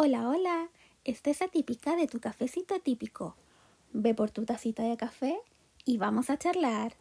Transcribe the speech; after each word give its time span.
Hola, 0.00 0.28
hola. 0.28 0.70
Esta 1.02 1.30
es 1.30 1.42
atípica 1.42 1.96
de 1.96 2.06
tu 2.06 2.20
cafecito 2.20 2.76
atípico. 2.76 3.34
Ve 3.92 4.14
por 4.14 4.30
tu 4.30 4.44
tacita 4.44 4.84
de 4.84 4.96
café 4.96 5.40
y 5.84 5.98
vamos 5.98 6.30
a 6.30 6.38
charlar. 6.38 6.92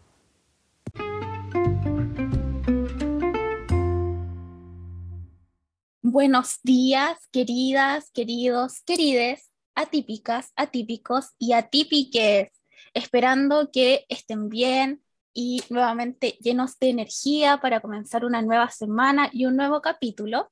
Buenos 6.01 6.59
días, 6.63 7.19
queridas, 7.31 8.09
queridos, 8.09 8.81
querides, 8.81 9.51
atípicas, 9.75 10.51
atípicos 10.55 11.35
y 11.37 11.53
atípiques. 11.53 12.49
Esperando 12.95 13.69
que 13.71 14.07
estén 14.09 14.49
bien 14.49 15.03
y 15.35 15.61
nuevamente 15.69 16.31
llenos 16.41 16.79
de 16.79 16.89
energía 16.89 17.59
para 17.61 17.79
comenzar 17.79 18.25
una 18.25 18.41
nueva 18.41 18.71
semana 18.71 19.29
y 19.31 19.45
un 19.45 19.55
nuevo 19.55 19.81
capítulo 19.81 20.49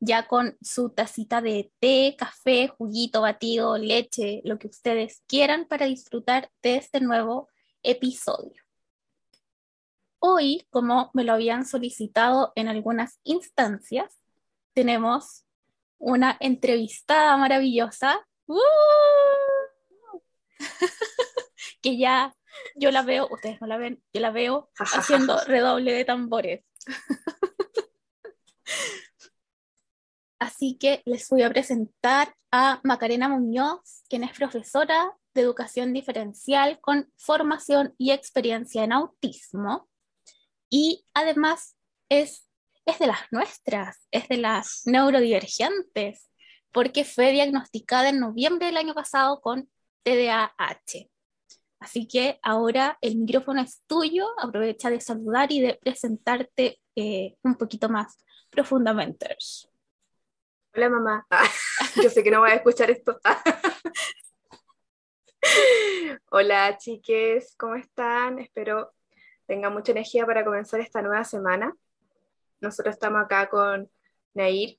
ya 0.00 0.26
con 0.26 0.56
su 0.62 0.90
tacita 0.90 1.42
de 1.42 1.70
té, 1.78 2.16
café, 2.18 2.68
juguito, 2.68 3.20
batido, 3.20 3.76
leche, 3.76 4.40
lo 4.44 4.58
que 4.58 4.68
ustedes 4.68 5.22
quieran 5.26 5.66
para 5.66 5.86
disfrutar 5.86 6.50
de 6.62 6.76
este 6.76 7.00
nuevo 7.00 7.48
episodio. 7.82 8.62
Hoy, 10.18 10.66
como 10.70 11.10
me 11.14 11.24
lo 11.24 11.34
habían 11.34 11.66
solicitado 11.66 12.52
en 12.56 12.68
algunas 12.68 13.20
instancias, 13.24 14.18
tenemos 14.72 15.44
una 15.98 16.36
entrevistada 16.40 17.36
maravillosa 17.36 18.26
que 21.82 21.98
ya 21.98 22.34
yo 22.74 22.90
la 22.90 23.02
veo, 23.02 23.28
ustedes 23.30 23.60
no 23.60 23.66
la 23.66 23.76
ven, 23.76 24.02
yo 24.12 24.20
la 24.20 24.30
veo 24.30 24.70
haciendo 24.78 25.42
redoble 25.44 25.92
de 25.92 26.04
tambores. 26.04 26.64
Así 30.40 30.78
que 30.78 31.02
les 31.04 31.28
voy 31.28 31.42
a 31.42 31.50
presentar 31.50 32.34
a 32.50 32.80
Macarena 32.82 33.28
Muñoz, 33.28 34.02
quien 34.08 34.24
es 34.24 34.32
profesora 34.32 35.14
de 35.34 35.42
educación 35.42 35.92
diferencial 35.92 36.80
con 36.80 37.12
formación 37.18 37.94
y 37.98 38.10
experiencia 38.10 38.82
en 38.82 38.92
autismo. 38.92 39.88
Y 40.70 41.04
además 41.12 41.76
es, 42.08 42.48
es 42.86 42.98
de 42.98 43.06
las 43.06 43.20
nuestras, 43.30 43.98
es 44.10 44.28
de 44.28 44.38
las 44.38 44.82
neurodivergentes, 44.86 46.30
porque 46.72 47.04
fue 47.04 47.32
diagnosticada 47.32 48.08
en 48.08 48.20
noviembre 48.20 48.66
del 48.66 48.78
año 48.78 48.94
pasado 48.94 49.42
con 49.42 49.68
TDAH. 50.04 51.10
Así 51.80 52.08
que 52.08 52.38
ahora 52.42 52.96
el 53.02 53.16
micrófono 53.16 53.60
es 53.60 53.82
tuyo, 53.86 54.26
aprovecha 54.38 54.88
de 54.88 55.02
saludar 55.02 55.52
y 55.52 55.60
de 55.60 55.74
presentarte 55.74 56.80
eh, 56.96 57.36
un 57.42 57.56
poquito 57.56 57.90
más 57.90 58.16
profundamente. 58.50 59.36
Hola 60.72 60.88
mamá. 60.88 61.26
yo 62.00 62.08
sé 62.10 62.22
que 62.22 62.30
no 62.30 62.38
voy 62.40 62.50
a 62.50 62.54
escuchar 62.54 62.92
esto. 62.92 63.18
Hola 66.30 66.78
chiques, 66.78 67.56
¿cómo 67.58 67.74
están? 67.74 68.38
Espero 68.38 68.92
tengan 69.46 69.72
mucha 69.72 69.90
energía 69.90 70.24
para 70.26 70.44
comenzar 70.44 70.78
esta 70.78 71.02
nueva 71.02 71.24
semana. 71.24 71.76
Nosotros 72.60 72.94
estamos 72.94 73.20
acá 73.20 73.48
con 73.48 73.90
Nair, 74.32 74.78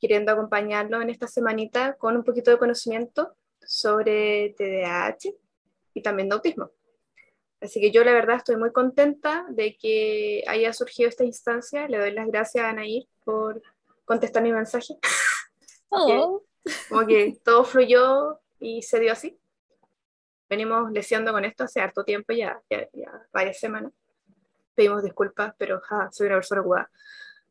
queriendo 0.00 0.32
acompañarlo 0.32 1.00
en 1.00 1.10
esta 1.10 1.28
semanita 1.28 1.94
con 1.94 2.16
un 2.16 2.24
poquito 2.24 2.50
de 2.50 2.58
conocimiento 2.58 3.36
sobre 3.60 4.52
TDAH 4.58 5.30
y 5.94 6.02
también 6.02 6.28
de 6.28 6.34
autismo. 6.34 6.72
Así 7.60 7.80
que 7.80 7.92
yo 7.92 8.02
la 8.02 8.12
verdad 8.12 8.38
estoy 8.38 8.56
muy 8.56 8.72
contenta 8.72 9.46
de 9.48 9.76
que 9.76 10.42
haya 10.48 10.72
surgido 10.72 11.08
esta 11.08 11.22
instancia. 11.22 11.86
Le 11.86 11.98
doy 11.98 12.10
las 12.10 12.26
gracias 12.26 12.64
a 12.64 12.72
Nair 12.72 13.04
por 13.22 13.62
contestar 14.06 14.42
mi 14.42 14.52
mensaje. 14.52 14.94
Oh. 15.88 16.42
Como 16.88 17.06
que 17.06 17.38
todo 17.44 17.64
fluyó 17.64 18.40
y 18.58 18.82
se 18.82 18.98
dio 18.98 19.12
así. 19.12 19.38
Venimos 20.48 20.90
leseando 20.90 21.32
con 21.32 21.44
esto 21.44 21.62
hace 21.62 21.80
harto 21.80 22.04
tiempo 22.04 22.32
ya, 22.32 22.60
ya, 22.68 22.88
varias 23.32 23.60
semanas. 23.60 23.92
Pedimos 24.74 25.04
disculpas, 25.04 25.54
pero 25.56 25.80
soy 26.10 26.26
una 26.26 26.36
persona 26.36 26.60
ocupada. 26.62 26.90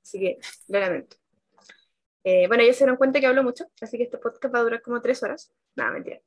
Así 0.04 0.20
que 0.20 0.38
lo 0.68 0.80
lamento. 0.80 1.16
Eh, 2.26 2.48
bueno, 2.48 2.64
ya 2.64 2.74
se 2.74 2.80
dieron 2.80 2.98
cuenta 2.98 3.20
que 3.20 3.28
hablo 3.28 3.42
mucho, 3.42 3.66
así 3.82 3.98
que 3.98 4.04
este 4.04 4.18
podcast 4.18 4.54
va 4.54 4.60
a 4.60 4.64
durar 4.64 4.82
como 4.82 5.02
tres 5.02 5.24
horas. 5.24 5.54
Nada, 5.76 5.92
mentira. 5.92 6.20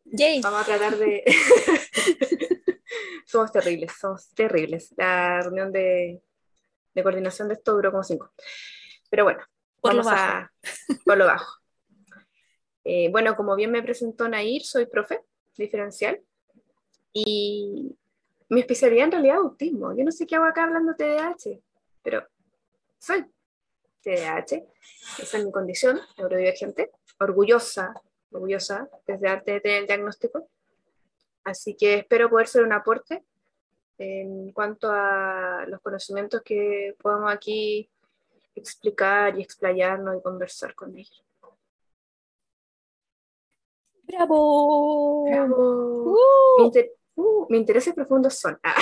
Vamos 0.42 0.62
a 0.62 0.64
tratar 0.64 0.96
de. 0.96 1.24
somos 3.26 3.52
terribles, 3.52 3.92
somos 3.98 4.28
terribles. 4.34 4.94
La 4.96 5.42
reunión 5.42 5.72
de, 5.72 6.22
de 6.94 7.02
coordinación 7.02 7.48
de 7.48 7.54
esto 7.54 7.74
duró 7.74 7.90
como 7.90 8.02
cinco. 8.02 8.32
Pero 9.10 9.24
bueno, 9.24 9.40
por 9.80 9.94
lo 9.94 10.02
bajo. 10.02 10.48
por 11.04 11.18
lo 11.18 11.26
bajo. 11.26 11.58
Eh, 12.84 13.10
bueno, 13.10 13.36
como 13.36 13.54
bien 13.54 13.70
me 13.70 13.82
presentó 13.82 14.28
Nair, 14.28 14.62
soy 14.62 14.86
profe 14.86 15.20
diferencial 15.56 16.20
y 17.12 17.96
mi 18.48 18.60
especialidad 18.60 19.06
en 19.06 19.12
realidad 19.12 19.36
es 19.36 19.42
autismo. 19.42 19.96
Yo 19.96 20.04
no 20.04 20.10
sé 20.10 20.26
qué 20.26 20.36
hago 20.36 20.46
acá 20.46 20.64
hablando 20.64 20.94
TDAH, 20.94 21.60
pero 22.02 22.26
soy 22.98 23.26
TDAH, 24.02 24.64
esa 25.18 25.38
es 25.38 25.44
mi 25.44 25.52
condición, 25.52 26.00
neurodivergente, 26.16 26.90
orgullosa, 27.20 27.92
orgullosa 28.30 28.88
desde 29.06 29.28
arte 29.28 29.52
de 29.52 29.60
tener 29.60 29.78
el 29.82 29.86
diagnóstico. 29.86 30.48
Así 31.44 31.74
que 31.74 31.94
espero 31.94 32.30
poder 32.30 32.46
ser 32.46 32.62
un 32.62 32.72
aporte 32.72 33.24
en 33.98 34.52
cuanto 34.52 34.90
a 34.92 35.64
los 35.66 35.80
conocimientos 35.80 36.42
que 36.42 36.94
podamos 37.00 37.32
aquí 37.32 37.90
explicar 38.58 39.38
y 39.38 39.42
explayarnos 39.42 40.16
y 40.18 40.22
conversar 40.22 40.74
con 40.74 40.96
ellos. 40.96 41.24
¡Bravo! 44.02 45.24
¡Bravo! 45.24 46.12
Uh. 46.12 46.72
Uh, 47.14 47.46
mis 47.50 47.58
intereses 47.58 47.94
profundos 47.94 48.38
son 48.38 48.58
ah. 48.62 48.76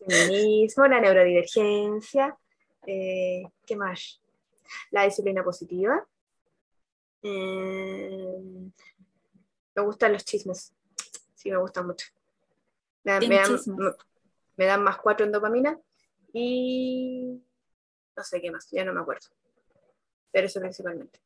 el 0.00 0.12
feminismo, 0.12 0.86
la 0.88 1.00
neurodivergencia, 1.00 2.36
eh, 2.84 3.44
¿qué 3.64 3.76
más? 3.76 4.20
La 4.90 5.04
disciplina 5.04 5.44
positiva. 5.44 6.04
Eh, 7.22 8.36
me 9.76 9.82
gustan 9.82 10.12
los 10.12 10.24
chismes, 10.24 10.74
sí, 11.34 11.50
me 11.52 11.56
gustan 11.58 11.86
mucho. 11.86 12.08
Me 13.04 13.12
dan, 13.12 13.28
me 14.56 14.66
dan 14.66 14.82
más 14.82 14.98
cuatro 14.98 15.24
en 15.24 15.32
dopamina 15.32 15.78
y 16.32 17.40
no 18.16 18.24
sé 18.24 18.40
qué 18.40 18.50
más, 18.50 18.68
ya 18.70 18.84
no 18.84 18.92
me 18.92 19.00
acuerdo. 19.00 19.28
Pero 20.32 20.46
eso 20.46 20.60
principalmente. 20.60 21.20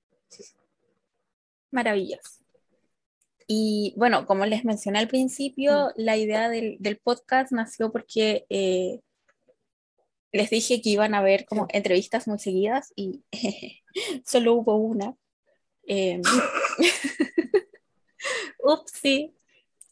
Maravilloso. 1.70 2.42
Y 3.46 3.94
bueno, 3.96 4.26
como 4.26 4.44
les 4.44 4.64
mencioné 4.64 4.98
al 4.98 5.08
principio, 5.08 5.88
mm. 5.88 5.92
la 5.96 6.16
idea 6.16 6.48
del, 6.50 7.00
podcast 7.02 7.52
nació 7.52 7.90
porque 7.90 8.44
eh, 8.50 9.00
les 10.32 10.50
dije 10.50 10.82
que 10.82 10.90
iban 10.90 11.14
a 11.14 11.18
haber 11.18 11.46
como 11.46 11.66
entrevistas 11.70 12.28
muy 12.28 12.38
seguidas 12.38 12.92
y 12.94 13.24
solo 14.26 14.54
hubo 14.54 14.76
una. 14.76 15.16
Eh, 15.86 16.20
Ups, 18.62 18.92
sí. 18.92 19.34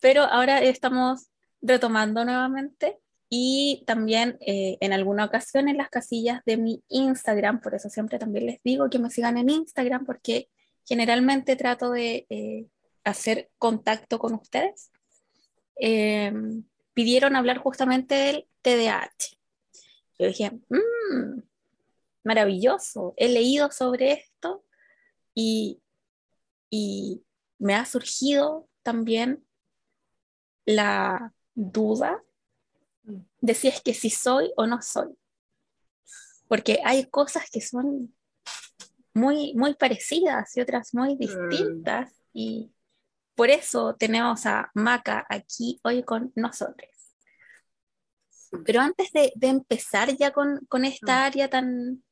Pero 0.01 0.23
ahora 0.23 0.61
estamos 0.61 1.31
retomando 1.63 2.25
nuevamente 2.25 2.99
y 3.29 3.83
también 3.87 4.39
eh, 4.41 4.79
en 4.81 4.93
alguna 4.93 5.25
ocasión 5.25 5.69
en 5.69 5.79
las 5.79 5.91
casillas 5.91 6.43
de 6.45 6.57
mi 6.57 6.83
Instagram, 6.89 7.61
por 7.61 7.75
eso 7.75 7.91
siempre 7.91 8.19
también 8.19 8.47
les 8.47 8.63
digo 8.63 8.89
que 8.89 8.99
me 8.99 9.11
sigan 9.11 9.37
en 9.37 9.51
Instagram 9.51 10.07
porque 10.07 10.49
generalmente 10.85 11.57
trato 11.57 11.91
de 11.91 12.27
eh, 12.31 12.67
hacer 13.05 13.51
contacto 13.59 14.19
con 14.19 14.35
ustedes. 14.35 14.93
Eh, 15.81 16.33
pidieron 16.95 17.37
hablar 17.37 17.59
justamente 17.59 18.15
del 18.15 18.49
TDAH. 18.63 19.37
Yo 20.19 20.27
dije, 20.29 20.53
mmm, 20.69 21.41
maravilloso, 22.23 23.13
he 23.17 23.29
leído 23.29 23.71
sobre 23.73 24.13
esto 24.13 24.65
y, 25.35 25.83
y 26.71 27.23
me 27.59 27.75
ha 27.75 27.85
surgido 27.85 28.69
también 28.83 29.45
la 30.65 31.35
duda 31.55 32.23
de 33.41 33.55
si 33.55 33.69
es 33.69 33.81
que 33.81 33.95
sí 33.95 34.11
soy 34.11 34.53
o 34.57 34.67
no 34.67 34.83
soy. 34.83 35.17
Porque 36.49 36.81
hay 36.85 37.07
cosas 37.07 37.51
que 37.51 37.61
son 37.61 38.15
muy, 39.15 39.55
muy 39.55 39.75
parecidas 39.75 40.57
y 40.57 40.61
otras 40.61 40.95
muy 40.95 41.15
mm. 41.15 41.19
distintas. 41.19 42.13
Y 42.33 42.73
por 43.35 43.51
eso 43.51 43.97
tenemos 43.99 44.47
a 44.47 44.71
Maca 44.75 45.27
aquí 45.29 45.81
hoy 45.83 46.03
con 46.03 46.33
nosotros. 46.35 46.91
Pero 48.65 48.81
antes 48.81 49.13
de, 49.13 49.33
empezar 49.41 50.17
ya 50.17 50.33
con, 50.33 50.85
esta 50.85 51.15
mm. 51.15 51.25
área 51.25 51.51
tan 51.51 52.03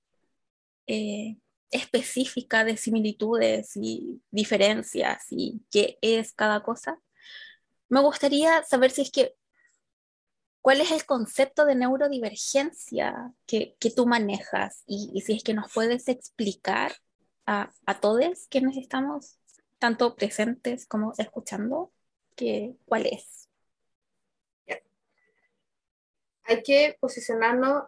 eh, 0.87 1.37
específica 1.71 2.65
de 2.65 2.77
similitudes 2.77 3.77
y 3.77 4.21
diferencias 4.31 5.27
y 5.31 5.63
qué 5.71 5.99
es 6.01 6.33
cada 6.33 6.63
cosa, 6.63 6.99
me 7.89 8.01
gustaría 8.01 8.63
saber 8.65 8.91
si 8.91 9.03
es 9.03 9.11
que 9.11 9.35
¿Cuál 10.65 10.81
es 10.81 10.93
el 10.93 11.05
concepto 11.05 11.67
de 11.67 11.75
neurodivergencia 11.75 13.35
que, 13.47 13.77
tú 13.95 14.07
manejas? 14.07 14.83
Y, 14.87 15.21
si 15.21 15.35
es 15.35 15.45
que 15.45 15.53
nos 15.53 15.71
puedes 15.71 16.09
explicar 16.09 16.93
a, 17.45 17.71
a 17.85 18.01
todos 18.01 18.47
quienes 18.49 18.79
estamos 18.79 19.39
tanto 19.79 20.17
presentes 20.17 20.87
como 20.87 21.13
escuchando, 21.19 21.93
que, 22.35 22.77
¿cuál 22.87 23.05
es? 23.05 23.51
Hay 26.45 26.63
que 26.63 26.97
posicionarnos 26.99 27.85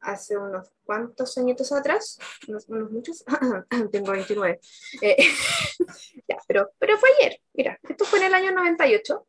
hace 0.00 0.36
unos 0.36 0.72
cuantos 0.82 1.38
añitos 1.38 1.70
atrás, 1.70 2.18
unos, 2.48 2.68
muchos, 2.68 3.24
tengo 3.92 4.10
29, 4.10 4.58
eh, 5.02 5.16
ya, 6.28 6.38
pero, 6.48 6.72
pero 6.80 6.98
fue 6.98 7.10
ayer, 7.20 7.40
mira, 7.52 7.78
esto 7.88 8.04
fue 8.04 8.18
en 8.18 8.24
el 8.24 8.34
año 8.34 8.50
98, 8.50 9.24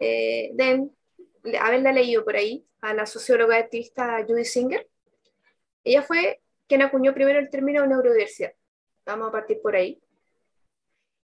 eh, 0.00 0.50
de 0.54 0.90
haberla 1.60 1.92
leído 1.92 2.24
por 2.24 2.36
ahí, 2.36 2.66
a 2.80 2.94
la 2.94 3.06
socióloga 3.06 3.56
activista 3.56 4.24
Judy 4.26 4.44
Singer, 4.44 4.88
ella 5.84 6.02
fue 6.02 6.40
quien 6.66 6.82
acuñó 6.82 7.14
primero 7.14 7.38
el 7.38 7.50
término 7.50 7.86
neurodiversidad, 7.86 8.52
vamos 9.06 9.28
a 9.28 9.32
partir 9.32 9.60
por 9.62 9.74
ahí, 9.74 10.00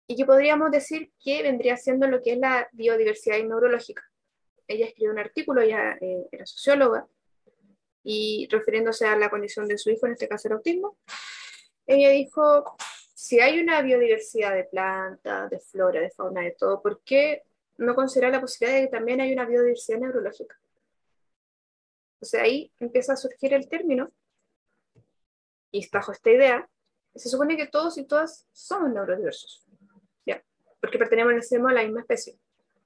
y 0.06 0.16
que 0.16 0.24
podríamos 0.24 0.70
decir 0.70 1.12
que 1.22 1.42
vendría 1.42 1.76
siendo 1.76 2.08
lo 2.08 2.20
que 2.20 2.32
es 2.32 2.38
la 2.38 2.68
biodiversidad 2.72 3.38
neurológica. 3.38 4.02
Ella 4.66 4.86
escribió 4.86 5.12
un 5.12 5.20
artículo, 5.20 5.62
ella 5.62 5.96
eh, 6.00 6.26
era 6.32 6.44
socióloga, 6.46 7.06
y 8.02 8.48
refiriéndose 8.50 9.06
a 9.06 9.16
la 9.16 9.30
condición 9.30 9.68
de 9.68 9.78
su 9.78 9.90
hijo, 9.90 10.06
en 10.06 10.12
este 10.12 10.28
caso 10.28 10.48
el 10.48 10.54
autismo, 10.54 10.96
ella 11.86 12.10
dijo, 12.10 12.76
si 13.14 13.40
hay 13.40 13.60
una 13.60 13.82
biodiversidad 13.82 14.54
de 14.54 14.64
plantas, 14.64 15.50
de 15.50 15.60
flora, 15.60 16.00
de 16.00 16.10
fauna, 16.10 16.42
de 16.42 16.52
todo, 16.58 16.80
¿por 16.82 17.02
qué 17.02 17.42
no 17.80 17.94
considerar 17.94 18.32
la 18.32 18.40
posibilidad 18.40 18.78
de 18.78 18.86
que 18.86 18.92
también 18.92 19.20
hay 19.20 19.32
una 19.32 19.46
biodiversidad 19.46 19.98
neurológica? 19.98 20.58
O 22.20 22.24
sea, 22.26 22.42
ahí 22.42 22.70
empieza 22.78 23.14
a 23.14 23.16
surgir 23.16 23.54
el 23.54 23.68
término, 23.68 24.12
y 25.72 25.88
bajo 25.90 26.12
esta 26.12 26.30
idea, 26.30 26.68
se 27.14 27.28
supone 27.28 27.56
que 27.56 27.66
todos 27.66 27.96
y 27.96 28.04
todas 28.04 28.46
somos 28.52 28.90
neurodiversos, 28.90 29.64
¿ya? 30.26 30.42
porque 30.80 30.98
pertenecemos 30.98 31.70
a 31.70 31.74
la 31.74 31.84
misma 31.84 32.00
especie. 32.00 32.38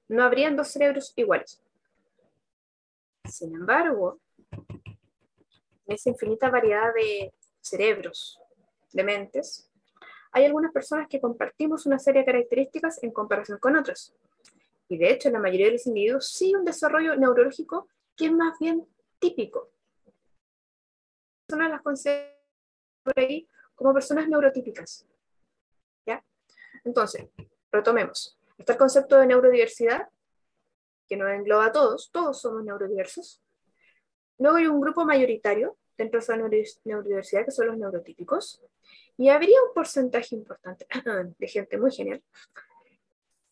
No 0.07 0.23
habrían 0.23 0.55
dos 0.55 0.69
cerebros 0.69 1.13
iguales. 1.15 1.61
Sin 3.25 3.53
embargo, 3.55 4.19
en 4.51 5.93
esa 5.93 6.09
infinita 6.09 6.49
variedad 6.49 6.93
de 6.93 7.33
cerebros, 7.59 8.39
de 8.93 9.03
mentes, 9.03 9.69
hay 10.31 10.45
algunas 10.45 10.71
personas 10.71 11.07
que 11.09 11.19
compartimos 11.19 11.85
una 11.85 11.99
serie 11.99 12.21
de 12.21 12.25
características 12.25 13.01
en 13.03 13.11
comparación 13.11 13.57
con 13.57 13.75
otras. 13.75 14.13
Y 14.87 14.97
de 14.97 15.11
hecho, 15.11 15.29
la 15.29 15.39
mayoría 15.39 15.67
de 15.67 15.73
los 15.73 15.87
individuos 15.87 16.29
sí 16.29 16.53
un 16.53 16.65
desarrollo 16.65 17.15
neurológico 17.15 17.87
que 18.15 18.25
es 18.25 18.31
más 18.31 18.57
bien 18.59 18.87
típico. 19.19 19.71
Personas 21.47 21.71
las 21.71 21.81
considero 21.81 22.35
por 23.03 23.19
ahí 23.19 23.47
como 23.75 23.93
personas 23.93 24.27
neurotípicas. 24.27 25.05
¿Ya? 26.05 26.23
Entonces, 26.83 27.27
retomemos. 27.71 28.39
Está 28.57 28.73
el 28.73 28.79
concepto 28.79 29.17
de 29.17 29.27
neurodiversidad, 29.27 30.07
que 31.07 31.17
nos 31.17 31.29
engloba 31.29 31.65
a 31.65 31.71
todos, 31.71 32.09
todos 32.11 32.41
somos 32.41 32.63
neurodiversos. 32.63 33.41
Luego 34.37 34.57
hay 34.57 34.67
un 34.67 34.81
grupo 34.81 35.05
mayoritario 35.05 35.77
dentro 35.97 36.19
de 36.19 36.37
la 36.37 36.49
neurodiversidad, 36.83 37.45
que 37.45 37.51
son 37.51 37.67
los 37.67 37.77
neurotípicos, 37.77 38.61
y 39.17 39.29
habría 39.29 39.61
un 39.61 39.73
porcentaje 39.73 40.35
importante 40.35 40.87
de 41.37 41.47
gente 41.47 41.77
muy 41.77 41.91
genial, 41.91 42.21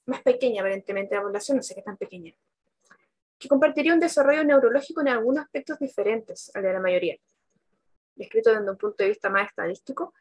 más 0.05 0.21
pequeña 0.21 0.61
aparentemente 0.61 1.15
la 1.15 1.21
población, 1.21 1.57
no 1.57 1.63
sé 1.63 1.75
qué 1.75 1.81
tan 1.81 1.97
pequeña, 1.97 2.33
que 3.39 3.47
compartiría 3.47 3.93
un 3.93 3.99
desarrollo 3.99 4.43
neurológico 4.43 5.01
en 5.01 5.09
algunos 5.09 5.43
aspectos 5.43 5.79
diferentes 5.79 6.51
al 6.55 6.63
de 6.63 6.73
la 6.73 6.79
mayoría. 6.79 7.17
Descrito 8.15 8.51
desde 8.51 8.69
un 8.69 8.77
punto 8.77 9.03
de 9.03 9.09
vista 9.09 9.29
más 9.29 9.49
estadístico, 9.49 10.13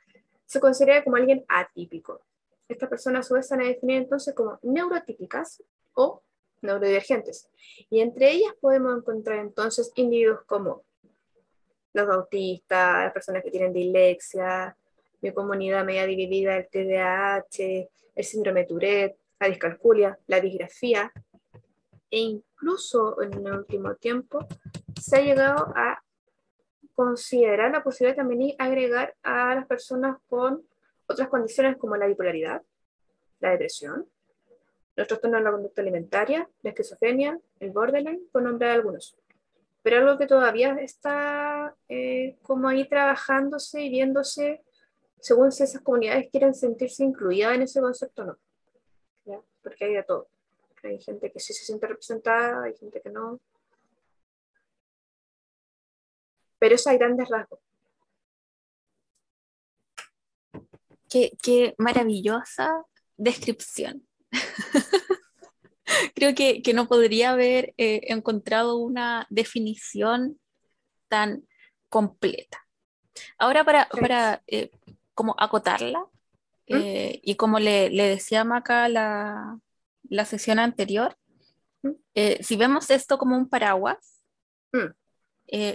se 0.46 0.60
considera 0.60 1.02
como 1.04 1.16
alguien 1.16 1.44
atípico. 1.48 2.20
Estas 2.68 2.88
personas 2.88 3.26
a 3.26 3.28
su 3.28 3.34
vez 3.34 3.46
se 3.46 3.56
van 3.56 3.64
a 3.64 3.68
definir 3.68 3.98
entonces 3.98 4.34
como 4.34 4.58
neurotípicas 4.62 5.62
o 5.94 6.22
neurodivergentes. 6.62 7.48
Y 7.90 8.00
entre 8.00 8.30
ellas 8.30 8.54
podemos 8.60 8.96
encontrar 8.96 9.38
entonces 9.38 9.92
individuos 9.94 10.42
como 10.46 10.82
los 11.92 12.08
autistas, 12.08 13.04
las 13.04 13.12
personas 13.12 13.42
que 13.42 13.50
tienen 13.50 13.72
dislexia, 13.72 14.76
mi 15.20 15.32
comunidad 15.32 15.84
media 15.84 16.06
dividida, 16.06 16.56
el 16.56 16.68
TDAH, 16.68 17.88
el 18.14 18.24
síndrome 18.24 18.64
Tourette, 18.64 19.16
la 19.42 19.48
discalculia, 19.48 20.18
la 20.28 20.40
disgrafía, 20.40 21.12
e 22.10 22.18
incluso 22.18 23.20
en 23.22 23.32
el 23.44 23.52
último 23.52 23.96
tiempo 23.96 24.46
se 25.00 25.16
ha 25.16 25.20
llegado 25.20 25.72
a 25.74 26.00
considerar 26.94 27.72
la 27.72 27.82
posibilidad 27.82 28.16
también 28.16 28.54
agregar 28.58 29.16
a 29.24 29.54
las 29.56 29.66
personas 29.66 30.18
con 30.28 30.62
otras 31.08 31.28
condiciones 31.28 31.76
como 31.76 31.96
la 31.96 32.06
bipolaridad, 32.06 32.62
la 33.40 33.50
depresión, 33.50 34.06
los 34.94 35.08
trastornos 35.08 35.40
de 35.40 35.44
la 35.44 35.50
conducta 35.50 35.82
alimentaria, 35.82 36.48
la 36.62 36.70
esquizofrenia, 36.70 37.40
el 37.58 37.70
borderline, 37.70 38.22
por 38.30 38.42
nombrar 38.42 38.70
algunos. 38.70 39.18
Pero 39.82 39.96
algo 39.96 40.18
que 40.18 40.26
todavía 40.26 40.74
está 40.74 41.74
eh, 41.88 42.36
como 42.42 42.68
ahí 42.68 42.88
trabajándose 42.88 43.82
y 43.82 43.90
viéndose 43.90 44.62
según 45.18 45.50
si 45.50 45.64
esas 45.64 45.82
comunidades 45.82 46.28
quieren 46.30 46.54
sentirse 46.54 47.02
incluidas 47.02 47.56
en 47.56 47.62
ese 47.62 47.80
concepto 47.80 48.22
o 48.22 48.26
no. 48.26 48.38
Porque 49.62 49.84
hay 49.84 49.94
de 49.94 50.02
todo. 50.02 50.28
Hay 50.82 51.00
gente 51.00 51.30
que 51.30 51.40
sí 51.40 51.52
se 51.52 51.64
siente 51.64 51.86
representada, 51.86 52.64
hay 52.64 52.76
gente 52.76 53.00
que 53.00 53.10
no. 53.10 53.40
Pero 56.58 56.74
eso 56.74 56.90
hay 56.90 56.98
grandes 56.98 57.28
rasgos. 57.28 57.60
Qué, 61.08 61.32
qué 61.42 61.74
maravillosa 61.78 62.84
descripción. 63.16 64.06
Creo 66.14 66.34
que, 66.34 66.62
que, 66.62 66.72
no 66.72 66.88
podría 66.88 67.32
haber 67.32 67.74
eh, 67.76 68.00
encontrado 68.08 68.76
una 68.76 69.26
definición 69.28 70.40
tan 71.08 71.46
completa. 71.88 72.66
Ahora 73.38 73.64
para, 73.64 73.88
para 73.88 74.42
eh, 74.46 74.70
como 75.14 75.34
acotarla, 75.38 76.06
¿Mm? 76.72 76.76
eh, 76.76 77.20
y 77.22 77.36
como 77.36 77.58
le, 77.58 77.90
le 77.90 78.08
decía 78.08 78.44
Maca 78.44 78.88
la, 78.88 79.58
la 80.08 80.24
sesión 80.24 80.58
anterior, 80.58 81.16
¿Mm? 81.82 81.92
si 82.40 82.56
vemos 82.56 82.90
esto 82.90 83.18
como 83.18 83.36
un 83.36 83.48
paraguas, 83.48 84.22
¿Mm? 84.72 84.92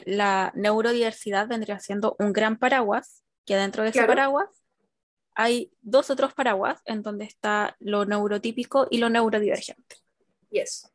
la 0.05 0.51
neurodiversidad 0.55 1.47
vendría 1.47 1.79
siendo 1.79 2.15
un 2.19 2.33
gran 2.33 2.57
paraguas, 2.57 3.23
que 3.45 3.55
dentro 3.55 3.83
de 3.83 3.89
ese 3.89 4.03
paraguas 4.03 4.49
hay 5.39 5.71
dos 5.81 6.09
otros 6.09 6.33
paraguas 6.33 6.81
en 6.85 7.03
donde 7.03 7.25
está 7.25 7.75
lo 7.79 8.05
neurotípico 8.05 8.87
y 8.89 8.97
lo 8.97 9.07
neurodivergente. 9.09 9.97
Yes. 10.49 10.91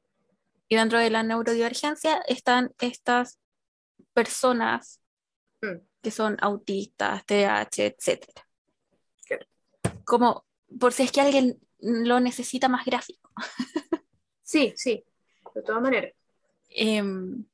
Y 0.69 0.75
dentro 0.75 0.99
de 0.99 1.11
la 1.11 1.23
neurodivergencia 1.23 2.23
están 2.27 2.75
estas 2.81 3.39
personas 4.13 5.01
mm. 5.61 5.77
que 6.03 6.11
son 6.11 6.37
autistas, 6.41 7.25
TDAH, 7.25 7.87
etc. 7.87 8.27
Como 10.05 10.45
por 10.79 10.93
si 10.93 11.03
es 11.05 11.13
que 11.13 11.21
alguien 11.21 11.59
lo 11.79 12.21
necesita 12.21 12.69
más 12.69 12.85
gráfico. 12.85 13.31
sí, 14.43 14.73
sí, 14.77 15.05
de 15.55 15.63
todas 15.63 15.83
maneras. 15.83 16.13
Em, 16.71 17.45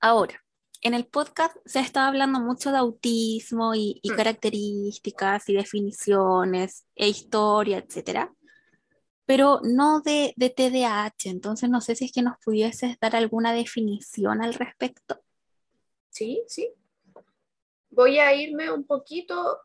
ahora, 0.00 0.42
en 0.80 0.94
el 0.94 1.06
podcast 1.06 1.56
se 1.64 1.80
está 1.80 2.08
hablando 2.08 2.40
mucho 2.40 2.72
de 2.72 2.78
autismo 2.78 3.74
y, 3.74 4.00
mm. 4.02 4.16
características 4.16 5.48
y 5.48 5.54
definiciones 5.54 6.86
e 6.96 7.08
historia, 7.08 7.78
etcétera, 7.78 8.34
pero 9.24 9.60
no 9.62 10.00
de, 10.00 10.34
de 10.36 10.50
TDAH. 10.50 11.30
Entonces, 11.30 11.70
no 11.70 11.80
sé 11.80 11.94
si 11.94 12.06
es 12.06 12.12
que 12.12 12.22
nos 12.22 12.38
pudieses 12.44 12.98
dar 12.98 13.14
alguna 13.14 13.52
definición 13.52 14.42
al 14.42 14.54
respecto. 14.54 15.20
Sí, 16.10 16.42
sí. 16.48 16.72
Voy 17.90 18.18
a 18.18 18.34
irme 18.34 18.70
un 18.72 18.84
poquito 18.84 19.60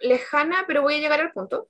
lejana, 0.00 0.64
pero 0.66 0.82
voy 0.82 0.94
a 0.94 0.98
llegar 0.98 1.20
al 1.20 1.32
punto 1.32 1.68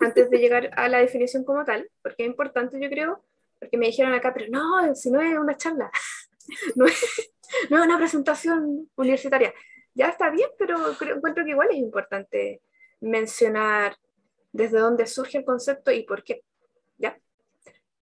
antes 0.00 0.30
de 0.30 0.38
llegar 0.38 0.70
a 0.76 0.88
la 0.88 0.98
definición 0.98 1.44
como 1.44 1.64
tal, 1.64 1.90
porque 2.02 2.22
es 2.22 2.28
importante, 2.28 2.80
yo 2.80 2.88
creo, 2.88 3.24
porque 3.58 3.76
me 3.76 3.86
dijeron 3.86 4.14
acá, 4.14 4.32
pero 4.34 4.46
no, 4.50 4.94
si 4.94 5.10
no 5.10 5.20
es 5.20 5.36
una 5.36 5.56
charla, 5.56 5.90
no 6.74 6.86
es, 6.86 7.32
no 7.70 7.78
es 7.78 7.84
una 7.84 7.98
presentación 7.98 8.90
universitaria. 8.96 9.52
Ya 9.94 10.08
está 10.08 10.30
bien, 10.30 10.48
pero 10.58 10.76
creo, 10.98 11.16
encuentro 11.16 11.44
que 11.44 11.50
igual 11.50 11.68
es 11.70 11.76
importante 11.76 12.60
mencionar 13.00 13.96
desde 14.52 14.78
dónde 14.78 15.06
surge 15.06 15.38
el 15.38 15.44
concepto 15.44 15.92
y 15.92 16.02
por 16.02 16.24
qué. 16.24 16.42
¿Ya? 16.98 17.18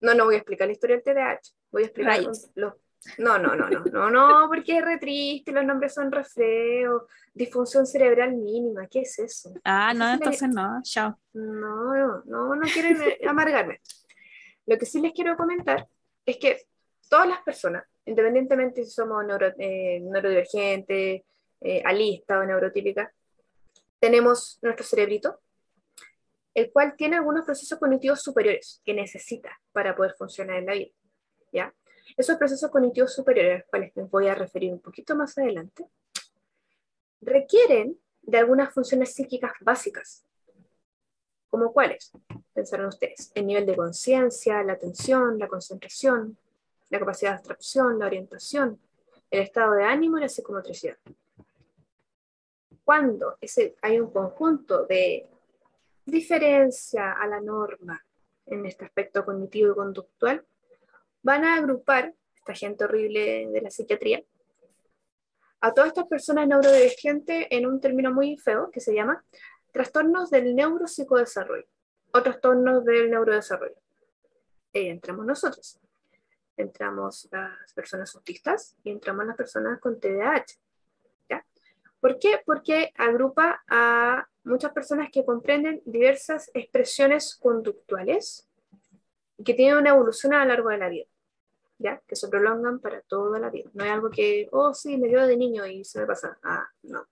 No, 0.00 0.14
no 0.14 0.24
voy 0.24 0.36
a 0.36 0.38
explicar 0.38 0.68
la 0.68 0.72
historia 0.72 0.96
del 0.96 1.04
TDAH, 1.04 1.40
voy 1.70 1.82
a 1.82 1.86
explicar 1.86 2.22
los... 2.22 2.74
No, 3.18 3.38
no, 3.38 3.56
no, 3.56 3.68
no, 3.68 3.84
no, 3.84 4.10
no, 4.10 4.48
porque 4.48 4.78
es 4.78 4.84
re 4.84 4.98
triste, 4.98 5.50
los 5.50 5.64
nombres 5.64 5.94
son 5.94 6.12
re 6.12 6.24
feos, 6.24 7.02
disfunción 7.34 7.86
cerebral 7.86 8.34
mínima, 8.34 8.86
¿qué 8.86 9.00
es 9.00 9.18
eso? 9.18 9.52
Ah, 9.64 9.92
no, 9.92 10.12
entonces 10.12 10.48
no, 10.48 10.80
chao. 10.82 11.18
No, 11.32 11.94
no, 11.94 12.22
no, 12.24 12.54
no 12.54 12.62
quieren 12.72 12.96
amargarme. 13.28 13.80
Lo 14.66 14.78
que 14.78 14.86
sí 14.86 15.00
les 15.00 15.12
quiero 15.12 15.36
comentar 15.36 15.88
es 16.24 16.36
que 16.36 16.62
todas 17.08 17.28
las 17.28 17.42
personas, 17.42 17.84
independientemente 18.04 18.84
si 18.84 18.90
somos 18.90 19.24
neuro, 19.24 19.52
eh, 19.58 20.00
neurodivergentes, 20.00 21.22
eh, 21.60 21.82
alistas 21.84 22.38
o 22.38 22.44
neurotípicas, 22.44 23.10
tenemos 23.98 24.58
nuestro 24.62 24.86
cerebrito, 24.86 25.40
el 26.54 26.70
cual 26.70 26.94
tiene 26.96 27.16
algunos 27.16 27.44
procesos 27.44 27.78
cognitivos 27.78 28.20
superiores 28.20 28.80
que 28.84 28.94
necesita 28.94 29.58
para 29.72 29.96
poder 29.96 30.14
funcionar 30.16 30.56
en 30.58 30.66
la 30.66 30.72
vida. 30.74 30.90
¿ya? 31.52 31.74
Esos 32.16 32.36
procesos 32.36 32.70
cognitivos 32.70 33.14
superiores, 33.14 33.54
a 33.54 33.58
los 33.58 33.66
cuales 33.68 33.96
me 33.96 34.02
voy 34.04 34.28
a 34.28 34.34
referir 34.34 34.72
un 34.72 34.80
poquito 34.80 35.16
más 35.16 35.36
adelante, 35.38 35.86
requieren 37.20 37.98
de 38.22 38.38
algunas 38.38 38.72
funciones 38.72 39.14
psíquicas 39.14 39.52
básicas. 39.60 40.24
¿Como 41.50 41.72
cuáles? 41.72 42.12
Pensaron 42.54 42.86
ustedes. 42.86 43.30
El 43.34 43.46
nivel 43.46 43.66
de 43.66 43.76
conciencia, 43.76 44.62
la 44.62 44.74
atención, 44.74 45.38
la 45.38 45.48
concentración, 45.48 46.38
la 46.88 46.98
capacidad 46.98 47.32
de 47.32 47.36
abstracción, 47.36 47.98
la 47.98 48.06
orientación, 48.06 48.78
el 49.30 49.40
estado 49.40 49.74
de 49.74 49.84
ánimo 49.84 50.18
y 50.18 50.22
la 50.22 50.28
psicomotricidad. 50.28 50.96
Cuando 52.84 53.36
ese, 53.40 53.76
hay 53.80 54.00
un 54.00 54.10
conjunto 54.10 54.84
de 54.86 55.26
diferencia 56.04 57.12
a 57.12 57.26
la 57.26 57.40
norma 57.40 58.04
en 58.46 58.66
este 58.66 58.84
aspecto 58.84 59.24
cognitivo 59.24 59.72
y 59.72 59.74
conductual, 59.74 60.44
van 61.22 61.44
a 61.44 61.56
agrupar, 61.56 62.14
esta 62.36 62.54
gente 62.54 62.84
horrible 62.84 63.48
de 63.50 63.60
la 63.60 63.70
psiquiatría, 63.70 64.24
a 65.60 65.72
todas 65.72 65.88
estas 65.88 66.08
personas 66.08 66.48
neurodivergentes 66.48 67.46
en 67.50 67.66
un 67.66 67.80
término 67.80 68.12
muy 68.12 68.36
feo 68.36 68.70
que 68.72 68.80
se 68.80 68.94
llama 68.94 69.24
trastornos 69.70 70.30
del 70.30 70.56
neuropsicodesarrollo 70.56 71.66
o 72.12 72.22
trastornos 72.22 72.84
del 72.84 73.10
neurodesarrollo. 73.10 73.76
Ahí 74.74 74.88
entramos 74.88 75.24
nosotros. 75.24 75.78
Entramos 76.56 77.28
las 77.30 77.72
personas 77.74 78.14
autistas 78.14 78.76
y 78.82 78.90
entramos 78.90 79.24
las 79.24 79.36
personas 79.36 79.80
con 79.80 80.00
TDAH. 80.00 80.58
¿Por 82.02 82.18
qué? 82.18 82.40
Porque 82.44 82.92
agrupa 82.96 83.62
a 83.68 84.26
muchas 84.42 84.72
personas 84.72 85.08
que 85.12 85.24
comprenden 85.24 85.82
diversas 85.84 86.50
expresiones 86.52 87.36
conductuales 87.36 88.48
y 89.38 89.44
que 89.44 89.54
tienen 89.54 89.76
una 89.76 89.90
evolución 89.90 90.34
a 90.34 90.40
lo 90.40 90.46
largo 90.46 90.70
de 90.70 90.78
la 90.78 90.88
vida. 90.88 91.06
Que 92.06 92.16
se 92.16 92.28
prolongan 92.28 92.80
para 92.80 93.00
toda 93.02 93.38
la 93.38 93.50
vida. 93.50 93.70
No 93.74 93.84
es 93.84 93.90
algo 93.90 94.10
que, 94.10 94.48
oh, 94.52 94.72
sí, 94.74 94.96
me 94.98 95.08
dio 95.08 95.26
de 95.26 95.36
niño 95.36 95.66
y 95.66 95.84
se 95.84 96.00
me 96.00 96.06
pasa. 96.06 96.38
Ah, 96.42 96.66
no. 96.82 97.06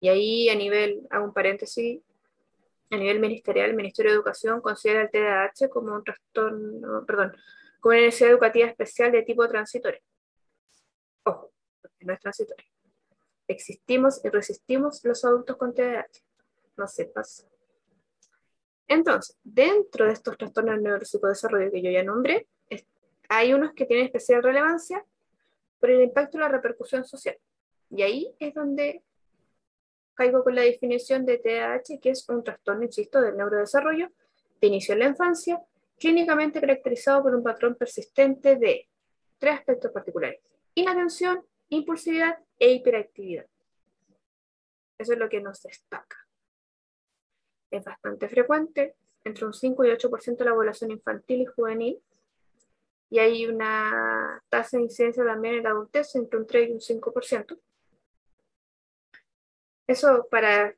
Y 0.00 0.08
ahí 0.08 0.48
a 0.48 0.54
nivel, 0.54 1.06
hago 1.10 1.24
un 1.24 1.32
paréntesis, 1.32 2.00
a 2.90 2.96
nivel 2.96 3.18
ministerial, 3.18 3.70
el 3.70 3.76
Ministerio 3.76 4.12
de 4.12 4.16
Educación 4.16 4.60
considera 4.60 5.02
el 5.02 5.10
TDAH 5.10 5.68
como 5.68 5.94
un 5.94 6.04
trastorno, 6.04 7.04
perdón, 7.04 7.32
como 7.80 7.94
una 7.94 8.02
necesidad 8.02 8.30
educativa 8.30 8.68
especial 8.68 9.12
de 9.12 9.22
tipo 9.22 9.46
transitorio. 9.48 10.00
Ojo, 11.24 11.52
no 12.00 12.12
es 12.12 12.20
transitorio. 12.20 12.66
Existimos 13.48 14.24
y 14.24 14.28
resistimos 14.28 15.04
los 15.04 15.24
adultos 15.24 15.56
con 15.56 15.74
TDAH. 15.74 16.22
No 16.76 16.86
sepas. 16.86 17.46
Entonces, 18.88 19.36
dentro 19.42 20.06
de 20.06 20.12
estos 20.12 20.36
trastornos 20.36 20.80
neuropsicodesarrollo 20.80 21.70
que 21.72 21.82
yo 21.82 21.90
ya 21.90 22.04
nombré, 22.04 22.46
hay 23.28 23.52
unos 23.52 23.72
que 23.74 23.86
tienen 23.86 24.06
especial 24.06 24.42
relevancia 24.42 25.04
por 25.80 25.90
el 25.90 26.02
impacto 26.02 26.36
y 26.36 26.40
la 26.40 26.48
repercusión 26.48 27.04
social. 27.04 27.36
Y 27.90 28.02
ahí 28.02 28.34
es 28.38 28.54
donde 28.54 29.02
caigo 30.14 30.42
con 30.42 30.54
la 30.54 30.62
definición 30.62 31.26
de 31.26 31.38
TDAH, 31.38 32.00
que 32.00 32.10
es 32.10 32.28
un 32.28 32.42
trastorno, 32.42 32.84
insisto, 32.84 33.20
del 33.20 33.36
neurodesarrollo 33.36 34.10
de 34.60 34.66
inicio 34.66 34.94
en 34.94 35.00
la 35.00 35.08
infancia, 35.08 35.62
clínicamente 35.98 36.60
caracterizado 36.60 37.22
por 37.22 37.34
un 37.34 37.42
patrón 37.42 37.74
persistente 37.74 38.56
de 38.56 38.88
tres 39.38 39.58
aspectos 39.58 39.92
particulares: 39.92 40.40
inatención, 40.74 41.44
impulsividad 41.68 42.38
e 42.58 42.72
hiperactividad. 42.72 43.46
Eso 44.98 45.12
es 45.12 45.18
lo 45.18 45.28
que 45.28 45.40
nos 45.40 45.62
destaca. 45.62 46.16
Es 47.70 47.84
bastante 47.84 48.28
frecuente, 48.28 48.96
entre 49.24 49.44
un 49.44 49.52
5 49.52 49.84
y 49.84 49.88
8% 49.90 50.36
de 50.36 50.44
la 50.44 50.54
población 50.54 50.90
infantil 50.92 51.42
y 51.42 51.46
juvenil, 51.46 52.00
y 53.08 53.18
hay 53.18 53.46
una 53.46 54.42
tasa 54.48 54.78
de 54.78 54.84
incidencia 54.84 55.24
también 55.24 55.56
en 55.56 55.62
la 55.64 55.70
adultez 55.70 56.14
entre 56.16 56.38
un 56.38 56.46
3 56.46 56.68
y 56.68 56.72
un 56.72 56.80
5%. 56.80 57.60
Eso 59.86 60.26
para 60.30 60.74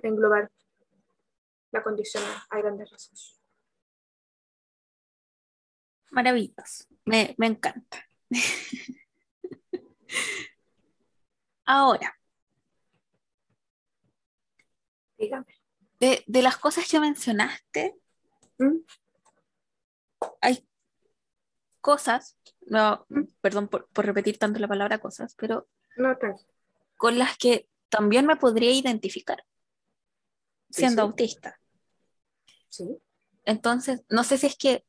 englobar 0.00 0.50
la 1.70 1.82
condición 1.82 2.24
a 2.48 2.58
grandes 2.58 2.90
rasgos. 2.90 3.40
Maravilloso, 6.10 6.86
me, 7.04 7.34
me 7.36 7.46
encanta. 7.48 8.08
Ahora, 11.66 12.16
dígame. 15.18 15.54
De, 15.98 16.22
de, 16.26 16.42
las 16.42 16.56
cosas 16.58 16.88
que 16.88 17.00
mencionaste, 17.00 17.96
¿Mm? 18.58 18.78
hay 20.40 20.66
cosas, 21.84 22.38
no, 22.62 23.06
perdón 23.42 23.68
por, 23.68 23.86
repetir 23.94 24.38
tanto 24.38 24.58
la 24.58 24.66
palabra 24.66 25.00
cosas, 25.00 25.34
pero 25.36 25.68
con 26.96 27.18
las 27.18 27.36
que 27.36 27.68
también 27.90 28.24
me 28.24 28.36
podría 28.36 28.70
identificar 28.70 29.44
siendo 30.70 31.02
autista. 31.02 31.60
Sí. 32.70 32.96
Entonces, 33.44 34.02
no 34.08 34.24
sé 34.24 34.38
si 34.38 34.46
es 34.46 34.56
que 34.56 34.82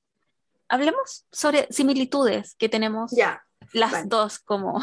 hablemos 0.69 1.25
sobre 1.33 1.67
similitudes 1.69 2.55
que 2.55 2.69
tenemos 2.69 3.11
ya, 3.11 3.45
las 3.73 4.07
dos 4.07 4.39
como 4.39 4.81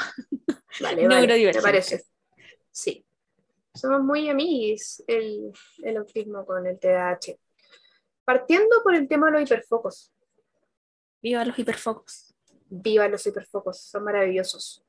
vale, 0.82 1.08
neurodivergentes. 1.08 1.62
parece. 1.62 2.04
Sí. 2.70 3.06
Somos 3.74 4.02
muy 4.02 4.28
amigos 4.28 5.02
el, 5.06 5.50
el 5.82 5.96
autismo 5.96 6.44
con 6.44 6.66
el 6.66 6.78
TDAH. 6.78 7.38
Partiendo 8.26 8.82
por 8.84 8.94
el 8.94 9.08
tema 9.08 9.30
de 9.30 9.32
los 9.32 9.42
hiperfocos. 9.50 10.11
Viva 11.22 11.44
los 11.44 11.58
hiperfocos. 11.58 12.34
Viva 12.68 13.08
los 13.08 13.26
hiperfocos, 13.26 13.78
son 13.78 14.04
maravillosos. 14.04 14.84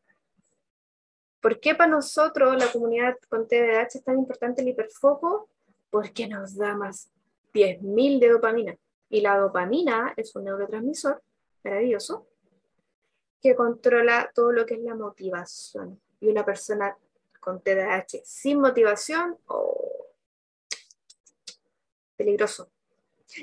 ¿Por 1.40 1.60
qué 1.60 1.76
para 1.76 1.92
nosotros, 1.92 2.56
la 2.58 2.72
comunidad 2.72 3.18
con 3.30 3.48
TDAH, 3.48 3.98
es 3.98 4.04
tan 4.04 4.18
importante 4.18 4.62
el 4.62 4.70
hiperfoco? 4.70 5.50
Porque 5.90 6.28
nos 6.28 6.56
da 6.56 6.76
más 6.76 7.12
10.000 7.54 8.20
de 8.20 8.30
dopamina. 8.30 8.78
Y 9.10 9.22
la 9.22 9.38
dopamina 9.38 10.14
es 10.18 10.36
un 10.36 10.46
neurotransmisor 10.46 11.22
maravilloso 11.64 12.28
que 13.42 13.56
controla 13.56 14.32
todo 14.34 14.52
lo 14.54 14.66
que 14.66 14.76
es 14.76 14.80
la 14.80 14.96
motivación. 14.96 16.02
Y 16.22 16.30
una 16.30 16.46
persona 16.46 16.98
con 17.42 17.62
TDAH 17.62 18.22
sin 18.24 18.62
motivación, 18.62 19.38
oh, 19.48 20.08
peligroso. 22.16 22.72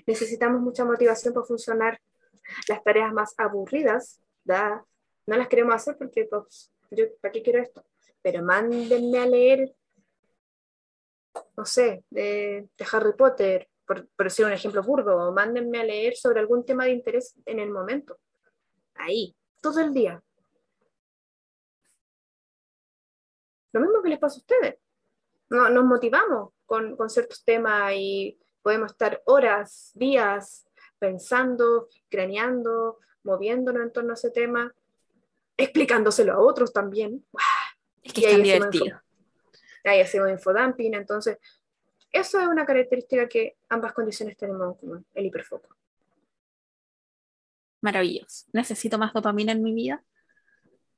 Necesitamos 0.06 0.60
mucha 0.60 0.84
motivación 0.84 1.34
para 1.34 1.46
funcionar 1.46 2.00
las 2.68 2.82
tareas 2.82 3.12
más 3.12 3.34
aburridas, 3.38 4.20
no 4.44 5.36
las 5.36 5.48
queremos 5.48 5.74
hacer 5.74 5.96
porque, 5.96 6.24
pues, 6.24 6.72
yo, 6.90 7.04
¿para 7.20 7.32
qué 7.32 7.42
quiero 7.42 7.60
esto? 7.60 7.84
Pero 8.22 8.42
mándenme 8.42 9.18
a 9.18 9.26
leer, 9.26 9.74
no 11.56 11.64
sé, 11.64 12.04
de, 12.10 12.68
Harry 12.92 13.12
Potter, 13.16 13.68
por, 13.86 14.08
por, 14.08 14.26
decir 14.26 14.44
un 14.44 14.52
ejemplo 14.52 14.82
burdo, 14.82 15.16
o 15.16 15.32
mándenme 15.32 15.80
a 15.80 15.84
leer 15.84 16.16
sobre 16.16 16.40
algún 16.40 16.64
tema 16.64 16.84
de 16.84 16.92
interés 16.92 17.34
en 17.46 17.58
el 17.60 17.70
momento. 17.70 18.18
Ahí, 18.94 19.34
todo 19.60 19.80
el 19.80 19.94
día. 19.94 20.22
Lo 23.72 23.80
mismo 23.80 24.02
que 24.02 24.08
les 24.10 24.18
pasa 24.18 24.36
a 24.36 24.38
ustedes. 24.38 24.78
No, 25.48 25.68
nos 25.68 25.84
motivamos 25.84 26.52
con, 26.66 26.96
con 26.96 27.08
ciertos 27.08 27.44
temas 27.44 27.92
y 27.94 28.38
podemos 28.62 28.92
estar 28.92 29.22
horas, 29.26 29.90
días 29.94 30.66
pensando, 31.00 31.88
craneando, 32.08 33.00
moviéndonos 33.24 33.82
en 33.82 33.92
torno 33.92 34.12
a 34.12 34.14
ese 34.14 34.30
tema, 34.30 34.72
explicándoselo 35.56 36.34
a 36.34 36.38
otros 36.38 36.72
también. 36.72 37.24
Es 38.02 38.12
que 38.12 38.30
es 38.30 38.42
divertido. 38.42 39.02
ahí 39.84 40.00
hacemos 40.00 40.30
infodumping, 40.30 40.94
entonces 40.94 41.38
eso 42.12 42.40
es 42.40 42.46
una 42.46 42.64
característica 42.64 43.28
que 43.28 43.56
ambas 43.68 43.92
condiciones 43.92 44.36
tenemos 44.36 44.68
en 44.68 44.74
común, 44.74 45.06
el 45.14 45.26
hiperfoco. 45.26 45.76
Maravilloso. 47.80 48.46
¿Necesito 48.52 48.98
más 48.98 49.12
dopamina 49.12 49.52
en 49.52 49.62
mi 49.62 49.72
vida? 49.72 50.04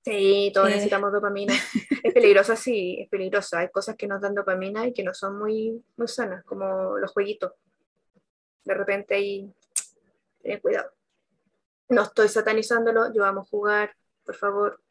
Sí, 0.04 0.50
todos 0.52 0.68
eh. 0.68 0.72
necesitamos 0.72 1.12
dopamina. 1.12 1.54
Es 2.02 2.12
peligroso, 2.12 2.56
sí, 2.56 2.98
es 3.00 3.08
peligroso. 3.08 3.56
Hay 3.56 3.70
cosas 3.70 3.94
que 3.94 4.08
nos 4.08 4.20
dan 4.20 4.34
dopamina 4.34 4.88
y 4.88 4.92
que 4.92 5.04
no 5.04 5.14
son 5.14 5.38
muy, 5.38 5.84
muy 5.96 6.08
sanas, 6.08 6.42
como 6.44 6.98
los 6.98 7.12
jueguitos. 7.12 7.52
De 8.64 8.74
repente 8.74 9.14
hay 9.14 9.52
ten 10.42 10.60
cuidado. 10.60 10.90
No 11.88 12.02
estoy 12.02 12.28
satanizándolo, 12.28 13.12
yo 13.12 13.22
vamos 13.22 13.46
a 13.46 13.50
jugar, 13.50 13.94
por 14.24 14.34
favor. 14.34 14.82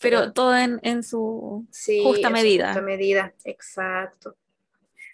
Pero 0.00 0.32
todo 0.32 0.56
en, 0.56 1.02
su 1.02 1.66
justa 2.02 2.30
medida. 2.30 2.66
Justa 2.68 2.82
medida, 2.82 3.34
exacto. 3.44 4.36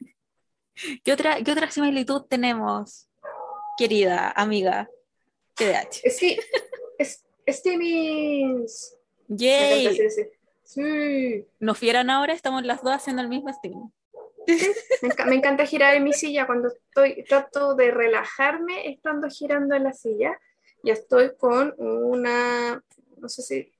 ¿Qué 1.04 1.12
otra, 1.12 1.42
¿Qué 1.42 1.52
otra 1.52 1.70
similitud 1.70 2.22
tenemos, 2.22 3.08
querida 3.78 4.30
amiga 4.30 4.90
TDH? 5.54 6.10
Sí, 6.10 6.38
es, 6.98 7.24
Yay. 9.28 9.98
Sí. 10.64 11.46
Nos 11.58 11.80
vieran 11.80 12.10
ahora, 12.10 12.32
estamos 12.32 12.64
las 12.64 12.82
dos 12.82 12.92
haciendo 12.94 13.22
el 13.22 13.28
mismo 13.28 13.52
stream. 13.52 13.92
Me, 15.02 15.08
enca- 15.08 15.24
me 15.26 15.34
encanta 15.36 15.66
girar 15.66 15.94
en 15.94 16.04
mi 16.04 16.12
silla 16.12 16.46
cuando 16.46 16.68
estoy, 16.68 17.24
trato 17.24 17.74
de 17.74 17.90
relajarme 17.90 18.88
estando 18.90 19.28
girando 19.28 19.74
en 19.74 19.84
la 19.84 19.92
silla. 19.92 20.38
Ya 20.82 20.92
estoy 20.94 21.36
con 21.36 21.74
una, 21.78 22.82
no 23.18 23.28
sé 23.28 23.42
si 23.42 23.72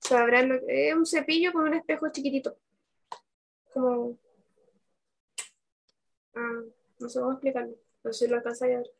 sabrán, 0.00 0.48
lo 0.48 0.60
que- 0.60 0.88
es 0.90 0.94
un 0.94 1.06
cepillo 1.06 1.52
con 1.52 1.64
un 1.64 1.74
espejo 1.74 2.08
chiquitito. 2.10 2.56
Como, 3.72 4.16
ah, 6.34 6.60
no 6.98 7.08
sé 7.08 7.20
cómo 7.20 7.32
explicarlo, 7.32 7.74
no 8.02 8.12
sé 8.12 8.24
si 8.24 8.30
lo 8.30 8.36
alcanzáis 8.36 8.74
a 8.74 8.78
ver. 8.78 8.90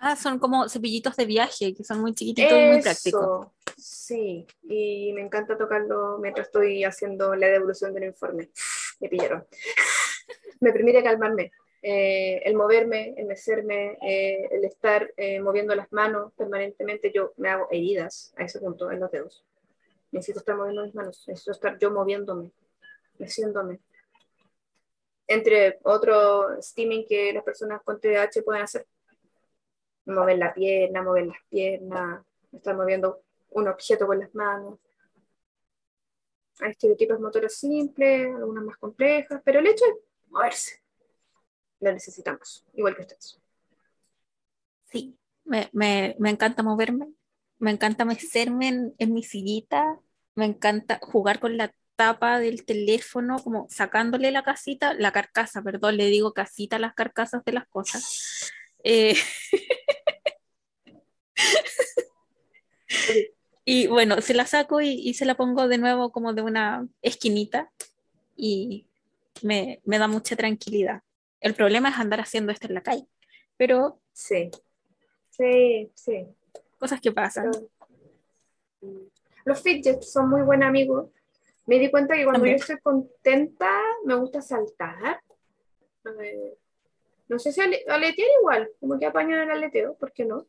Ah, 0.00 0.16
son 0.16 0.38
como 0.38 0.68
cepillitos 0.68 1.16
de 1.16 1.26
viaje, 1.26 1.74
que 1.74 1.82
son 1.84 2.00
muy 2.00 2.14
chiquititos 2.14 2.56
y 2.56 2.64
muy 2.64 2.80
prácticos. 2.80 3.22
Eso, 3.22 3.54
sí, 3.76 4.46
y 4.62 5.12
me 5.12 5.22
encanta 5.22 5.58
tocarlo 5.58 6.18
mientras 6.18 6.46
estoy 6.46 6.84
haciendo 6.84 7.34
la 7.34 7.48
devolución 7.48 7.92
del 7.94 8.04
informe. 8.04 8.50
Me 9.00 9.08
pillaron. 9.08 9.46
me 10.60 10.72
permite 10.72 11.02
calmarme. 11.02 11.52
Eh, 11.80 12.42
el 12.44 12.56
moverme, 12.56 13.14
el 13.16 13.26
mecerme, 13.26 13.98
eh, 14.02 14.48
el 14.50 14.64
estar 14.64 15.12
eh, 15.16 15.40
moviendo 15.40 15.74
las 15.76 15.92
manos 15.92 16.32
permanentemente, 16.34 17.12
yo 17.14 17.32
me 17.36 17.50
hago 17.50 17.68
heridas 17.70 18.34
a 18.36 18.44
ese 18.44 18.58
punto 18.58 18.90
en 18.90 19.00
los 19.00 19.10
dedos. 19.12 19.44
Necesito 20.10 20.40
estar 20.40 20.56
moviendo 20.56 20.84
mis 20.84 20.94
manos, 20.94 21.24
necesito 21.28 21.52
estar 21.52 21.78
yo 21.78 21.90
moviéndome, 21.92 22.50
meciéndome. 23.18 23.78
Entre 25.28 25.78
otro 25.84 26.60
steaming 26.60 27.06
que 27.06 27.32
las 27.32 27.44
personas 27.44 27.82
con 27.82 28.00
TDAH 28.00 28.42
pueden 28.44 28.62
hacer. 28.62 28.86
Mover 30.06 30.38
la 30.38 30.54
pierna, 30.54 31.02
mover 31.02 31.26
las 31.26 31.38
piernas, 31.50 32.24
estar 32.50 32.74
moviendo 32.74 33.20
un 33.50 33.68
objeto 33.68 34.06
con 34.06 34.18
las 34.18 34.34
manos. 34.34 34.78
Hay 36.60 36.70
estereotipos 36.70 37.20
motores 37.20 37.56
simples, 37.56 38.34
algunas 38.34 38.64
más 38.64 38.76
complejas, 38.78 39.40
pero 39.44 39.60
el 39.60 39.66
hecho 39.66 39.84
es 39.84 40.30
moverse. 40.30 40.82
Lo 41.80 41.92
necesitamos, 41.92 42.66
igual 42.74 42.96
que 42.96 43.02
ustedes. 43.02 43.40
Sí, 44.90 45.16
me, 45.44 45.68
me, 45.72 46.16
me 46.18 46.30
encanta 46.30 46.62
moverme, 46.62 47.12
me 47.58 47.70
encanta 47.70 48.04
mecerme 48.04 48.68
en, 48.68 48.94
en 48.98 49.14
mi 49.14 49.22
sillita, 49.22 50.00
me 50.34 50.46
encanta 50.46 50.98
jugar 51.02 51.40
con 51.40 51.56
la 51.56 51.72
tapa 51.96 52.38
del 52.38 52.64
teléfono, 52.64 53.38
como 53.42 53.66
sacándole 53.68 54.30
la 54.30 54.44
casita, 54.44 54.94
la 54.94 55.12
carcasa, 55.12 55.62
perdón, 55.62 55.96
le 55.96 56.06
digo 56.06 56.32
casita 56.32 56.76
a 56.76 56.78
las 56.78 56.94
carcasas 56.94 57.44
de 57.44 57.52
las 57.52 57.66
cosas. 57.68 58.52
Eh, 58.84 59.16
y 63.70 63.86
bueno, 63.86 64.20
se 64.22 64.32
la 64.34 64.46
saco 64.46 64.80
y, 64.80 64.88
y 64.92 65.14
se 65.14 65.24
la 65.26 65.34
pongo 65.36 65.68
de 65.68 65.76
nuevo 65.78 66.10
como 66.10 66.32
de 66.32 66.42
una 66.42 66.86
esquinita 67.02 67.70
y 68.36 68.86
me, 69.42 69.80
me 69.84 69.98
da 69.98 70.08
mucha 70.08 70.36
tranquilidad. 70.36 71.02
El 71.40 71.54
problema 71.54 71.90
es 71.90 71.96
andar 71.98 72.20
haciendo 72.20 72.50
esto 72.52 72.66
en 72.66 72.74
la 72.74 72.82
calle, 72.82 73.06
pero 73.56 74.00
Sí, 74.12 74.50
sí, 75.30 75.90
sí. 75.94 76.26
cosas 76.78 77.00
que 77.00 77.12
pasan. 77.12 77.50
Pero- 77.50 77.68
Los 79.44 79.62
fidgets 79.62 80.12
son 80.12 80.28
muy 80.30 80.42
buen 80.42 80.62
amigos. 80.62 81.10
Me 81.66 81.78
di 81.78 81.90
cuenta 81.90 82.14
que 82.16 82.24
cuando 82.24 82.38
También. 82.40 82.56
yo 82.56 82.62
estoy 82.62 82.78
contenta, 82.80 83.70
me 84.04 84.14
gusta 84.14 84.40
saltar. 84.40 85.20
No 87.28 87.38
sé 87.38 87.52
si 87.52 87.60
ale- 87.60 87.84
aletear 87.86 88.28
igual, 88.40 88.70
como 88.80 88.98
que 88.98 89.06
apaño 89.06 89.40
el 89.42 89.50
aleteo, 89.50 89.94
¿por 89.94 90.12
qué 90.12 90.24
no? 90.24 90.46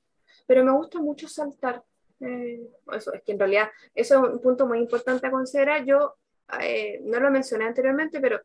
Pero 0.47 0.63
me 0.63 0.71
gusta 0.71 0.99
mucho 0.99 1.27
saltar. 1.27 1.83
Eh, 2.21 2.69
eso, 2.93 3.13
es 3.13 3.21
que 3.23 3.31
en 3.31 3.39
realidad 3.39 3.69
eso 3.95 4.15
es 4.25 4.31
un 4.33 4.41
punto 4.41 4.65
muy 4.65 4.79
importante 4.79 5.27
a 5.27 5.31
considerar. 5.31 5.85
Yo 5.85 6.15
eh, 6.61 6.99
no 7.03 7.19
lo 7.19 7.31
mencioné 7.31 7.65
anteriormente, 7.65 8.19
pero 8.19 8.41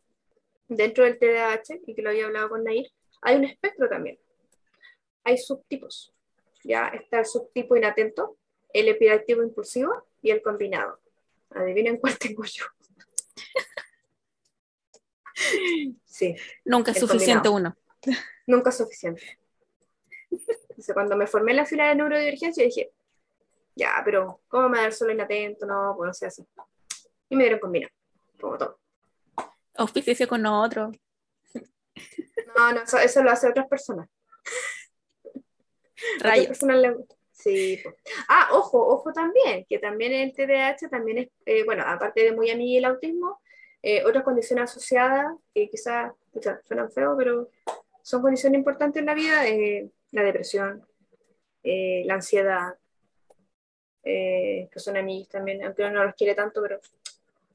dentro 0.68 1.04
del 1.04 1.18
TDAH, 1.18 1.80
y 1.86 1.94
que 1.94 2.02
lo 2.02 2.10
había 2.10 2.26
hablado 2.26 2.48
con 2.48 2.64
Nair, 2.64 2.90
hay 3.22 3.36
un 3.36 3.44
espectro 3.44 3.88
también. 3.88 4.18
Hay 5.24 5.38
subtipos. 5.38 6.14
Ya 6.62 6.88
está 6.88 7.20
el 7.20 7.26
subtipo 7.26 7.76
inatento, 7.76 8.36
el 8.72 8.88
hiperactivo 8.88 9.42
impulsivo 9.42 10.06
y 10.22 10.30
el 10.30 10.42
combinado. 10.42 11.00
Adivinen 11.50 11.98
cuál 11.98 12.18
tengo 12.18 12.44
yo. 12.44 12.64
Sí, 16.04 16.36
Nunca 16.64 16.92
es 16.92 17.00
suficiente 17.00 17.48
combinado. 17.48 17.76
uno. 18.04 18.14
nunca 18.46 18.70
es 18.70 18.76
suficiente. 18.76 19.38
Entonces, 20.30 20.94
cuando 20.94 21.16
me 21.16 21.26
formé 21.26 21.50
en 21.52 21.56
la 21.58 21.66
fila 21.66 21.88
de 21.88 21.96
neurodivergencia, 21.96 22.64
dije, 22.64 22.92
ya, 23.74 24.00
pero 24.04 24.40
¿cómo 24.48 24.68
me 24.68 24.76
va 24.76 24.80
a 24.80 24.82
dar 24.84 24.92
solo 24.92 25.12
inatento? 25.12 25.66
No, 25.66 25.94
pues 25.96 26.08
no 26.08 26.14
sé 26.14 26.26
así. 26.26 26.46
Y 27.28 27.36
me 27.36 27.44
dieron 27.44 27.60
combinado, 27.60 27.92
como 28.40 28.58
todo. 28.58 28.78
Auspicio 29.76 30.28
con 30.28 30.46
otro. 30.46 30.92
No, 32.56 32.72
no, 32.72 32.82
eso, 32.82 32.98
eso 32.98 33.22
lo 33.22 33.30
hace 33.30 33.48
otras 33.48 33.66
personas. 33.66 34.08
Rayos. 36.20 36.48
personas 36.48 36.76
le 36.78 36.92
gusta. 36.92 37.14
Sí. 37.32 37.82
Ah, 38.28 38.48
ojo, 38.52 38.78
ojo 38.86 39.12
también, 39.12 39.66
que 39.68 39.78
también 39.78 40.12
el 40.12 40.32
TDAH 40.32 40.88
también 40.88 41.18
es, 41.18 41.28
eh, 41.44 41.64
bueno, 41.64 41.82
aparte 41.86 42.22
de 42.22 42.32
muy 42.32 42.50
a 42.50 42.56
mí 42.56 42.76
el 42.76 42.84
autismo, 42.84 43.40
eh, 43.82 44.02
otras 44.04 44.24
condiciones 44.24 44.70
asociadas 44.70 45.26
que 45.52 45.68
quizás 45.68 46.12
pucha, 46.32 46.60
suenan 46.62 46.90
feo, 46.90 47.14
pero 47.18 47.50
son 48.02 48.22
condiciones 48.22 48.58
importantes 48.58 49.00
en 49.00 49.06
la 49.06 49.14
vida, 49.14 49.46
eh, 49.46 49.90
la 50.10 50.22
depresión, 50.22 50.86
eh, 51.62 52.02
la 52.06 52.14
ansiedad, 52.14 52.78
eh, 54.04 54.68
que 54.70 54.78
son 54.78 54.96
amigos 54.96 55.28
también, 55.28 55.62
aunque 55.64 55.82
uno 55.82 55.92
no 55.92 56.04
los 56.04 56.14
quiere 56.14 56.34
tanto, 56.34 56.60
pero 56.60 56.80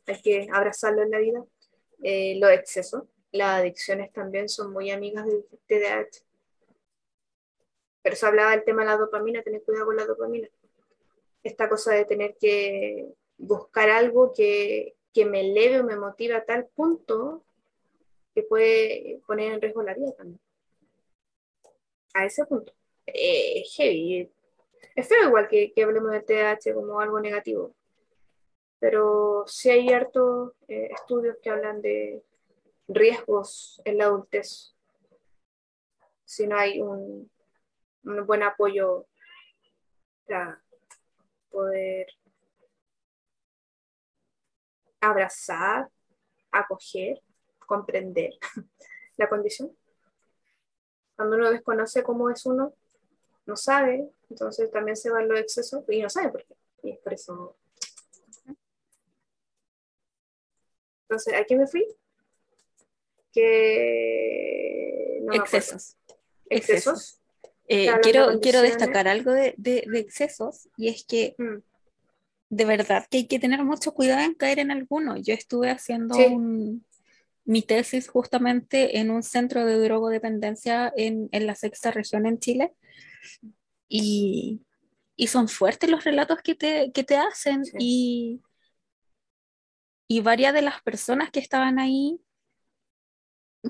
hay 0.07 0.21
que 0.21 0.47
abrazarlo 0.51 1.03
en 1.03 1.11
la 1.11 1.19
vida. 1.19 1.45
Eh, 2.01 2.37
los 2.39 2.49
excesos, 2.51 3.03
las 3.31 3.59
adicciones 3.59 4.11
también 4.11 4.49
son 4.49 4.71
muy 4.73 4.89
amigas 4.89 5.25
del 5.25 5.45
TDAH. 5.67 6.23
Pero 8.01 8.15
se 8.15 8.25
hablaba 8.25 8.51
del 8.51 8.63
tema 8.63 8.81
de 8.81 8.87
la 8.87 8.97
dopamina, 8.97 9.43
tener 9.43 9.61
cuidado 9.63 9.85
con 9.85 9.97
la 9.97 10.05
dopamina. 10.05 10.47
Esta 11.43 11.69
cosa 11.69 11.93
de 11.93 12.05
tener 12.05 12.35
que 12.37 13.13
buscar 13.37 13.89
algo 13.89 14.33
que, 14.33 14.95
que 15.13 15.25
me 15.25 15.41
eleve 15.41 15.81
o 15.81 15.83
me 15.83 15.95
motive 15.95 16.35
a 16.35 16.45
tal 16.45 16.67
punto 16.67 17.43
que 18.33 18.43
puede 18.43 19.21
poner 19.27 19.53
en 19.53 19.61
riesgo 19.61 19.83
la 19.83 19.93
vida 19.93 20.13
también. 20.13 20.39
A 22.13 22.25
ese 22.25 22.45
punto. 22.45 22.73
Eh, 23.05 23.63
heavy. 23.75 24.29
Es 24.99 25.07
feo 25.07 25.29
igual 25.29 25.47
que, 25.47 25.71
que 25.71 25.83
hablemos 25.83 26.11
del 26.11 26.25
TDAH 26.25 26.73
como 26.73 26.99
algo 26.99 27.21
negativo. 27.21 27.73
Pero 28.79 29.45
sí 29.47 29.69
hay 29.69 29.87
hartos 29.93 30.51
eh, 30.67 30.89
estudios 30.91 31.37
que 31.41 31.49
hablan 31.49 31.81
de 31.81 32.21
riesgos 32.89 33.81
en 33.85 33.97
la 33.97 34.05
adultez 34.07 34.75
si 36.25 36.47
no 36.47 36.57
hay 36.57 36.81
un, 36.81 37.31
un 38.03 38.25
buen 38.27 38.43
apoyo 38.43 39.05
para 40.27 40.61
poder 41.49 42.07
abrazar, 44.99 45.89
acoger, 46.51 47.21
comprender 47.65 48.31
la 49.15 49.29
condición. 49.29 49.71
Cuando 51.15 51.37
uno 51.37 51.51
desconoce 51.51 52.03
cómo 52.03 52.29
es 52.29 52.45
uno, 52.45 52.73
no 53.45 53.55
sabe, 53.55 54.11
entonces 54.29 54.71
también 54.71 54.95
se 54.95 55.09
van 55.09 55.27
los 55.27 55.39
excesos 55.39 55.83
y 55.89 56.01
no 56.01 56.09
sabe 56.09 56.29
por 56.29 56.45
qué. 56.45 56.55
Y 56.83 56.91
es 56.91 56.99
por 56.99 57.13
eso. 57.13 57.57
Entonces, 61.03 61.33
¿a 61.33 61.43
qué 61.43 61.55
me 61.55 61.67
fui? 61.67 61.85
Que 63.33 65.19
no 65.21 65.31
me 65.33 65.37
acuerdo. 65.39 65.55
Excesos. 65.57 65.97
Excesos. 66.49 67.19
Eh, 67.67 67.87
quiero, 68.01 68.39
quiero 68.41 68.61
destacar 68.61 69.07
algo 69.07 69.31
de, 69.31 69.53
de- 69.57 69.83
de 69.87 69.99
excesos 69.99 70.67
y 70.77 70.87
es 70.89 71.05
que 71.05 71.35
Mm, 71.37 71.57
de 72.49 72.65
verdad 72.65 73.05
que 73.09 73.17
hay 73.17 73.27
que 73.27 73.37
tener 73.39 73.63
mucho 73.63 73.93
cuidado 73.93 74.21
en 74.21 74.33
caer 74.33 74.57
en 74.59 74.71
alguno. 74.71 75.17
Yo 75.17 75.33
estuve 75.35 75.69
haciendo 75.69 76.15
Sí. 76.15 76.25
un- 76.25 76.85
mi 77.45 77.61
tesis 77.61 78.07
justamente 78.09 78.97
en 78.99 79.09
un 79.11 79.21
centro 79.23 79.65
de 79.65 79.77
drogodependencia 79.79 80.91
en, 80.95 81.29
en 81.31 81.45
la 81.47 81.55
sexta 81.55 81.91
región 81.91 82.25
en 82.27 82.39
Chile 82.39 82.73
y, 83.89 84.61
y 85.15 85.27
son 85.27 85.47
fuertes 85.49 85.89
los 85.89 86.03
relatos 86.05 86.39
que 86.41 86.55
te, 86.55 86.91
que 86.93 87.03
te 87.03 87.17
hacen 87.17 87.65
Sí. 87.65 87.75
y, 87.79 88.41
y 90.07 90.21
varias 90.21 90.53
de 90.53 90.61
las 90.61 90.81
personas 90.81 91.31
que 91.31 91.39
estaban 91.39 91.79
ahí 91.79 92.21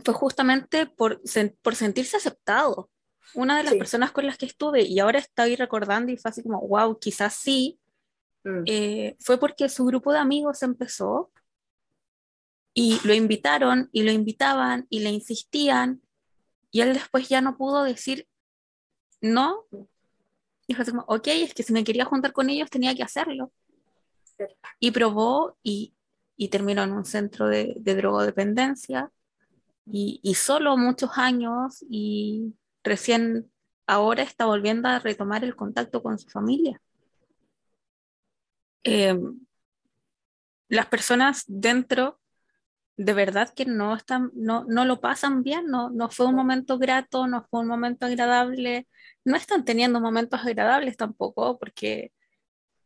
fue 0.05 0.13
justamente 0.13 0.86
por, 0.86 1.21
por 1.62 1.75
sentirse 1.75 2.17
aceptado. 2.17 2.89
Una 3.34 3.58
de 3.58 3.63
las 3.63 3.73
Sí. 3.73 3.79
personas 3.79 4.12
con 4.12 4.25
las 4.25 4.38
que 4.38 4.45
estuve 4.45 4.84
y 4.84 4.99
ahora 4.99 5.19
estoy 5.19 5.55
recordando 5.55 6.12
y 6.12 6.17
fue 6.17 6.29
así 6.29 6.43
como, 6.43 6.62
wow, 6.67 6.97
quizás 6.99 7.34
sí, 7.36 7.79
mm, 8.43 8.63
eh, 8.65 9.15
fue 9.19 9.39
porque 9.39 9.69
su 9.69 9.86
grupo 9.86 10.12
de 10.12 10.19
amigos 10.19 10.63
empezó 10.63 11.32
y 12.73 12.99
lo 13.05 13.13
invitaron 13.13 13.89
y 13.91 14.03
lo 14.03 14.12
invitaban 14.12 14.86
y 14.89 14.99
le 15.01 15.10
insistían 15.10 16.01
y 16.71 16.82
él 16.82 16.93
después 16.93 17.27
ya 17.29 17.41
no 17.41 17.58
pudo 17.58 17.84
decir 17.84 18.27
no. 19.21 19.65
Dijo 20.69 20.84
así 20.84 20.91
como, 20.91 21.03
ok, 21.08 21.27
es 21.29 21.55
que 21.55 21.63
si 21.63 21.73
me 21.73 21.84
quería 21.84 22.05
juntar 22.05 22.32
con 22.32 22.47
ellos 22.47 22.69
tenía 22.69 22.93
que 22.93 23.01
hacerlo. 23.01 23.51
y 24.79 24.91
probó 24.91 25.58
y, 25.63 25.95
y 26.38 26.49
terminó 26.49 26.84
en 26.84 26.91
un 26.91 27.05
centro 27.05 27.47
de, 27.47 27.73
de 27.79 27.95
drogodependencia 27.95 29.12
y, 29.88 30.19
y, 30.21 30.36
solo 30.36 30.77
muchos 30.77 31.17
años 31.17 31.84
y 31.89 32.53
recién 32.84 33.51
ahora 33.88 34.21
está 34.21 34.45
volviendo 34.45 34.88
a 34.88 34.99
retomar 34.99 35.43
el 35.43 35.55
contacto 35.55 36.03
con 36.03 36.19
su 36.19 36.29
familia. 36.29 36.79
Eh, 38.84 39.19
las 40.67 40.86
personas 40.86 41.45
dentro 41.47 42.18
de 43.00 43.14
verdad 43.14 43.54
que 43.56 43.64
no 43.66 43.96
están, 43.96 44.30
no, 44.34 44.66
no 44.66 44.84
lo 44.84 45.00
pasan 45.00 45.42
bien, 45.42 45.68
no, 45.68 45.90
no 45.90 46.10
fue 46.10 46.26
un 46.26 46.36
momento 46.36 46.78
grato, 46.78 47.28
no 47.28 47.48
fue 47.50 47.62
un 47.62 47.68
momento 47.68 48.06
agradable, 48.06 48.90
no 49.24 49.38
están 49.38 49.64
teniendo 49.64 50.02
momentos 50.02 50.42
agradables 50.42 50.98
tampoco, 50.98 51.58
porque 51.58 52.12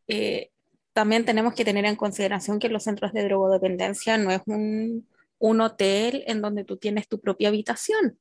eh, 0.08 0.52
también 0.94 1.26
tenemos 1.26 1.56
que 1.56 1.66
tener 1.66 1.86
en 1.86 1.96
consideración 1.96 2.60
que 2.60 2.70
los 2.70 2.84
centros 2.84 3.12
de 3.12 3.24
drogodependencia 3.24 4.20
no 4.20 4.30
es 4.30 4.42
un, 4.46 5.10
un 5.40 5.62
hotel 5.62 6.24
en 6.28 6.44
donde 6.44 6.64
tú 6.64 6.78
tienes 6.78 7.08
tu 7.08 7.20
propia 7.20 7.48
habitación. 7.48 8.20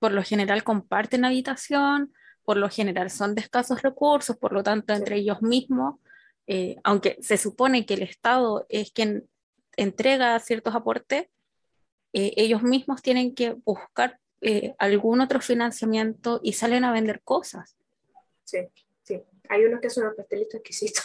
Por 0.00 0.10
lo 0.10 0.24
general 0.24 0.64
comparten 0.64 1.24
habitación, 1.24 2.12
por 2.44 2.56
lo 2.56 2.68
general 2.68 3.08
son 3.08 3.36
de 3.36 3.42
escasos 3.42 3.82
recursos, 3.82 4.36
por 4.36 4.52
lo 4.52 4.64
tanto 4.64 4.94
entre 4.94 5.18
ellos 5.18 5.42
mismos, 5.42 6.00
eh, 6.48 6.74
aunque 6.82 7.18
se 7.20 7.36
supone 7.36 7.86
que 7.86 7.94
el 7.94 8.02
Estado 8.02 8.66
es 8.68 8.90
quien 8.90 9.28
entrega 9.76 10.38
ciertos 10.40 10.74
aportes, 10.74 11.28
eh, 12.12 12.34
ellos 12.36 12.62
mismos 12.62 13.02
tienen 13.02 13.34
que 13.34 13.56
buscar 13.64 14.18
eh, 14.40 14.74
algún 14.78 15.20
otro 15.20 15.40
financiamiento 15.40 16.40
y 16.42 16.54
salen 16.54 16.84
a 16.84 16.92
vender 16.92 17.22
cosas. 17.22 17.76
Sí, 18.44 18.58
sí. 19.02 19.22
Hay 19.48 19.64
unos 19.64 19.80
que 19.80 19.88
son 19.88 20.04
los 20.04 20.14
pastelitos 20.14 20.54
exquisitos. 20.54 21.04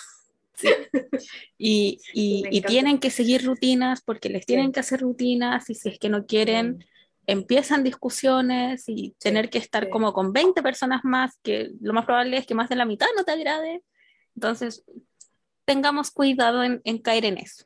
Y, 1.59 1.99
y, 2.13 2.61
tienen 2.61 2.99
que 2.99 3.11
seguir 3.11 3.45
rutinas 3.45 4.01
porque 4.01 4.27
les 4.27 4.43
tienen 4.43 4.71
que 4.71 4.79
hacer 4.79 5.01
rutinas 5.01 5.69
y 5.69 5.75
si 5.75 5.89
es 5.89 5.99
que 5.99 6.09
no 6.09 6.25
quieren, 6.25 6.83
empiezan 7.27 7.83
discusiones 7.83 8.85
y 8.87 9.15
tener 9.19 9.51
que 9.51 9.59
estar 9.59 9.89
como 9.89 10.13
con 10.13 10.33
20 10.33 10.63
personas 10.63 11.01
más, 11.03 11.37
que 11.43 11.69
lo 11.79 11.93
más 11.93 12.05
probable 12.05 12.37
es 12.37 12.47
que 12.47 12.55
más 12.55 12.69
de 12.69 12.75
la 12.75 12.85
mitad 12.85 13.05
no 13.15 13.23
te 13.23 13.33
agrade. 13.33 13.83
Entonces, 14.33 14.83
tengamos 15.65 16.09
cuidado 16.09 16.63
en, 16.63 16.81
en 16.85 16.97
caer 16.99 17.25
en 17.25 17.37
eso. 17.37 17.65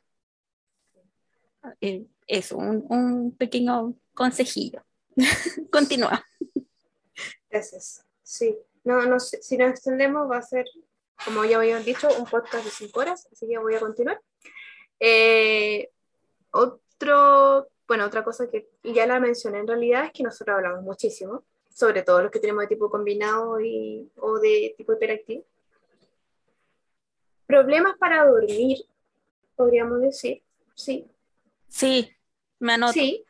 Eh, 1.80 2.06
eso, 2.26 2.56
un, 2.56 2.84
un 2.88 3.36
pequeño 3.36 3.94
consejillo. 4.14 4.82
Continúa. 5.70 6.24
Gracias. 7.50 8.04
Sí, 8.22 8.56
no, 8.84 9.02
no 9.02 9.20
si 9.20 9.56
nos 9.56 9.70
extendemos 9.70 10.30
va 10.30 10.38
a 10.38 10.42
ser, 10.42 10.64
como 11.24 11.44
ya 11.44 11.58
habían 11.58 11.84
dicho, 11.84 12.08
un 12.18 12.24
podcast 12.24 12.64
de 12.64 12.70
cinco 12.70 13.00
horas, 13.00 13.28
así 13.30 13.46
que 13.46 13.58
voy 13.58 13.74
a 13.74 13.80
continuar. 13.80 14.20
Eh, 14.98 15.90
otro, 16.50 17.68
bueno, 17.86 18.06
otra 18.06 18.24
cosa 18.24 18.48
que 18.48 18.70
ya 18.82 19.06
la 19.06 19.20
mencioné 19.20 19.58
en 19.58 19.66
realidad 19.66 20.06
es 20.06 20.12
que 20.12 20.22
nosotros 20.22 20.56
hablamos 20.56 20.82
muchísimo, 20.82 21.44
sobre 21.68 22.02
todo 22.02 22.22
los 22.22 22.30
que 22.30 22.40
tenemos 22.40 22.62
de 22.62 22.68
tipo 22.68 22.90
combinado 22.90 23.60
y, 23.60 24.10
o 24.16 24.38
de 24.38 24.74
tipo 24.76 24.94
hiperactivo. 24.94 25.44
Problemas 27.46 27.98
para 27.98 28.24
dormir, 28.24 28.78
podríamos 29.56 30.00
decir, 30.00 30.42
sí. 30.74 31.06
Sí, 31.72 32.14
me 32.58 32.74
anoto. 32.74 32.92
Sí, 32.92 33.24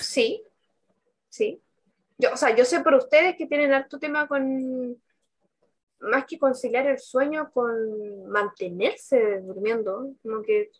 sí, 0.00 0.42
sí. 1.28 1.62
Yo, 2.18 2.32
o 2.32 2.36
sea, 2.36 2.54
yo 2.54 2.64
sé 2.64 2.80
por 2.80 2.94
ustedes 2.94 3.36
que 3.36 3.46
tienen 3.46 3.72
alto 3.72 4.00
tema 4.00 4.26
con, 4.26 5.00
más 6.00 6.26
que 6.26 6.38
conciliar 6.38 6.88
el 6.88 6.98
sueño, 6.98 7.52
con 7.52 8.26
mantenerse 8.26 9.40
durmiendo, 9.42 10.12
como 10.22 10.42
que 10.42 10.72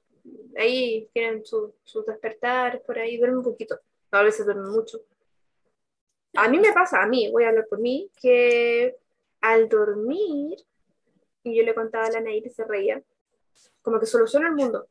ahí 0.58 1.08
tienen 1.12 1.44
sus 1.44 1.70
su 1.84 2.02
despertar, 2.02 2.82
por 2.82 2.98
ahí 2.98 3.16
duermen 3.16 3.38
un 3.38 3.44
poquito, 3.44 3.78
a 4.10 4.22
veces 4.22 4.44
duermen 4.44 4.72
mucho. 4.72 5.00
A 6.34 6.48
mí 6.48 6.58
me 6.58 6.72
pasa, 6.72 7.00
a 7.00 7.06
mí, 7.06 7.30
voy 7.30 7.44
a 7.44 7.50
hablar 7.50 7.66
por 7.70 7.78
mí, 7.78 8.10
que 8.20 8.96
al 9.40 9.68
dormir, 9.68 10.58
y 11.44 11.56
yo 11.56 11.62
le 11.62 11.76
contaba 11.76 12.06
a 12.06 12.10
la 12.10 12.20
Nair 12.20 12.44
y 12.44 12.50
se 12.50 12.64
reía, 12.64 13.00
como 13.82 14.00
que 14.00 14.06
soluciona 14.06 14.48
el 14.48 14.54
mundo 14.54 14.88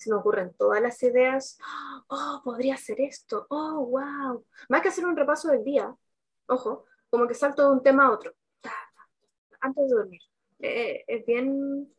se 0.00 0.10
me 0.10 0.16
ocurren 0.16 0.54
todas 0.54 0.80
las 0.80 1.02
ideas, 1.02 1.58
oh, 2.08 2.40
podría 2.42 2.74
hacer 2.74 2.98
esto, 3.02 3.46
oh, 3.50 3.84
wow. 3.84 4.46
Más 4.70 4.80
que 4.80 4.88
hacer 4.88 5.04
un 5.04 5.14
repaso 5.14 5.50
del 5.50 5.62
día, 5.62 5.94
ojo, 6.46 6.86
como 7.10 7.28
que 7.28 7.34
salto 7.34 7.62
de 7.62 7.72
un 7.72 7.82
tema 7.82 8.06
a 8.06 8.12
otro, 8.12 8.32
antes 9.60 9.90
de 9.90 9.94
dormir. 9.94 10.22
Eh, 10.58 11.04
es 11.06 11.26
bien 11.26 11.92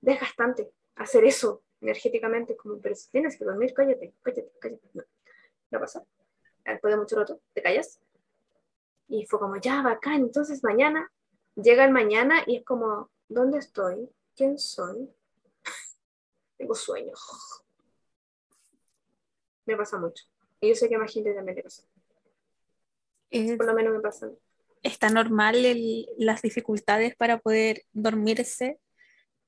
desgastante 0.00 0.70
hacer 0.94 1.24
eso 1.24 1.64
energéticamente, 1.80 2.56
como, 2.56 2.78
pero 2.80 2.94
si 2.94 3.10
tienes 3.10 3.36
que 3.36 3.44
dormir, 3.44 3.74
cállate, 3.74 4.14
cállate, 4.22 4.52
cállate. 4.60 4.88
No, 4.94 5.02
no 5.72 5.80
pasa. 5.80 6.04
Después 6.64 6.94
de 6.94 7.00
mucho 7.00 7.16
rato, 7.16 7.40
te 7.54 7.60
callas. 7.60 8.00
Y 9.08 9.26
fue 9.26 9.40
como, 9.40 9.56
ya, 9.56 9.82
bacán, 9.82 10.20
entonces 10.20 10.62
mañana, 10.62 11.10
llega 11.56 11.84
el 11.84 11.90
mañana 11.90 12.44
y 12.46 12.58
es 12.58 12.64
como, 12.64 13.10
¿dónde 13.28 13.58
estoy? 13.58 14.08
¿Quién 14.36 14.60
soy? 14.60 15.12
Tengo 16.62 16.74
sueño. 16.76 17.12
Me 19.66 19.76
pasa 19.76 19.98
mucho. 19.98 20.24
Y 20.60 20.68
yo 20.68 20.74
sé 20.76 20.88
que 20.88 20.94
a 20.94 20.98
más 20.98 21.12
gente 21.12 21.34
también 21.34 21.56
le 21.56 21.62
pasa. 21.64 21.82
Por 23.56 23.66
lo 23.66 23.74
menos 23.74 23.92
me 23.92 24.00
pasa. 24.00 24.30
Está 24.82 25.08
normal 25.10 25.56
las 26.18 26.42
dificultades 26.42 27.16
para 27.16 27.38
poder 27.38 27.82
dormirse. 27.92 28.78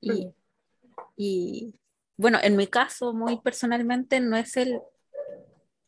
Y, 0.00 0.34
y, 1.16 1.74
bueno, 2.16 2.38
en 2.42 2.56
mi 2.56 2.66
caso, 2.66 3.12
muy 3.12 3.40
personalmente, 3.40 4.18
no 4.20 4.36
es 4.36 4.56
el 4.56 4.80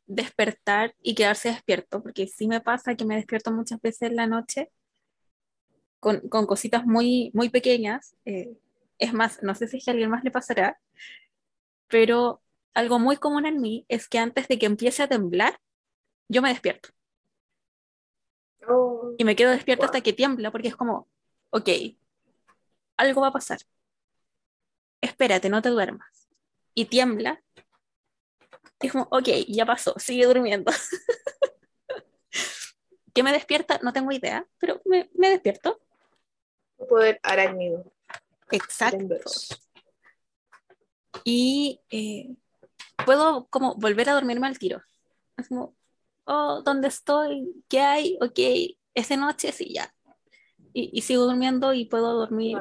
despertar 0.06 0.94
y 1.02 1.16
quedarse 1.16 1.48
despierto, 1.48 2.02
porque 2.02 2.28
sí 2.28 2.46
me 2.46 2.60
pasa 2.60 2.94
que 2.94 3.04
me 3.04 3.16
despierto 3.16 3.50
muchas 3.50 3.80
veces 3.80 4.02
en 4.02 4.16
la 4.16 4.28
noche 4.28 4.70
con, 5.98 6.20
con 6.28 6.46
cositas 6.46 6.86
muy, 6.86 7.32
muy 7.34 7.48
pequeñas. 7.48 8.16
Eh, 8.24 8.56
es 8.98 9.12
más, 9.12 9.42
no 9.42 9.54
sé 9.54 9.68
si 9.68 9.78
a 9.86 9.92
alguien 9.92 10.10
más 10.10 10.24
le 10.24 10.30
pasará, 10.30 10.80
pero 11.88 12.42
algo 12.74 12.98
muy 12.98 13.16
común 13.16 13.46
en 13.46 13.60
mí 13.60 13.86
es 13.88 14.08
que 14.08 14.18
antes 14.18 14.48
de 14.48 14.58
que 14.58 14.66
empiece 14.66 15.02
a 15.02 15.08
temblar, 15.08 15.58
yo 16.28 16.42
me 16.42 16.50
despierto. 16.50 16.90
Oh, 18.68 19.14
y 19.16 19.24
me 19.24 19.36
quedo 19.36 19.50
despierto 19.50 19.84
hasta 19.84 20.00
que 20.00 20.12
tiembla, 20.12 20.50
porque 20.50 20.68
es 20.68 20.76
como, 20.76 21.08
ok, 21.50 21.68
algo 22.96 23.20
va 23.20 23.28
a 23.28 23.32
pasar. 23.32 23.58
Espérate, 25.00 25.48
no 25.48 25.62
te 25.62 25.68
duermas. 25.68 26.28
Y 26.74 26.86
tiembla. 26.86 27.42
Y 28.80 28.86
es 28.86 28.92
como, 28.92 29.08
ok, 29.10 29.28
ya 29.48 29.64
pasó, 29.64 29.94
sigue 29.98 30.26
durmiendo. 30.26 30.72
¿Qué 33.14 33.22
me 33.22 33.32
despierta? 33.32 33.78
No 33.82 33.92
tengo 33.92 34.12
idea, 34.12 34.46
pero 34.58 34.82
me, 34.84 35.08
me 35.14 35.30
despierto. 35.30 35.80
Poder 36.88 37.18
arácnido. 37.22 37.90
Exacto. 38.50 39.16
Y 41.24 41.80
eh, 41.90 42.36
puedo 43.04 43.46
como 43.48 43.74
volver 43.76 44.08
a 44.10 44.14
dormirme 44.14 44.46
al 44.46 44.58
tiro. 44.58 44.82
Es 45.36 45.48
como, 45.48 45.74
oh, 46.24 46.62
¿dónde 46.64 46.88
estoy? 46.88 47.64
¿Qué 47.68 47.80
hay? 47.80 48.18
Ok, 48.20 48.38
esa 48.94 49.16
noche 49.16 49.52
sí, 49.52 49.74
ya. 49.74 49.92
Y, 50.72 50.90
y 50.92 51.02
sigo 51.02 51.24
durmiendo 51.24 51.72
y 51.72 51.86
puedo 51.86 52.12
dormir 52.12 52.58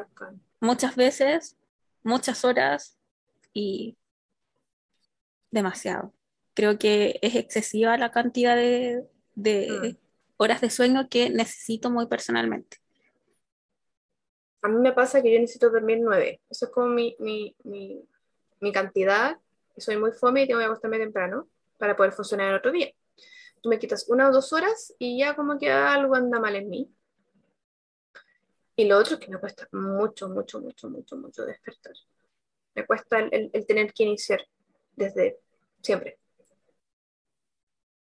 muchas 0.59 0.95
veces, 0.95 1.57
muchas 2.03 2.45
horas 2.45 2.97
y 3.53 3.97
demasiado. 5.51 6.13
Creo 6.53 6.79
que 6.79 7.19
es 7.21 7.35
excesiva 7.35 7.97
la 7.97 8.11
cantidad 8.11 8.55
de, 8.55 9.05
de 9.35 9.67
mm. 9.69 9.97
horas 10.37 10.61
de 10.61 10.69
sueño 10.69 11.09
que 11.09 11.29
necesito 11.29 11.89
muy 11.89 12.07
personalmente 12.07 12.84
a 14.65 14.67
mí 14.67 14.77
me 14.77 14.93
pasa 14.93 15.21
que 15.21 15.31
yo 15.31 15.39
necesito 15.39 15.69
dormir 15.69 15.99
nueve. 16.01 16.41
Eso 16.49 16.65
es 16.65 16.71
como 16.71 16.87
mi, 16.87 17.15
mi, 17.19 17.55
mi, 17.63 18.71
cantidad. 18.71 19.37
Soy 19.77 19.95
muy 19.95 20.11
fome 20.11 20.41
y 20.41 20.47
tengo 20.47 20.59
que 20.59 20.65
acostarme 20.65 20.97
temprano 20.97 21.47
para 21.77 21.95
poder 21.95 22.13
funcionar 22.13 22.49
el 22.49 22.55
otro 22.55 22.71
día. 22.71 22.91
Tú 23.61 23.69
me 23.69 23.77
quitas 23.77 24.09
una 24.09 24.27
o 24.27 24.31
dos 24.31 24.53
horas 24.53 24.91
y 24.97 25.19
ya 25.19 25.35
como 25.35 25.59
que 25.59 25.69
algo 25.69 26.15
anda 26.15 26.39
mal 26.39 26.55
en 26.55 26.67
mí. 26.67 26.91
Y 28.75 28.85
lo 28.85 28.97
otro 28.97 29.15
es 29.15 29.19
que 29.19 29.29
me 29.29 29.37
cuesta 29.37 29.67
mucho, 29.71 30.29
mucho, 30.29 30.59
mucho, 30.59 30.89
mucho, 30.89 31.15
mucho 31.15 31.45
despertar. 31.45 31.93
Me 32.73 32.87
cuesta 32.87 33.19
el, 33.19 33.51
el, 33.53 33.67
tener 33.67 33.93
que 33.93 34.03
iniciar 34.03 34.41
desde 34.95 35.37
siempre. 35.83 36.17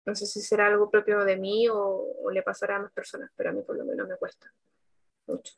No 0.04 0.14
sé 0.14 0.26
si 0.26 0.42
será 0.42 0.66
algo 0.66 0.90
propio 0.90 1.24
de 1.24 1.38
mí 1.38 1.70
o, 1.70 1.78
o 2.22 2.30
le 2.30 2.42
pasará 2.42 2.76
a 2.76 2.80
más 2.80 2.92
personas, 2.92 3.30
pero 3.34 3.48
a 3.48 3.52
mí 3.54 3.62
por 3.62 3.78
lo 3.78 3.86
menos 3.86 4.06
me 4.06 4.16
cuesta 4.16 4.52
mucho. 5.26 5.54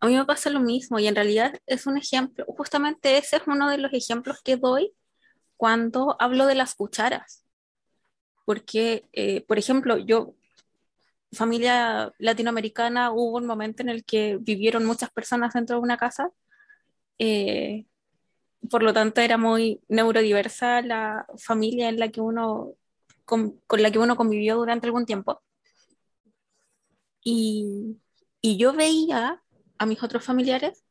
A 0.00 0.06
mí 0.06 0.14
me 0.14 0.24
pasa 0.24 0.50
lo 0.50 0.60
mismo 0.60 0.98
y 0.98 1.06
en 1.06 1.14
realidad 1.14 1.58
es 1.66 1.86
un 1.86 1.96
ejemplo, 1.96 2.44
justamente 2.48 3.16
ese 3.16 3.36
es 3.36 3.42
uno 3.46 3.70
de 3.70 3.78
los 3.78 3.92
ejemplos 3.92 4.42
que 4.42 4.56
doy 4.56 4.92
cuando 5.56 6.16
hablo 6.20 6.46
de 6.46 6.54
las 6.54 6.74
cucharas. 6.74 7.44
Porque, 8.44 9.08
eh, 9.12 9.40
por 9.42 9.58
ejemplo, 9.58 9.98
yo, 9.98 10.34
familia 11.32 12.12
latinoamericana, 12.18 13.10
hubo 13.10 13.38
un 13.38 13.46
momento 13.46 13.82
en 13.82 13.88
el 13.88 14.04
que 14.04 14.38
vivieron 14.40 14.84
muchas 14.84 15.10
personas 15.10 15.54
dentro 15.54 15.76
de 15.76 15.82
una 15.82 15.96
casa. 15.96 16.30
Eh, 17.18 17.86
por 18.70 18.82
lo 18.82 18.92
tanto 18.92 19.20
era 19.20 19.38
muy 19.38 19.80
neurodiversa 19.88 20.82
la 20.82 21.26
familia 21.38 21.88
en 21.88 21.98
la 21.98 22.10
que 22.10 22.20
uno, 22.20 22.74
con, 23.24 23.60
con 23.66 23.82
la 23.82 23.90
que 23.90 23.98
uno 23.98 24.16
convivió 24.16 24.56
durante 24.56 24.86
algún 24.86 25.06
tiempo. 25.06 25.42
Y, 27.24 27.98
y 28.40 28.56
yo 28.56 28.72
veía 28.72 29.42
a 29.78 29.86
mis 29.86 30.02
otros 30.02 30.24
familiares 30.24 30.84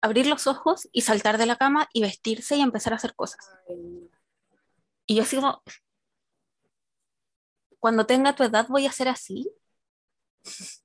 abrir 0.00 0.26
los 0.26 0.46
ojos 0.46 0.88
y 0.92 1.02
saltar 1.02 1.38
de 1.38 1.46
la 1.46 1.56
cama 1.56 1.88
y 1.92 2.02
vestirse 2.02 2.56
y 2.56 2.60
empezar 2.60 2.92
a 2.92 2.96
hacer 2.96 3.14
cosas. 3.14 3.44
Y 5.06 5.16
yo 5.16 5.24
sigo, 5.24 5.62
cuando 7.78 8.06
tenga 8.06 8.34
tu 8.34 8.44
edad 8.44 8.66
voy 8.68 8.86
a 8.86 8.92
ser 8.92 9.08
así. 9.08 9.50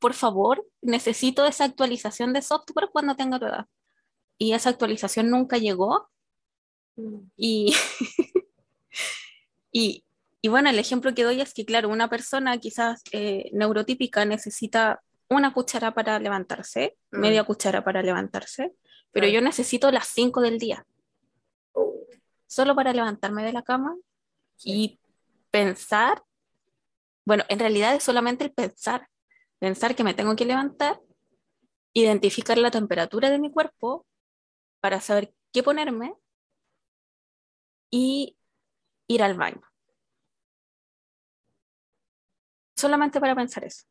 Por 0.00 0.14
favor, 0.14 0.66
necesito 0.80 1.44
esa 1.46 1.64
actualización 1.64 2.32
de 2.32 2.42
software 2.42 2.90
cuando 2.92 3.16
tenga 3.16 3.38
tu 3.38 3.46
edad. 3.46 3.66
Y 4.38 4.52
esa 4.52 4.70
actualización 4.70 5.30
nunca 5.30 5.58
llegó. 5.58 6.08
Y, 7.36 7.74
y, 9.72 10.04
y, 10.40 10.48
bueno, 10.48 10.70
el 10.70 10.78
ejemplo 10.78 11.14
que 11.14 11.24
doy 11.24 11.40
es 11.40 11.54
que, 11.54 11.64
claro, 11.64 11.88
una 11.88 12.08
persona 12.08 12.58
quizás 12.58 13.02
eh, 13.12 13.50
neurotípica 13.52 14.24
necesita 14.24 15.02
una 15.28 15.52
cuchara 15.52 15.92
para 15.92 16.18
levantarse, 16.18 16.98
mm. 17.10 17.18
media 17.18 17.44
cuchara 17.44 17.84
para 17.84 18.02
levantarse, 18.02 18.74
pero 19.12 19.26
yo 19.28 19.40
necesito 19.40 19.90
las 19.90 20.08
5 20.08 20.40
del 20.40 20.58
día. 20.58 20.86
Oh. 21.72 22.06
Solo 22.46 22.74
para 22.74 22.92
levantarme 22.92 23.44
de 23.44 23.52
la 23.52 23.62
cama 23.62 23.96
y 24.64 25.00
pensar, 25.50 26.22
bueno, 27.24 27.44
en 27.48 27.58
realidad 27.58 27.94
es 27.94 28.02
solamente 28.02 28.44
el 28.44 28.52
pensar, 28.52 29.08
pensar 29.58 29.94
que 29.94 30.04
me 30.04 30.14
tengo 30.14 30.34
que 30.34 30.44
levantar, 30.44 31.00
identificar 31.92 32.56
la 32.58 32.70
temperatura 32.70 33.30
de 33.30 33.38
mi 33.38 33.50
cuerpo 33.50 34.06
para 34.80 35.00
saber 35.00 35.34
qué 35.52 35.62
ponerme 35.62 36.14
y 37.90 38.36
ir 39.08 39.22
al 39.22 39.34
baño. 39.34 39.62
Solamente 42.76 43.20
para 43.20 43.34
pensar 43.34 43.64
eso 43.64 43.84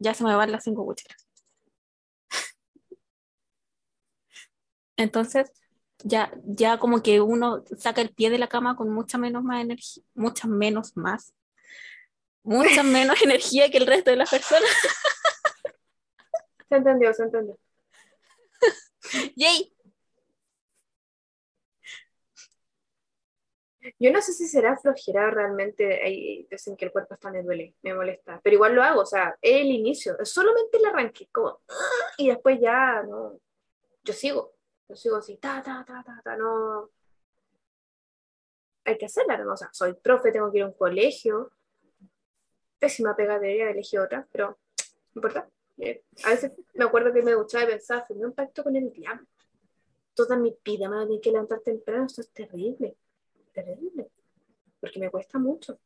ya 0.00 0.14
se 0.14 0.24
me 0.24 0.34
van 0.34 0.50
las 0.50 0.64
cinco 0.64 0.84
cucharas. 0.84 1.28
Entonces, 4.96 5.50
ya, 6.02 6.32
ya 6.44 6.78
como 6.78 7.02
que 7.02 7.20
uno 7.20 7.64
saca 7.78 8.00
el 8.00 8.12
pie 8.12 8.30
de 8.30 8.38
la 8.38 8.48
cama 8.48 8.76
con 8.76 8.90
mucha 8.90 9.18
menos 9.18 9.42
más 9.42 9.62
energía, 9.62 10.02
mucha 10.14 10.48
menos 10.48 10.96
más, 10.96 11.34
mucha 12.42 12.82
menos 12.82 13.20
energía 13.22 13.70
que 13.70 13.78
el 13.78 13.86
resto 13.86 14.10
de 14.10 14.16
las 14.16 14.30
personas. 14.30 14.70
Se 16.68 16.76
entendió, 16.76 17.14
se 17.14 17.22
entendió. 17.24 17.58
Yay. 19.36 19.69
Yo 23.98 24.12
no 24.12 24.20
sé 24.20 24.32
si 24.32 24.46
será 24.46 24.76
flojera 24.76 25.30
realmente, 25.30 26.02
hay, 26.02 26.46
dicen 26.50 26.76
que 26.76 26.86
el 26.86 26.92
cuerpo 26.92 27.14
está 27.14 27.30
me 27.30 27.42
duele, 27.42 27.74
me 27.82 27.94
molesta, 27.94 28.40
pero 28.42 28.54
igual 28.54 28.74
lo 28.74 28.82
hago, 28.82 29.02
o 29.02 29.06
sea, 29.06 29.36
el 29.40 29.66
inicio, 29.66 30.16
solamente 30.24 30.78
el 30.78 30.84
arranque, 30.86 31.28
como, 31.32 31.60
y 32.18 32.28
después 32.28 32.60
ya, 32.60 33.02
no, 33.02 33.38
yo 34.02 34.12
sigo, 34.12 34.54
yo 34.88 34.96
sigo 34.96 35.16
así, 35.16 35.36
ta, 35.36 35.62
ta, 35.62 35.84
ta, 35.86 36.02
ta, 36.04 36.20
ta, 36.22 36.36
no, 36.36 36.90
hay 38.84 38.98
que 38.98 39.06
hacerla, 39.06 39.38
¿no? 39.38 39.52
o 39.52 39.56
sea, 39.56 39.68
soy 39.72 39.94
profe, 39.94 40.32
tengo 40.32 40.50
que 40.50 40.58
ir 40.58 40.64
a 40.64 40.68
un 40.68 40.74
colegio, 40.74 41.52
pésima 42.78 43.14
pegadería, 43.14 43.70
elegí 43.70 43.98
otra, 43.98 44.26
pero 44.32 44.58
no 44.78 44.86
importa, 45.16 45.48
eh, 45.78 46.02
a 46.24 46.30
veces 46.30 46.52
me 46.74 46.84
acuerdo 46.84 47.12
que 47.12 47.22
me 47.22 47.34
gustaba 47.34 47.64
y 47.64 47.68
pensaba, 47.68 48.04
firmé 48.06 48.26
un 48.26 48.34
pacto 48.34 48.62
con 48.62 48.76
el 48.76 48.90
diablo, 48.92 49.26
toda 50.14 50.36
mi 50.36 50.56
vida 50.64 50.88
me 50.88 51.04
voy 51.04 51.20
que 51.20 51.30
levantar 51.30 51.60
temprano, 51.60 52.06
esto 52.06 52.20
es 52.20 52.30
terrible 52.30 52.96
terrible, 53.52 54.10
porque 54.80 54.98
me 54.98 55.10
cuesta 55.10 55.38
mucho. 55.38 55.78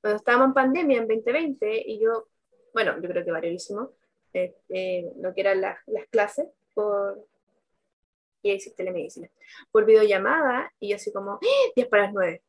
Cuando 0.00 0.18
estábamos 0.18 0.48
en 0.48 0.54
pandemia 0.54 0.98
en 0.98 1.08
2020 1.08 1.82
y 1.86 2.00
yo, 2.00 2.28
bueno, 2.72 3.00
yo 3.00 3.08
creo 3.08 3.24
que 3.24 3.32
variadísimo, 3.32 3.92
eh, 4.32 4.54
eh, 4.68 5.12
lo 5.16 5.34
que 5.34 5.40
eran 5.40 5.60
las, 5.60 5.78
las 5.86 6.06
clases 6.08 6.48
por, 6.74 7.26
y 8.42 8.50
ahí 8.50 8.58
telemedicina, 8.76 9.28
por 9.70 9.84
videollamada 9.84 10.72
y 10.78 10.90
yo 10.90 10.96
así 10.96 11.12
como, 11.12 11.38
10 11.74 11.86
¡Ah! 11.86 11.90
para 11.90 12.02
las 12.04 12.12
9. 12.14 12.42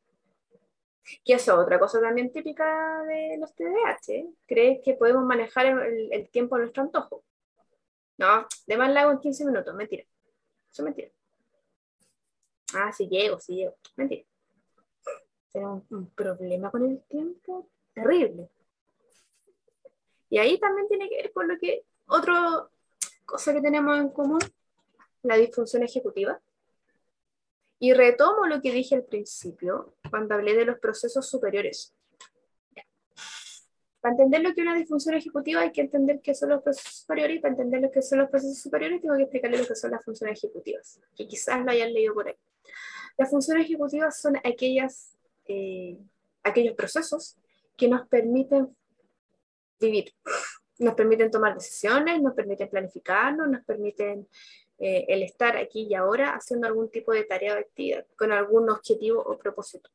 Que 1.24 1.34
es 1.34 1.50
otra 1.50 1.80
cosa 1.80 2.02
también 2.02 2.32
típica 2.32 3.04
de 3.04 3.38
los 3.40 3.56
TDAH. 3.56 4.26
¿Crees 4.46 4.82
que 4.84 4.94
podemos 4.96 5.24
manejar 5.24 5.66
el, 5.66 6.30
tiempo 6.30 6.56
a 6.56 6.60
nuestro 6.60 6.84
antojo? 6.84 7.24
No, 8.18 8.46
de 8.66 8.78
más 8.78 8.92
largo 8.92 9.12
en 9.12 9.20
15 9.20 9.46
minutos, 9.46 9.74
mentira. 9.74 10.04
Eso 10.04 10.82
es 10.82 10.84
mentira. 10.84 11.10
Ah, 12.74 12.92
sí 12.92 13.08
llego, 13.08 13.40
sí 13.40 13.56
llego. 13.56 13.76
Mentira. 13.96 14.24
Tengo 15.52 15.84
un, 15.90 16.10
problema 16.12 16.70
con 16.70 16.86
el 16.86 17.02
tiempo 17.04 17.70
terrible. 17.94 18.50
Y 20.30 20.38
ahí 20.40 20.60
también 20.60 20.88
tiene 20.88 21.10
que 21.10 21.16
ver 21.16 21.32
con 21.32 21.48
lo 21.48 21.58
que, 21.58 21.86
otra 22.08 22.68
cosa 23.26 23.54
que 23.54 23.62
tenemos 23.62 23.98
en 23.98 24.10
común, 24.10 24.40
la 25.24 25.38
disfunción 25.38 25.84
ejecutiva. 25.84 26.40
Y 27.80 27.94
retomo 27.94 28.48
lo 28.48 28.62
que 28.62 28.72
dije 28.72 28.96
al 28.96 29.04
principio, 29.04 29.94
cuando 30.10 30.36
hablé 30.36 30.56
de 30.56 30.66
los 30.66 30.80
procesos 30.80 31.30
superiores. 31.30 31.94
Para 34.02 34.14
entender 34.14 34.42
lo 34.42 34.54
que 34.54 34.62
es 34.62 34.68
una 34.68 34.78
disfunción 34.78 35.16
ejecutiva 35.16 35.62
hay 35.62 35.72
que 35.72 35.82
entender 35.82 36.22
qué 36.22 36.34
son 36.34 36.50
los 36.50 36.62
procesos 36.62 37.00
superiores 37.00 37.38
y 37.38 37.40
para 37.40 37.54
entender 37.54 37.82
lo 37.82 37.92
que 37.92 38.02
son 38.02 38.20
los 38.20 38.30
procesos 38.30 38.62
superiores 38.62 39.02
tengo 39.02 39.16
que 39.16 39.24
explicarle 39.24 39.58
lo 39.58 39.66
que 39.66 39.76
son 39.76 39.92
las 39.92 40.04
funciones 40.04 40.38
ejecutivas, 40.38 41.00
que 41.16 41.28
quizás 41.28 41.64
lo 41.64 41.72
hayan 41.72 41.94
leído 41.94 42.14
por 42.14 42.28
ahí. 42.28 42.36
Las 43.18 43.32
funciones 43.32 43.66
ejecutivas 43.66 44.20
son 44.20 44.38
aquellas, 44.38 45.18
eh, 45.46 45.98
aquellos 46.44 46.76
procesos 46.76 47.36
que 47.76 47.88
nos 47.88 48.08
permiten 48.08 48.76
vivir, 49.80 50.14
nos 50.80 50.94
permiten 50.94 51.32
tomar 51.32 51.56
decisiones, 51.56 52.22
nos 52.22 52.34
permiten 52.34 52.70
planificarnos, 52.70 53.50
nos 53.50 53.64
permiten 53.66 54.28
eh, 54.78 55.06
el 55.08 55.24
estar 55.24 55.58
aquí 55.58 55.88
y 55.90 55.96
ahora 55.96 56.36
haciendo 56.36 56.68
algún 56.68 56.90
tipo 56.90 57.12
de 57.12 57.24
tarea 57.24 57.56
o 57.56 57.60
actividad 57.60 58.06
con 58.16 58.32
algún 58.32 58.70
objetivo 58.70 59.22
o 59.22 59.38
propósito. 59.38 59.90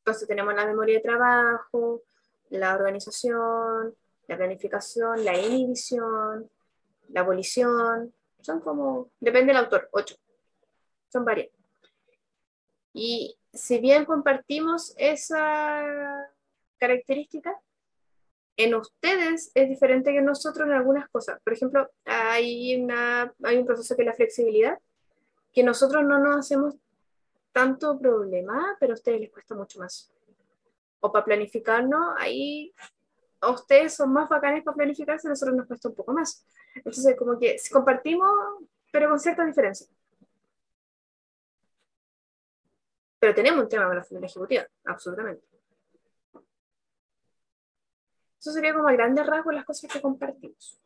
Entonces 0.00 0.28
tenemos 0.28 0.54
la 0.54 0.66
memoria 0.66 0.96
de 0.96 1.02
trabajo, 1.02 2.02
la 2.50 2.74
organización, 2.74 3.94
la 4.26 4.36
planificación, 4.36 5.24
la 5.24 5.38
inhibición, 5.38 6.50
la 7.08 7.20
abolición, 7.20 8.12
son 8.40 8.60
como, 8.60 9.10
depende 9.20 9.52
del 9.52 9.64
autor, 9.64 9.88
ocho 9.92 10.16
son 11.10 11.24
varias. 11.24 11.50
Y 12.92 13.36
si 13.52 13.78
bien 13.78 14.04
compartimos 14.04 14.94
esa 14.96 15.84
característica, 16.78 17.54
en 18.56 18.74
ustedes 18.74 19.52
es 19.54 19.68
diferente 19.68 20.12
que 20.12 20.20
nosotros 20.20 20.68
en 20.68 20.74
algunas 20.74 21.08
cosas. 21.08 21.40
Por 21.42 21.52
ejemplo, 21.52 21.88
hay, 22.04 22.82
una, 22.82 23.32
hay 23.42 23.58
un 23.58 23.66
proceso 23.66 23.96
que 23.96 24.02
es 24.02 24.06
la 24.06 24.14
flexibilidad, 24.14 24.78
que 25.52 25.62
nosotros 25.62 26.04
no 26.04 26.18
nos 26.18 26.38
hacemos 26.38 26.76
tanto 27.52 27.98
problema, 27.98 28.76
pero 28.78 28.92
a 28.92 28.94
ustedes 28.94 29.20
les 29.20 29.30
cuesta 29.30 29.54
mucho 29.54 29.78
más. 29.78 30.12
O 31.00 31.10
para 31.10 31.24
planificarnos, 31.24 32.14
ahí 32.18 32.74
a 33.40 33.50
ustedes 33.50 33.94
son 33.94 34.12
más 34.12 34.28
bacanes 34.28 34.62
para 34.62 34.76
planificarse, 34.76 35.26
a 35.26 35.30
nosotros 35.30 35.56
nos 35.56 35.66
cuesta 35.66 35.88
un 35.88 35.94
poco 35.94 36.12
más. 36.12 36.44
Entonces, 36.74 37.16
como 37.16 37.38
que 37.38 37.56
compartimos, 37.72 38.30
pero 38.92 39.08
con 39.08 39.18
cierta 39.18 39.44
diferencia. 39.44 39.86
Pero 43.20 43.34
tenemos 43.34 43.62
un 43.62 43.68
tema 43.68 43.86
con 43.86 43.96
la 43.96 44.02
familia 44.02 44.26
ejecutiva, 44.26 44.66
absolutamente. 44.86 45.44
Eso 48.40 48.52
sería 48.52 48.72
como 48.72 48.88
a 48.88 48.92
grandes 48.92 49.26
rasgos 49.26 49.54
las 49.54 49.66
cosas 49.66 49.92
que 49.92 50.00
compartimos. 50.00 50.80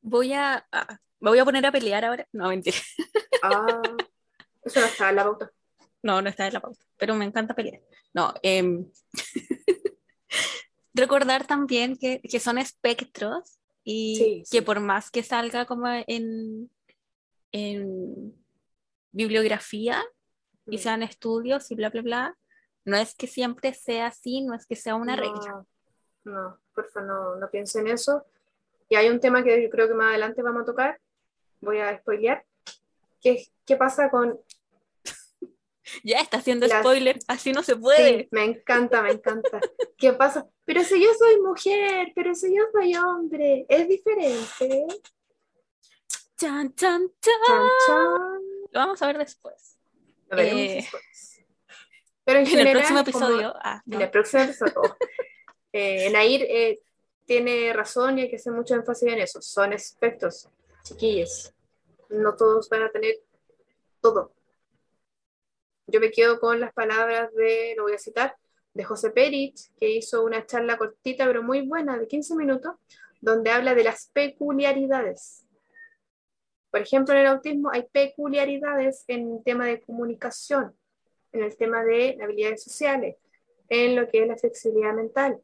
Voy 0.00 0.32
a, 0.32 0.64
me 1.18 1.30
voy 1.30 1.40
a 1.40 1.44
poner 1.44 1.66
a 1.66 1.72
pelear 1.72 2.04
ahora. 2.04 2.28
No, 2.32 2.48
mentira. 2.48 2.78
Ah, 3.42 3.82
eso 4.64 4.78
no 4.78 4.86
está 4.86 5.10
en 5.10 5.16
la 5.16 5.24
pauta. 5.24 5.50
No, 6.02 6.22
no 6.22 6.28
está 6.28 6.46
en 6.46 6.52
la 6.52 6.60
pauta, 6.60 6.84
pero 6.96 7.16
me 7.16 7.24
encanta 7.24 7.54
pelear. 7.54 7.80
No, 8.14 8.32
em, 8.42 8.88
recordar 10.94 11.44
también 11.44 11.96
que, 11.96 12.20
que, 12.20 12.38
son 12.38 12.58
espectros 12.58 13.58
y 13.82 14.44
que 14.48 14.62
por 14.62 14.78
más 14.78 15.10
que 15.10 15.24
salga 15.24 15.66
como 15.66 15.88
en, 15.88 16.70
en 17.50 18.34
bibliografía, 19.10 20.04
y 20.66 20.78
sean 20.78 21.02
estudios 21.02 21.70
y 21.70 21.74
bla, 21.74 21.90
bla, 21.90 22.02
bla, 22.02 22.38
no 22.84 22.96
es 22.96 23.14
que 23.14 23.26
siempre 23.26 23.74
sea 23.74 24.08
así, 24.08 24.42
no 24.42 24.54
es 24.54 24.66
que 24.66 24.76
sea 24.76 24.94
una 24.94 25.16
regla. 25.16 25.64
No, 26.24 26.58
por 26.74 26.90
favor, 26.90 27.08
no, 27.08 27.36
no 27.36 27.50
piense 27.50 27.80
en 27.80 27.88
eso. 27.88 28.24
Y 28.88 28.96
hay 28.96 29.08
un 29.08 29.20
tema 29.20 29.42
que 29.42 29.62
yo 29.62 29.70
creo 29.70 29.88
que 29.88 29.94
más 29.94 30.08
adelante 30.08 30.42
vamos 30.42 30.62
a 30.62 30.66
tocar, 30.66 31.00
voy 31.60 31.78
a 31.78 31.98
spoilear, 31.98 32.44
que 33.20 33.46
qué 33.64 33.76
pasa 33.76 34.10
con... 34.10 34.38
ya 36.04 36.20
está 36.20 36.38
haciendo 36.38 36.68
spoiler, 36.68 37.18
así 37.28 37.52
no 37.52 37.62
se 37.62 37.76
puede. 37.76 38.20
Sí, 38.20 38.28
me 38.32 38.44
encanta, 38.44 39.02
me 39.02 39.12
encanta. 39.12 39.60
¿Qué 39.96 40.12
pasa? 40.12 40.46
Pero 40.64 40.82
si 40.82 41.02
yo 41.02 41.10
soy 41.18 41.40
mujer, 41.40 42.12
pero 42.14 42.34
si 42.34 42.54
yo 42.54 42.64
soy 42.72 42.94
hombre, 42.96 43.66
es 43.68 43.88
diferente. 43.88 44.86
Chan, 46.36 46.74
chan, 46.74 47.08
chan. 47.20 47.34
Chan, 47.46 47.68
chan. 47.86 48.42
Lo 48.72 48.80
vamos 48.80 49.00
a 49.00 49.06
ver 49.06 49.18
después. 49.18 49.78
Lo 50.32 50.36
veremos 50.38 50.60
Eh. 50.60 50.88
Pero 52.24 52.38
en, 52.38 52.44
En 52.46 52.50
general, 52.50 52.68
el 52.68 52.76
próximo 52.78 53.04
como- 53.04 53.26
episodio. 53.26 53.54
ah, 53.62 53.82
En 53.86 53.98
no. 53.98 54.00
el 54.04 54.10
próximo 54.10 54.42
episodio. 54.44 54.96
eh, 55.72 56.10
Nair 56.10 56.42
eh, 56.48 56.80
tiene 57.26 57.72
razón 57.72 58.18
y 58.18 58.22
hay 58.22 58.30
que 58.30 58.36
hacer 58.36 58.52
mucho 58.52 58.74
énfasis 58.74 59.08
en 59.12 59.18
eso. 59.20 59.40
Son 59.42 59.72
aspectos, 59.72 60.48
chiquillos. 60.84 61.52
No 62.10 62.36
todos 62.36 62.68
van 62.68 62.82
a 62.82 62.90
tener 62.90 63.16
todo. 64.00 64.32
Yo 65.86 66.00
me 66.00 66.10
quedo 66.10 66.38
con 66.40 66.60
las 66.60 66.72
palabras 66.72 67.32
de, 67.34 67.74
lo 67.76 67.84
voy 67.84 67.94
a 67.94 67.98
citar, 67.98 68.36
de 68.74 68.84
José 68.84 69.10
Perich, 69.10 69.70
que 69.78 69.90
hizo 69.90 70.22
una 70.24 70.46
charla 70.46 70.78
cortita 70.78 71.26
pero 71.26 71.42
muy 71.42 71.62
buena 71.66 71.98
de 71.98 72.06
15 72.06 72.34
minutos, 72.36 72.74
donde 73.20 73.50
habla 73.50 73.74
de 73.74 73.84
las 73.84 74.06
peculiaridades. 74.12 75.41
Por 76.72 76.80
ejemplo, 76.80 77.12
en 77.12 77.20
el 77.20 77.26
autismo 77.26 77.70
hay 77.70 77.82
peculiaridades 77.82 79.04
en 79.06 79.30
el 79.30 79.44
tema 79.44 79.66
de 79.66 79.82
comunicación, 79.82 80.74
en 81.30 81.42
el 81.42 81.54
tema 81.54 81.84
de 81.84 82.18
habilidades 82.22 82.64
sociales, 82.64 83.16
en 83.68 83.94
lo 83.94 84.08
que 84.08 84.22
es 84.22 84.26
la 84.26 84.38
flexibilidad 84.38 84.94
mental. 84.94 85.38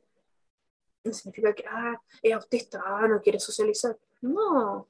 No 1.04 1.12
significa 1.12 1.52
que 1.52 1.64
ah, 1.68 2.00
es 2.22 2.32
autista, 2.32 2.82
ah, 2.82 3.06
no 3.06 3.20
quiere 3.20 3.38
socializar. 3.38 3.94
No, 4.22 4.88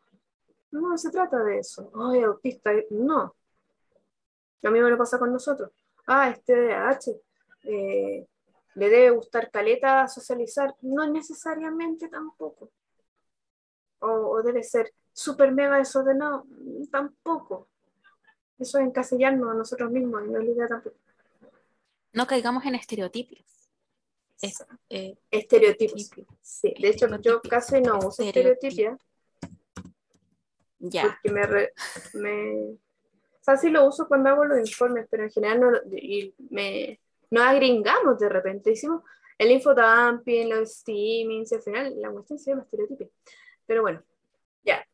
no 0.70 0.96
se 0.96 1.10
trata 1.10 1.42
de 1.42 1.58
eso. 1.58 1.90
Oh, 1.92 2.14
es 2.14 2.22
autista, 2.22 2.70
no. 2.90 3.34
Lo 4.62 4.70
mismo 4.70 4.88
le 4.88 4.96
pasa 4.96 5.18
con 5.18 5.32
nosotros. 5.32 5.72
Ah, 6.06 6.30
este 6.30 6.54
TDAH, 6.54 7.20
eh, 7.64 8.26
le 8.76 8.88
debe 8.88 9.10
gustar 9.10 9.50
caleta 9.50 10.06
socializar. 10.06 10.76
No 10.82 11.04
necesariamente 11.10 12.08
tampoco. 12.08 12.70
O 13.98 14.40
debe 14.44 14.62
ser 14.62 14.92
súper 15.18 15.50
mega 15.52 15.76
desordenado. 15.78 16.46
Tampoco. 16.92 17.68
Eso 18.58 18.78
es 18.78 18.86
encasillarnos 18.86 19.50
a 19.50 19.54
nosotros 19.54 19.90
mismos 19.90 20.22
y 20.24 20.30
no 20.30 20.40
idea 20.40 20.66
tampoco. 20.68 20.96
No 22.12 22.26
caigamos 22.26 22.64
en 22.66 22.76
estereotipos. 22.76 23.38
Es- 24.40 24.64
eh, 24.88 25.16
Estereotipos. 25.30 26.10
Sí, 26.40 26.72
de 26.80 26.88
hecho 26.88 27.08
yo 27.20 27.40
casi 27.42 27.80
no 27.80 27.98
uso 27.98 28.22
estereotipia 28.22 28.96
ya. 30.78 31.02
porque 31.02 31.30
me, 31.30 31.42
re- 31.46 31.72
me... 32.14 32.52
O 32.70 33.42
sea, 33.42 33.56
sí 33.56 33.70
lo 33.70 33.86
uso 33.86 34.06
cuando 34.06 34.30
hago 34.30 34.44
los 34.44 34.58
informes, 34.58 35.06
pero 35.10 35.24
en 35.24 35.30
general 35.30 35.60
no, 35.60 35.70
y 35.96 36.32
me, 36.50 37.00
nos 37.30 37.42
agringamos 37.44 38.18
de 38.20 38.28
repente. 38.28 38.70
Hicimos 38.72 39.02
el 39.36 39.50
infodumping, 39.50 40.48
los 40.50 40.72
steamings, 40.76 41.50
y 41.50 41.54
al 41.56 41.62
final 41.62 42.00
la 42.00 42.10
cuestión 42.10 42.38
se 42.38 42.50
llama 42.50 42.62
estereotipia. 42.62 43.08
Pero 43.66 43.82
bueno, 43.82 44.02
ya. 44.64 44.84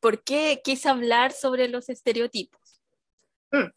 ¿Por 0.00 0.22
qué 0.22 0.60
quise 0.62 0.88
hablar 0.88 1.32
sobre 1.32 1.68
los 1.68 1.88
estereotipos? 1.88 2.80
Mm. 3.50 3.70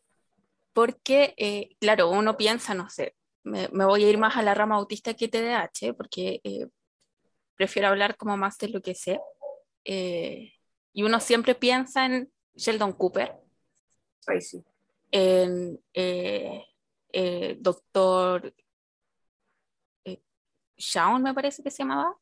Porque, 0.74 1.34
eh, 1.38 1.76
claro, 1.80 2.10
uno 2.10 2.38
piensa, 2.38 2.74
no 2.74 2.90
sé, 2.90 3.16
me, 3.44 3.68
me 3.70 3.86
voy 3.86 4.04
a 4.04 4.10
ir 4.10 4.18
más 4.18 4.38
a 4.38 4.42
la 4.42 4.54
rama 4.54 4.76
autista 4.76 5.14
que 5.14 5.28
TDAH, 5.28 5.94
porque 5.96 6.40
eh, 6.44 6.68
prefiero 7.56 7.88
hablar 7.88 8.16
como 8.16 8.38
más 8.38 8.58
de 8.58 8.70
lo 8.70 8.82
que 8.82 8.96
sé. 8.96 9.20
Eh, 9.84 10.54
y 10.94 11.04
uno 11.04 11.20
siempre 11.20 11.56
piensa 11.56 12.06
en 12.06 12.32
Sheldon 12.56 12.94
Cooper, 12.94 13.36
Ahí 14.28 14.42
sí. 14.42 14.64
en 15.12 15.80
doctor 17.62 18.54
Shawn, 20.78 21.24
me 21.24 21.34
parece 21.34 21.64
que 21.64 21.72
se 21.72 21.84
llamaba, 21.84 22.16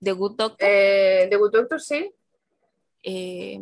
The 0.00 0.12
Good 0.12 0.36
Doctor. 0.36 0.58
The 0.58 1.36
Good 1.36 1.52
Doctor, 1.52 1.80
sí. 1.80 2.14
Eh, 3.06 3.60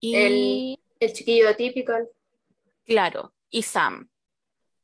y 0.00 0.14
El- 0.14 0.78
El 1.00 1.12
chiquillo 1.12 1.48
atípico, 1.48 1.92
claro, 2.84 3.32
y 3.50 3.62
Sam, 3.62 4.08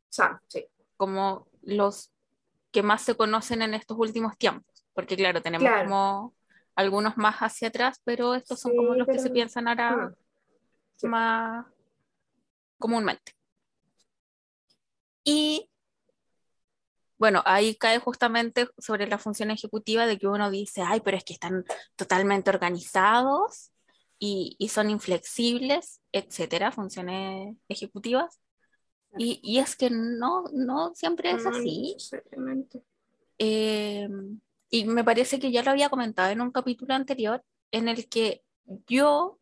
Sam, 0.09 0.38
sí. 0.49 0.67
como 0.97 1.49
los 1.62 2.12
que 2.71 2.83
más 2.83 3.03
se 3.03 3.17
conocen 3.17 3.62
en 3.62 3.75
estos 3.75 3.97
últimos 3.99 4.37
tiempos, 4.38 4.85
porque 4.93 5.17
claro, 5.17 5.40
tenemos 5.43 5.67
Claro. 5.69 5.88
como 5.88 6.35
algunos 6.77 7.17
más 7.17 7.37
hacia 7.38 7.69
atrás, 7.69 8.01
pero 8.05 8.35
estos 8.35 8.61
son 8.61 8.77
como 8.77 8.95
los 8.95 9.07
que 9.09 9.19
se 9.19 9.31
piensan 9.31 9.67
ahora. 9.69 10.14
Sí. 10.97 11.09
más 11.09 11.67
comúnmente. 12.79 13.33
Y 15.25 15.69
bueno, 17.18 17.42
ahí 17.46 17.77
cae 17.77 17.98
justamente 17.98 18.68
sobre 18.79 19.07
la 19.07 19.18
función 19.18 19.50
ejecutiva 19.50 20.07
de 20.07 20.18
que 20.18 20.27
uno 20.27 20.50
dice, 20.50 20.83
ay, 20.83 21.00
pero 21.00 21.16
es 21.16 21.24
que 21.24 21.35
están 21.35 21.64
totalmente 21.96 22.50
organizados 22.50 23.70
y, 24.18 24.57
y 24.59 24.68
son 24.68 24.90
inflexibles, 24.90 26.00
etcétera, 26.12 26.72
funciones 26.72 27.57
ejecutivas. 27.68 28.40
Y, 29.16 29.38
y 29.42 29.59
es 29.61 29.77
que 29.77 29.90
no, 29.90 30.44
no 30.53 30.92
siempre 30.94 31.31
es 31.31 31.46
así. 31.46 31.96
Eh, 33.38 34.09
y 34.70 34.85
me 34.87 35.05
parece 35.05 35.38
que 35.38 35.53
ya 35.53 35.62
lo 35.62 35.70
había 35.70 35.88
comentado 35.88 36.31
en 36.31 36.40
un 36.40 36.50
capítulo 36.50 36.94
anterior, 36.94 37.44
en 37.70 37.88
el 37.88 38.09
que 38.09 38.42
yo, 38.87 39.38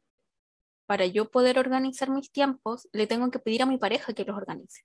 para 0.86 1.06
yo 1.06 1.30
poder 1.30 1.58
organizar 1.58 2.10
mis 2.10 2.30
tiempos, 2.30 2.86
le 2.92 3.06
tengo 3.06 3.30
que 3.30 3.38
pedir 3.38 3.62
a 3.62 3.66
mi 3.66 3.78
pareja 3.78 4.12
que 4.12 4.24
los 4.24 4.36
organice. 4.36 4.82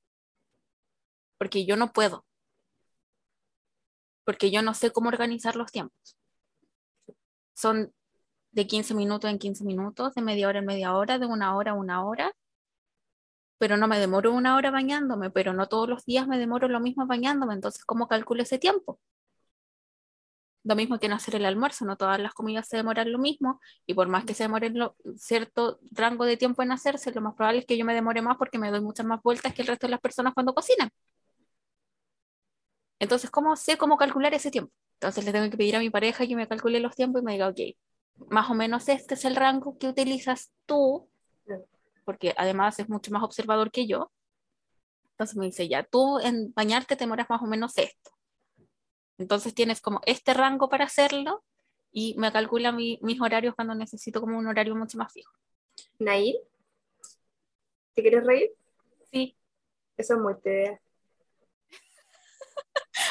Porque 1.37 1.65
yo 1.65 1.75
no 1.75 1.91
puedo. 1.91 2.25
Porque 4.27 4.51
yo 4.51 4.61
no 4.61 4.75
sé 4.75 4.91
cómo 4.91 5.09
organizar 5.09 5.55
los 5.55 5.71
tiempos. 5.71 6.15
Son 7.55 7.93
de 8.51 8.67
15 8.67 8.93
minutos 8.95 9.29
en 9.31 9.39
15 9.39 9.65
minutos, 9.65 10.13
de 10.15 10.21
media 10.23 10.47
hora 10.49 10.59
en 10.59 10.65
media 10.67 10.95
hora, 10.95 11.19
de 11.19 11.25
una 11.27 11.55
hora 11.57 11.71
a 11.71 11.75
una 11.75 12.05
hora. 12.05 12.33
Pero 13.59 13.77
no 13.77 13.87
me 13.87 13.99
demoro 13.99 14.33
una 14.33 14.55
hora 14.55 14.71
bañándome, 14.71 15.29
pero 15.29 15.53
no 15.53 15.67
todos 15.67 15.87
los 15.87 16.03
días 16.05 16.27
me 16.27 16.39
demoro 16.39 16.67
lo 16.67 16.79
mismo 16.79 17.05
bañándome. 17.05 17.53
Entonces, 17.53 17.85
¿cómo 17.85 18.07
calculo 18.07 18.41
ese 18.41 18.57
tiempo? 18.57 18.99
Lo 20.63 20.75
mismo 20.75 20.99
que 20.99 21.05
en 21.05 21.13
hacer 21.13 21.35
el 21.35 21.45
almuerzo, 21.45 21.85
no 21.85 21.95
todas 21.97 22.19
las 22.19 22.33
comidas 22.33 22.67
se 22.67 22.75
demoran 22.77 23.11
lo 23.11 23.19
mismo, 23.19 23.59
y 23.85 23.93
por 23.93 24.09
más 24.09 24.25
que 24.25 24.33
se 24.33 24.43
demoren 24.43 24.77
lo- 24.77 24.95
cierto 25.15 25.79
rango 25.91 26.25
de 26.25 26.35
tiempo 26.37 26.61
en 26.61 26.71
hacerse, 26.73 27.11
lo 27.13 27.21
más 27.21 27.35
probable 27.35 27.59
es 27.61 27.65
que 27.65 27.77
yo 27.77 27.85
me 27.85 27.93
demore 27.93 28.21
más 28.21 28.37
porque 28.37 28.59
me 28.59 28.69
doy 28.71 28.81
muchas 28.81 29.05
más 29.05 29.21
vueltas 29.23 29.53
que 29.53 29.61
el 29.61 29.67
resto 29.69 29.87
de 29.87 29.91
las 29.91 30.01
personas 30.01 30.33
cuando 30.33 30.53
cocinan. 30.53 30.89
Entonces, 32.99 33.29
¿cómo 33.29 33.55
sé 33.55 33.77
cómo 33.77 33.97
calcular 33.97 34.33
ese 34.33 34.51
tiempo? 34.51 34.71
Entonces 34.95 35.23
le 35.25 35.31
tengo 35.31 35.49
que 35.49 35.57
pedir 35.57 35.75
a 35.75 35.79
mi 35.79 35.89
pareja 35.89 36.25
que 36.27 36.35
me 36.35 36.47
calcule 36.47 36.79
los 36.79 36.95
tiempos 36.95 37.21
y 37.21 37.25
me 37.25 37.33
diga, 37.33 37.47
ok, 37.49 37.59
más 38.29 38.49
o 38.49 38.53
menos 38.55 38.89
este 38.89 39.13
es 39.13 39.25
el 39.25 39.35
rango 39.35 39.77
que 39.77 39.87
utilizas 39.87 40.51
tú, 40.65 41.07
porque 42.05 42.33
además 42.37 42.79
es 42.79 42.89
mucho 42.89 43.11
más 43.11 43.23
observador 43.23 43.71
que 43.71 43.85
yo. 43.87 44.11
Entonces 45.11 45.35
me 45.35 45.45
dice, 45.45 45.67
ya, 45.67 45.83
tú 45.83 46.19
en 46.19 46.53
bañarte 46.53 46.95
te 46.95 47.03
demoras 47.03 47.29
más 47.29 47.41
o 47.41 47.45
menos 47.45 47.77
esto. 47.77 48.11
Entonces 49.17 49.53
tienes 49.53 49.81
como 49.81 50.01
este 50.05 50.33
rango 50.33 50.69
para 50.69 50.85
hacerlo 50.85 51.43
y 51.91 52.15
me 52.17 52.31
calcula 52.31 52.71
mi- 52.71 52.99
mis 53.01 53.19
horarios 53.19 53.55
cuando 53.55 53.73
necesito 53.75 54.21
como 54.21 54.37
un 54.37 54.47
horario 54.47 54.75
mucho 54.75 54.97
más 54.97 55.11
fijo. 55.11 55.31
Nair, 55.99 56.35
¿te 57.93 58.01
quieres 58.01 58.25
reír? 58.25 58.51
Sí. 59.11 59.35
Eso 59.97 60.13
es 60.15 60.19
muy 60.19 60.35
TDA. 60.35 60.79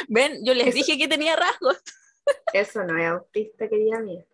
Ven, 0.08 0.44
yo 0.44 0.54
les 0.54 0.68
Eso- 0.68 0.76
dije 0.76 0.98
que 0.98 1.08
tenía 1.08 1.36
rasgos. 1.36 1.82
Eso 2.52 2.82
no 2.84 2.98
es 2.98 3.06
autista, 3.06 3.68
querida 3.68 4.00
mía. 4.00 4.24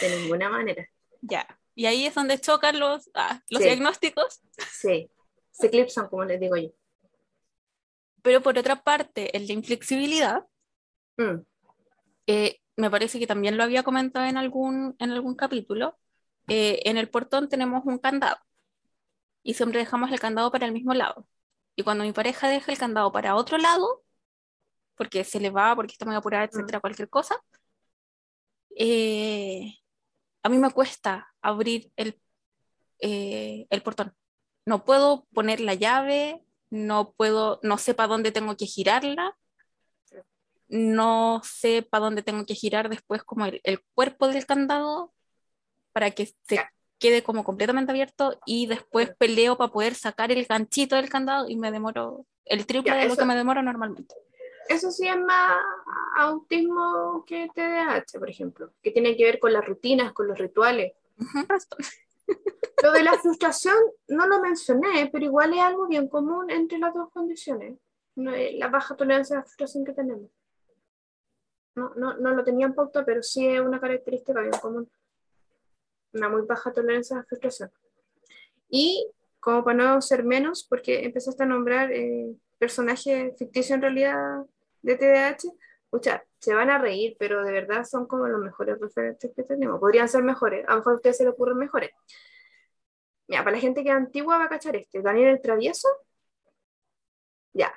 De 0.00 0.16
ninguna 0.20 0.48
manera. 0.50 0.88
Ya. 1.20 1.46
Y 1.74 1.86
ahí 1.86 2.06
es 2.06 2.14
donde 2.14 2.38
chocan 2.40 2.78
los, 2.78 3.10
ah, 3.14 3.40
los 3.48 3.62
Sí. 3.62 3.68
diagnósticos. 3.68 4.40
Sí. 4.70 5.10
Se 5.50 5.66
eclipsan, 5.68 6.08
como 6.08 6.24
les 6.24 6.40
digo 6.40 6.56
yo. 6.56 6.70
Pero 8.22 8.40
por 8.42 8.58
otra 8.58 8.82
parte, 8.82 9.36
el 9.36 9.46
de 9.46 9.52
inflexibilidad, 9.54 10.46
Mm, 11.16 11.42
eh, 12.26 12.60
me 12.76 12.90
parece 12.90 13.18
que 13.18 13.26
también 13.26 13.56
lo 13.58 13.62
había 13.62 13.82
comentado 13.82 14.26
en 14.26 14.36
algún, 14.38 14.96
en 14.98 15.10
algún 15.10 15.34
capítulo. 15.34 15.96
eh, 16.48 16.80
en 16.88 16.96
el 16.96 17.08
portón 17.08 17.48
tenemos 17.48 17.84
un 17.84 17.98
candado 17.98 18.36
y 19.44 19.54
siempre 19.54 19.78
dejamos 19.78 20.10
el 20.10 20.18
candado 20.18 20.50
para 20.50 20.66
el 20.66 20.72
mismo 20.72 20.94
lado. 20.94 21.28
Y 21.76 21.84
cuando 21.84 22.02
mi 22.02 22.12
pareja 22.12 22.48
deja 22.48 22.72
el 22.72 22.78
candado 22.78 23.12
para 23.12 23.36
otro 23.36 23.56
lado, 23.58 24.02
porque 25.00 25.24
se 25.24 25.40
le 25.40 25.48
va, 25.48 25.74
porque 25.74 25.92
está 25.92 26.04
muy 26.04 26.14
apurada, 26.14 26.44
etcétera, 26.44 26.78
cualquier 26.78 27.08
cosa, 27.08 27.34
eh, 28.76 29.78
a 30.42 30.48
mí 30.50 30.58
me 30.58 30.70
cuesta 30.70 31.26
abrir 31.40 31.90
el, 31.96 32.20
eh, 32.98 33.66
el 33.70 33.80
portón. 33.82 34.14
No 34.66 34.84
puedo 34.84 35.24
poner 35.32 35.60
la 35.60 35.72
llave, 35.72 36.44
no 36.68 37.12
puedo, 37.12 37.60
no 37.62 37.78
sé 37.78 37.94
para 37.94 38.08
dónde 38.08 38.30
tengo 38.30 38.58
que 38.58 38.66
girarla, 38.66 39.38
no 40.68 41.40
sé 41.44 41.80
para 41.80 42.04
dónde 42.04 42.22
tengo 42.22 42.44
que 42.44 42.54
girar 42.54 42.90
después 42.90 43.22
como 43.24 43.46
el, 43.46 43.62
el 43.64 43.80
cuerpo 43.94 44.28
del 44.28 44.44
candado 44.44 45.14
para 45.92 46.10
que 46.10 46.26
se 46.46 46.60
quede 46.98 47.22
como 47.22 47.42
completamente 47.42 47.90
abierto 47.90 48.38
y 48.44 48.66
después 48.66 49.12
peleo 49.16 49.56
para 49.56 49.72
poder 49.72 49.94
sacar 49.94 50.30
el 50.30 50.44
ganchito 50.44 50.96
del 50.96 51.08
candado 51.08 51.48
y 51.48 51.56
me 51.56 51.70
demoro 51.72 52.26
el 52.44 52.66
triple 52.66 52.92
Ya, 52.92 52.98
de 52.98 53.06
lo 53.06 53.14
eso- 53.14 53.20
que 53.22 53.24
me 53.24 53.34
demoro 53.34 53.62
normalmente. 53.62 54.14
Eso 54.68 54.90
sí 54.90 55.08
es 55.08 55.18
más 55.18 55.56
autismo 56.16 57.24
que 57.26 57.48
TDAH, 57.54 58.18
por 58.18 58.30
ejemplo, 58.30 58.72
que 58.82 58.90
tiene 58.90 59.16
que 59.16 59.24
ver 59.24 59.38
con 59.38 59.52
las 59.52 59.66
rutinas, 59.66 60.12
con 60.12 60.28
los 60.28 60.38
rituales. 60.38 60.92
Lo 62.82 62.92
de 62.92 63.02
la 63.02 63.18
frustración 63.18 63.76
no 64.08 64.26
lo 64.26 64.40
mencioné, 64.40 65.10
pero 65.12 65.24
igual 65.24 65.52
es 65.52 65.60
algo 65.60 65.86
bien 65.86 66.08
común 66.08 66.50
entre 66.50 66.78
las 66.78 66.94
dos 66.94 67.10
condiciones, 67.12 67.78
la 68.14 68.68
baja 68.68 68.96
tolerancia 68.96 69.36
a 69.36 69.38
la 69.40 69.44
frustración 69.44 69.84
que 69.84 69.92
tenemos. 69.92 70.30
No, 71.74 71.94
no, 71.96 72.16
no 72.16 72.30
lo 72.34 72.42
tenía 72.42 72.66
en 72.66 72.74
pauta, 72.74 73.04
pero 73.04 73.22
sí 73.22 73.46
es 73.46 73.60
una 73.60 73.80
característica 73.80 74.40
bien 74.40 74.58
común. 74.60 74.90
Una 76.12 76.28
muy 76.28 76.42
baja 76.42 76.72
tolerancia 76.72 77.16
a 77.16 77.20
la 77.20 77.24
frustración. 77.26 77.70
Y 78.68 79.10
como 79.40 79.64
para 79.64 79.76
no 79.76 80.00
ser 80.00 80.24
menos, 80.24 80.64
porque 80.64 81.04
empezaste 81.04 81.42
a 81.42 81.46
nombrar 81.46 81.92
eh, 81.92 82.34
personajes 82.60 83.32
ficticios 83.38 83.70
en 83.70 83.80
realidad 83.80 84.44
de 84.82 84.96
TDAH, 84.96 85.48
escucha, 85.84 86.22
se 86.38 86.54
van 86.54 86.68
a 86.68 86.76
reír, 86.76 87.16
pero 87.18 87.42
de 87.42 87.52
verdad 87.52 87.84
son 87.84 88.06
como 88.06 88.28
los 88.28 88.40
mejores 88.40 88.78
referentes 88.78 89.32
que 89.34 89.42
tenemos. 89.42 89.80
Podrían 89.80 90.08
ser 90.08 90.22
mejores, 90.22 90.68
a 90.68 90.72
lo 90.72 90.76
mejor 90.78 90.92
a 90.92 90.96
ustedes 90.96 91.16
se 91.16 91.24
les 91.24 91.32
ocurren 91.32 91.56
mejores. 91.56 91.90
Mira, 93.26 93.42
para 93.42 93.56
la 93.56 93.60
gente 93.62 93.82
que 93.82 93.88
es 93.88 93.94
antigua 93.94 94.36
va 94.36 94.44
a 94.44 94.48
cachar 94.50 94.76
este. 94.76 95.00
Daniel 95.00 95.30
el 95.30 95.40
Travieso, 95.40 95.88
ya, 97.54 97.74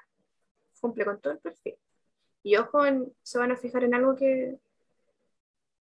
cumple 0.82 1.06
con 1.06 1.22
todo 1.22 1.34
el 1.34 1.40
perfil. 1.40 1.78
Y 2.44 2.58
ojo, 2.58 2.82
se 3.22 3.40
van 3.40 3.52
a 3.52 3.56
fijar 3.56 3.86
en 3.86 3.96
algo 3.96 4.16
que 4.16 4.60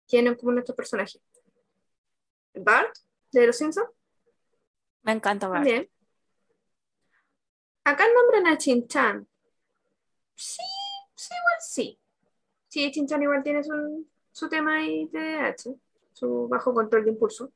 tienen 0.05 0.35
como 0.35 0.51
nuestros 0.51 0.75
personajes. 0.75 1.19
Bart, 2.53 2.95
de 3.31 3.47
Los 3.47 3.57
Simpsons. 3.57 3.89
Me 5.01 5.13
encanta 5.13 5.47
Bart. 5.47 5.63
También. 5.63 5.89
Acá 7.83 8.05
nombran 8.13 8.47
a 8.47 8.57
Chin-Chan. 8.57 9.27
Sí, 10.35 10.63
sí, 11.15 11.33
igual 11.33 11.55
sí. 11.59 11.99
Sí, 12.67 12.91
Chin-Chan 12.91 13.21
igual 13.23 13.43
tiene 13.43 13.63
su, 13.63 14.07
su 14.31 14.49
tema 14.49 14.77
ahí 14.77 15.07
de 15.07 15.35
H, 15.39 15.73
su 16.13 16.47
bajo 16.47 16.73
control 16.73 17.05
de 17.05 17.11
impulso. 17.11 17.51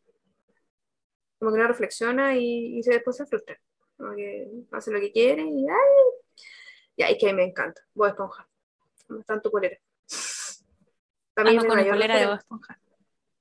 Como 1.40 1.52
que 1.52 1.58
no 1.58 1.68
reflexiona 1.68 2.36
y, 2.36 2.78
y 2.78 2.84
se, 2.84 2.94
después 2.94 3.18
se 3.18 3.26
frustra. 3.26 3.60
Como 3.98 4.16
que 4.16 4.48
hace 4.72 4.92
lo 4.92 5.00
que 5.00 5.12
quiere 5.12 5.44
y 5.44 5.68
¡ay! 5.68 6.46
Ya, 6.98 7.12
y 7.12 7.18
que 7.18 7.34
me 7.34 7.44
encanta. 7.44 7.82
Bob 7.94 8.08
Esponja. 8.08 8.48
Tanto 9.26 9.52
colera. 9.52 9.78
También 11.34 11.58
es 11.58 11.64
mi 11.64 11.70
mayor 11.70 11.98
de 11.98 12.26
Bob 12.26 12.38
Esponja. 12.38 12.80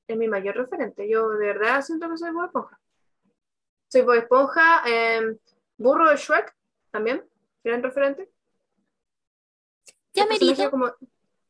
Es 0.06 0.16
mi 0.16 0.28
mayor 0.28 0.56
referente. 0.56 1.08
Yo 1.08 1.30
de 1.30 1.46
verdad 1.46 1.82
siento 1.82 2.10
que 2.10 2.18
soy 2.18 2.30
Bob 2.32 2.46
Esponja. 2.46 2.80
Soy 3.88 4.02
Bob 4.02 4.14
Esponja. 4.14 4.82
Eh, 4.86 5.36
Burro 5.76 6.10
de 6.10 6.16
Shrek 6.16 6.54
también. 6.94 7.24
Gran 7.64 7.82
referente. 7.82 8.30
Ya 10.12 10.26
merito. 10.26 10.70
Como, 10.70 10.86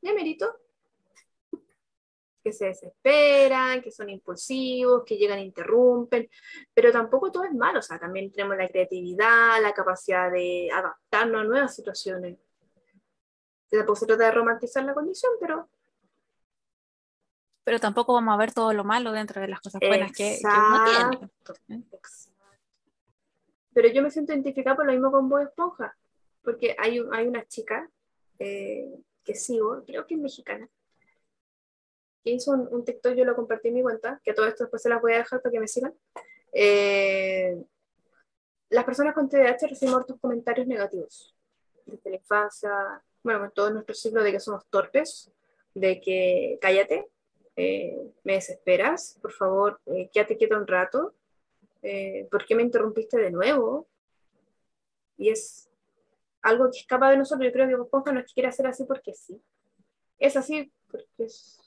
ya 0.00 0.14
merito. 0.14 0.58
Que 2.42 2.50
se 2.50 2.66
desesperan, 2.66 3.82
que 3.82 3.90
son 3.90 4.08
impulsivos, 4.08 5.04
que 5.04 5.18
llegan 5.18 5.38
e 5.38 5.44
interrumpen, 5.44 6.30
pero 6.72 6.90
tampoco 6.90 7.30
todo 7.30 7.44
es 7.44 7.52
malo, 7.52 7.78
o 7.78 7.82
sea, 7.82 7.98
también 7.98 8.30
tenemos 8.30 8.56
la 8.56 8.68
creatividad, 8.68 9.62
la 9.62 9.72
capacidad 9.72 10.30
de 10.30 10.70
adaptarnos 10.72 11.40
a 11.42 11.44
nuevas 11.44 11.74
situaciones. 11.74 12.38
Tampoco 13.70 13.96
se 13.96 14.06
trata 14.06 14.24
de 14.24 14.30
romantizar 14.30 14.84
la 14.84 14.94
condición, 14.94 15.32
pero... 15.40 15.68
Pero 17.64 17.80
tampoco 17.80 18.12
vamos 18.12 18.34
a 18.34 18.38
ver 18.38 18.52
todo 18.52 18.72
lo 18.72 18.84
malo 18.84 19.12
dentro 19.12 19.40
de 19.40 19.48
las 19.48 19.60
cosas 19.60 19.80
buenas 19.80 20.12
que, 20.12 20.38
que, 20.40 20.46
uno 20.46 21.30
tiene. 21.66 21.84
Pero 23.74 23.88
yo 23.88 24.02
me 24.02 24.10
siento 24.10 24.32
identificada 24.32 24.76
por 24.76 24.86
lo 24.86 24.92
mismo 24.92 25.10
con 25.10 25.28
Bob 25.28 25.42
Esponja, 25.42 25.96
porque 26.42 26.76
hay, 26.78 27.04
hay 27.12 27.26
una 27.26 27.44
chica 27.46 27.90
eh, 28.38 28.88
que 29.24 29.34
sigo, 29.34 29.84
creo 29.84 30.06
que 30.06 30.14
es 30.14 30.20
mexicana, 30.20 30.68
que 32.22 32.30
hizo 32.30 32.52
un, 32.52 32.68
un, 32.70 32.84
TikTok, 32.84 33.14
yo 33.14 33.24
lo 33.24 33.36
compartí 33.36 33.68
en 33.68 33.74
mi 33.74 33.82
cuenta, 33.82 34.20
que 34.24 34.32
todo 34.32 34.46
esto 34.46 34.64
después 34.64 34.80
se 34.80 34.88
las 34.88 35.02
voy 35.02 35.12
a 35.12 35.18
dejar 35.18 35.42
para 35.42 35.52
que 35.52 35.60
me 35.60 35.68
sigan. 35.68 35.94
Eh, 36.52 37.62
las 38.70 38.84
personas 38.84 39.14
con 39.14 39.28
TDAH 39.28 39.66
recibimos 39.68 40.02
otros 40.02 40.18
comentarios 40.20 40.66
negativos 40.66 41.34
desde 41.86 42.10
la 42.10 42.16
infancia, 42.16 43.02
bueno, 43.22 43.50
todo 43.50 43.70
nuestro 43.70 43.94
ciclo 43.94 44.22
de 44.22 44.32
que 44.32 44.40
somos 44.40 44.66
torpes, 44.66 45.30
de 45.74 46.00
que 46.00 46.58
cállate, 46.60 47.08
eh, 47.56 47.96
me 48.22 48.34
desesperas, 48.34 49.18
por 49.20 49.32
favor, 49.32 49.80
eh, 49.86 50.08
quédate 50.12 50.36
quieto 50.36 50.56
un 50.56 50.66
rato, 50.66 51.14
eh, 51.84 52.26
¿por 52.30 52.46
qué 52.46 52.54
me 52.54 52.62
interrumpiste 52.62 53.18
de 53.18 53.30
nuevo? 53.30 53.86
Y 55.18 55.28
es 55.28 55.70
algo 56.40 56.70
que 56.70 56.78
escapa 56.78 57.10
de 57.10 57.18
nosotros. 57.18 57.46
Yo 57.46 57.52
creo 57.52 57.68
que 57.68 57.74
Esponja 57.74 58.10
no 58.10 58.20
es 58.20 58.26
que 58.26 58.34
quiera 58.34 58.48
hacer 58.48 58.66
así 58.66 58.84
porque 58.84 59.12
sí. 59.12 59.40
Es 60.18 60.36
así 60.36 60.72
porque 60.90 61.06
es, 61.18 61.60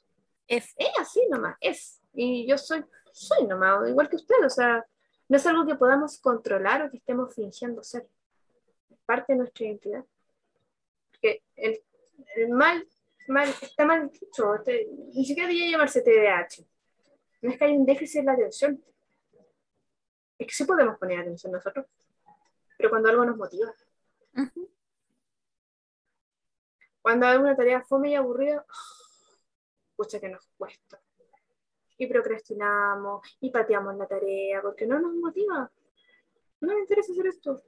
es, 0.48 0.74
es 0.78 0.90
así 1.00 1.22
nomás, 1.30 1.56
es. 1.62 2.02
Y 2.14 2.48
yo 2.48 2.58
soy, 2.58 2.84
soy 3.12 3.46
nomás, 3.46 3.88
igual 3.90 4.10
que 4.10 4.16
usted, 4.16 4.44
o 4.44 4.50
sea, 4.50 4.84
no 5.30 5.38
es 5.38 5.46
algo 5.46 5.68
que 5.68 5.76
podamos 5.76 6.20
controlar 6.20 6.82
o 6.82 6.90
que 6.90 6.98
estemos 6.98 7.36
fingiendo 7.36 7.84
ser. 7.84 8.08
Es 8.90 8.98
parte 9.06 9.34
de 9.34 9.40
nuestra 9.40 9.66
identidad. 9.66 10.04
Porque 11.12 11.44
el, 11.56 11.80
el 12.38 12.50
mal, 12.50 12.88
mal, 13.28 13.50
está 13.62 13.86
mal 13.86 14.10
dicho, 14.10 14.56
este, 14.56 14.88
ni 15.14 15.26
siquiera 15.26 15.48
debería 15.48 15.72
llamarse 15.72 16.02
TDAH. 16.02 16.66
No 17.42 17.52
es 17.52 17.58
que 17.58 17.66
hay 17.66 17.74
un 17.74 17.86
déficit 17.86 18.22
en 18.22 18.26
la 18.26 18.34
atención. 18.34 18.84
Es 20.38 20.48
que 20.48 20.54
sí 20.54 20.66
podemos 20.66 20.98
poner 20.98 21.20
atención 21.20 21.52
nosotros, 21.52 21.86
pero 22.78 22.90
cuando 22.90 23.10
algo 23.10 23.26
nos 23.26 23.38
motiva. 23.38 23.74
Uh 24.36 24.42
-huh. 24.42 24.70
Cuando 27.02 27.26
hay 27.26 27.38
una 27.38 27.56
tarea 27.56 27.82
fome 27.84 28.12
y 28.12 28.16
aburrida, 28.16 28.66
pucha 29.96 30.20
que 30.20 30.30
nos 30.30 30.46
cuesta. 30.58 31.00
Y 31.98 32.06
procrastinamos 32.06 33.38
y 33.42 33.50
pateamos 33.50 33.96
la 33.96 34.06
tarea 34.06 34.62
porque 34.62 34.86
no 34.86 35.00
nos 35.00 35.16
motiva. 35.16 35.72
No 36.60 36.74
me 36.74 36.80
interesa 36.82 37.12
hacer 37.14 37.28
esto. 37.28 37.64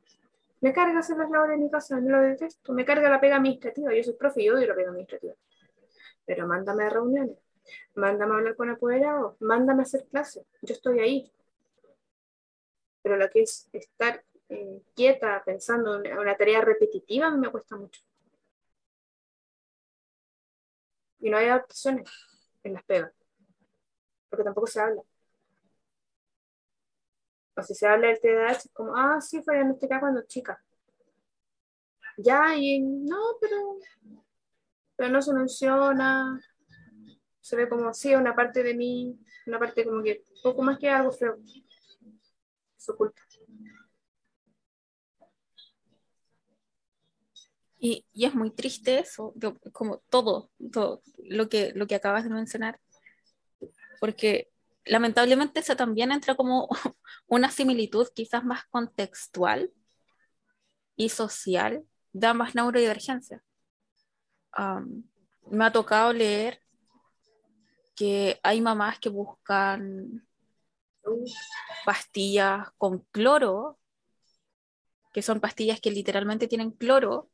Me 0.62 0.74
carga 0.74 1.00
hacer 1.00 1.18
las 1.18 1.30
labores 1.30 1.58
de 1.58 1.64
mi 1.64 1.72
casa, 1.72 2.00
no 2.00 2.18
lo 2.18 2.22
detesto. 2.22 2.74
Me 2.74 2.86
carga 2.86 3.10
la 3.10 3.22
pega 3.22 3.38
administrativa. 3.38 3.94
Yo 3.94 4.04
soy 4.04 4.14
profe 4.14 4.44
y 4.44 4.50
odio 4.50 4.68
la 4.68 4.76
pega 4.76 4.90
administrativa. 4.90 5.34
Pero 6.26 6.46
mándame 6.46 6.84
a 6.84 6.90
reuniones, 6.90 7.38
mándame 7.96 8.34
a 8.34 8.38
hablar 8.38 8.56
con 8.56 8.70
apoderados, 8.70 9.36
mándame 9.40 9.82
a 9.82 9.84
hacer 9.84 10.06
clases. 10.08 10.46
Yo 10.62 10.74
estoy 10.74 11.00
ahí. 11.00 11.32
Pero 13.02 13.18
lo 13.18 13.30
que 13.30 13.44
es 13.44 13.70
estar 13.72 14.24
eh, 14.50 14.82
quieta 14.96 15.44
pensando 15.46 16.04
en 16.04 16.18
una 16.18 16.36
tarea 16.36 16.62
repetitiva 16.62 17.30
me 17.32 17.50
cuesta 17.50 17.78
mucho. 17.78 18.02
Y 21.20 21.30
no 21.30 21.38
hay 21.38 21.48
adaptaciones 21.48 22.10
en 22.64 22.74
las 22.74 22.84
pegas, 22.84 23.12
porque 24.30 24.44
tampoco 24.44 24.68
se 24.68 24.80
habla. 24.80 25.02
O 27.56 27.62
si 27.62 27.76
se 27.76 27.88
habla 27.88 28.08
del 28.08 28.20
TDAH, 28.22 28.52
es 28.52 28.70
como, 28.74 28.96
ah, 28.96 29.20
sí, 29.22 29.42
fue 29.44 29.56
diagnosticada 29.56 30.00
cuando 30.02 30.24
chica. 30.26 30.64
Ya, 32.18 32.56
y 32.56 32.80
no, 32.80 33.18
pero, 33.40 33.78
pero 34.96 35.10
no 35.10 35.22
se 35.22 35.34
menciona. 35.34 36.40
Se 37.42 37.56
ve 37.56 37.68
como, 37.70 37.94
sí, 37.94 38.16
una 38.16 38.36
parte 38.36 38.64
de 38.64 38.74
mí, 38.74 39.18
una 39.48 39.60
parte 39.60 39.86
como 39.86 40.04
que, 40.04 40.24
poco 40.44 40.62
más 40.62 40.78
que 40.80 40.90
algo 40.90 41.12
feo. 41.12 41.38
Y, 47.82 48.06
y, 48.12 48.26
es 48.26 48.36
muy 48.36 48.52
triste 48.52 49.00
eso, 49.00 49.34
como 49.72 50.00
todo, 50.10 50.52
todo 50.72 51.02
lo, 51.18 51.48
que, 51.48 51.72
lo 51.76 51.88
que 51.88 51.96
acabas 51.96 52.26
de 52.26 52.30
mencionar, 52.30 52.80
porque 54.02 54.52
lamentablemente 54.86 55.62
eso 55.62 55.76
también 55.76 56.12
entra 56.12 56.36
como 56.36 56.68
una 57.28 57.50
similitud 57.52 58.08
quizás 58.14 58.44
más 58.44 58.66
contextual 58.66 59.72
y 60.96 61.10
social 61.10 61.86
de 62.12 62.28
ambas 62.28 62.56
neurodivergencias. 62.56 63.42
Um, 64.58 65.04
me 65.50 65.66
ha 65.66 65.72
tocado 65.72 66.12
leer 66.12 66.62
que 67.96 68.40
hay 68.44 68.62
mamás 68.62 69.00
que 69.00 69.10
buscan 69.10 70.28
pastillas 71.86 72.70
con 72.78 73.00
cloro, 73.12 73.80
que 75.14 75.22
son 75.22 75.40
pastillas 75.40 75.80
que 75.80 75.92
literalmente 75.92 76.48
tienen 76.48 76.72
cloro 76.72 77.30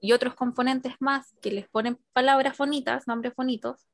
y 0.00 0.12
otros 0.12 0.34
componentes 0.34 0.94
más 1.00 1.34
que 1.42 1.50
les 1.50 1.68
ponen 1.68 1.98
palabras 2.12 2.56
bonitas, 2.56 3.06
nombres 3.06 3.34
bonitos, 3.34 3.88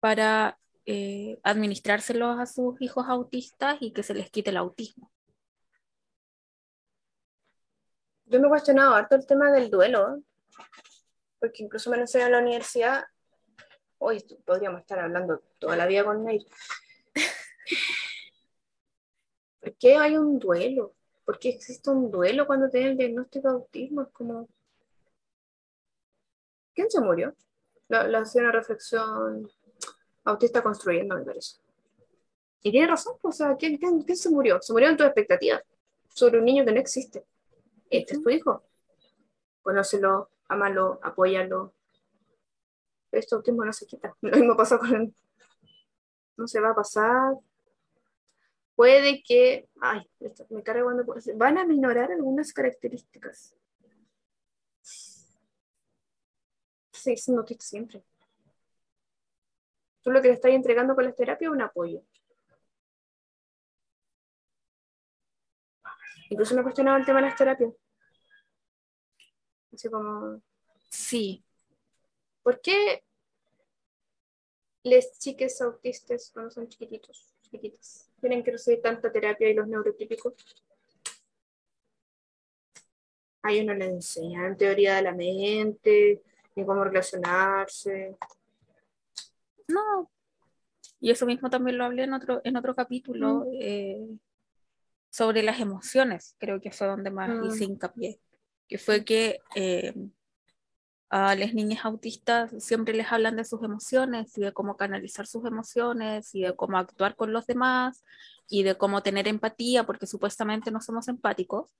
para 0.00 0.58
eh, 0.84 1.38
administrárselos 1.44 2.38
a 2.38 2.46
sus 2.46 2.80
hijos 2.80 3.06
autistas 3.08 3.76
y 3.80 3.92
que 3.92 4.02
se 4.02 4.14
les 4.14 4.30
quite 4.30 4.50
el 4.50 4.56
autismo. 4.56 5.10
Yo 8.24 8.40
me 8.40 8.46
he 8.46 8.50
cuestionado 8.50 8.94
harto 8.94 9.14
el 9.14 9.26
tema 9.26 9.52
del 9.52 9.70
duelo, 9.70 10.22
porque 11.38 11.62
incluso 11.62 11.90
me 11.90 11.98
lo 11.98 12.06
sé 12.06 12.22
en 12.22 12.32
la 12.32 12.38
universidad, 12.38 13.04
hoy 13.98 14.24
podríamos 14.44 14.80
estar 14.80 14.98
hablando 14.98 15.42
toda 15.58 15.76
la 15.76 15.86
vida 15.86 16.04
con 16.04 16.24
Neil. 16.24 16.44
¿Por 19.60 19.74
qué 19.76 19.96
hay 19.96 20.16
un 20.16 20.38
duelo? 20.38 20.94
¿Por 21.24 21.38
qué 21.38 21.50
existe 21.50 21.90
un 21.90 22.10
duelo 22.10 22.46
cuando 22.46 22.68
tiene 22.68 22.90
el 22.90 22.96
diagnóstico 22.96 23.48
de 23.48 23.54
autismo? 23.54 24.02
Es 24.02 24.08
como, 24.08 24.48
¿Quién 26.74 26.90
se 26.90 27.00
murió? 27.00 27.34
La, 27.88 28.06
la 28.08 28.20
hacía 28.20 28.42
una 28.42 28.52
reflexión 28.52 29.50
autista 30.24 30.62
construyendo, 30.62 31.16
me 31.16 31.24
parece. 31.24 31.58
Y 32.62 32.70
tiene 32.70 32.86
razón, 32.86 33.16
pues, 33.20 33.34
o 33.34 33.38
sea, 33.38 33.56
¿quién, 33.56 33.76
quién, 33.76 34.02
quién 34.02 34.16
se 34.16 34.30
murió? 34.30 34.60
Se 34.62 34.72
murió 34.72 34.88
en 34.88 34.96
tu 34.96 35.04
expectativa 35.04 35.62
sobre 36.08 36.38
un 36.38 36.44
niño 36.44 36.64
que 36.64 36.72
no 36.72 36.80
existe. 36.80 37.24
Este 37.90 38.14
es 38.14 38.22
tu 38.22 38.30
hijo. 38.30 38.62
Conócelo, 39.62 40.30
amalo, 40.48 40.98
apóyalo. 41.02 41.74
Esto 43.10 43.36
autismo 43.36 43.64
no 43.64 43.72
se 43.72 43.86
quita. 43.86 44.16
Lo 44.22 44.36
mismo 44.36 44.56
pasa 44.56 44.78
con... 44.78 45.14
No 46.36 46.46
se 46.46 46.60
va 46.60 46.70
a 46.70 46.74
pasar. 46.74 47.34
Puede 48.74 49.22
que... 49.22 49.68
Ay, 49.80 50.08
me 50.50 50.62
carga 50.62 50.84
cuando... 50.84 51.04
Van 51.36 51.58
a 51.58 51.64
minorar 51.64 52.10
algunas 52.12 52.52
características. 52.52 53.56
Sí, 56.92 57.16
siendo 57.16 57.40
autista 57.40 57.64
siempre. 57.64 58.04
Tú 60.02 60.10
lo 60.10 60.20
que 60.20 60.28
le 60.28 60.34
estás 60.34 60.52
entregando 60.52 60.94
con 60.94 61.04
la 61.04 61.12
terapia 61.12 61.46
es 61.46 61.52
un 61.52 61.62
apoyo. 61.62 62.02
Incluso 66.30 66.54
me 66.54 66.62
cuestionaba 66.62 66.98
el 66.98 67.04
tema 67.04 67.20
de 67.20 67.26
las 67.26 67.36
terapias. 67.36 67.72
Así 69.72 69.88
como, 69.88 70.42
Sí, 70.92 71.42
¿por 72.42 72.60
qué 72.60 73.02
les 74.82 75.18
chiques 75.18 75.58
autistas 75.62 76.30
cuando 76.30 76.50
son 76.50 76.68
chiquititos, 76.68 77.32
chiquititas, 77.40 78.11
tienen 78.22 78.44
que 78.44 78.52
recibir 78.52 78.80
tanta 78.80 79.10
terapia 79.12 79.50
y 79.50 79.54
los 79.54 79.66
neurotípicos? 79.66 80.32
A 83.42 83.50
ellos 83.52 83.66
no 83.66 83.74
les 83.74 83.88
enseñan 83.88 84.56
teoría 84.56 84.94
de 84.96 85.02
la 85.02 85.12
mente, 85.12 86.22
ni 86.54 86.64
cómo 86.64 86.84
relacionarse. 86.84 88.16
no. 89.68 90.10
Y 91.00 91.10
eso 91.10 91.26
mismo 91.26 91.50
también 91.50 91.78
lo 91.78 91.84
hablé 91.84 92.04
en 92.04 92.12
otro, 92.12 92.40
en 92.44 92.56
otro 92.56 92.76
capítulo 92.76 93.46
Mm. 93.46 93.56
eh, 93.60 94.06
sobre 95.10 95.42
las 95.42 95.58
emociones, 95.60 96.36
creo 96.38 96.60
que 96.60 96.70
fue 96.70 96.86
donde 96.86 97.10
más 97.10 97.28
Mm. 97.28 97.44
hice 97.46 97.64
hincapié, 97.64 98.20
que 98.68 98.78
fue 98.78 99.04
que 99.04 99.40
eh, 99.56 99.92
a 101.12 101.34
las 101.34 101.52
niñas 101.52 101.84
autistas 101.84 102.50
siempre 102.58 102.94
les 102.94 103.12
hablan 103.12 103.36
de 103.36 103.44
sus 103.44 103.62
emociones 103.62 104.36
y 104.38 104.40
de 104.40 104.52
cómo 104.54 104.78
canalizar 104.78 105.26
sus 105.26 105.44
emociones 105.44 106.34
y 106.34 106.40
de 106.40 106.56
cómo 106.56 106.78
actuar 106.78 107.16
con 107.16 107.34
los 107.34 107.46
demás 107.46 108.02
y 108.48 108.62
de 108.62 108.78
cómo 108.78 109.02
tener 109.02 109.28
empatía, 109.28 109.84
porque 109.84 110.06
supuestamente 110.06 110.70
no 110.70 110.80
somos 110.80 111.08
empáticos, 111.08 111.70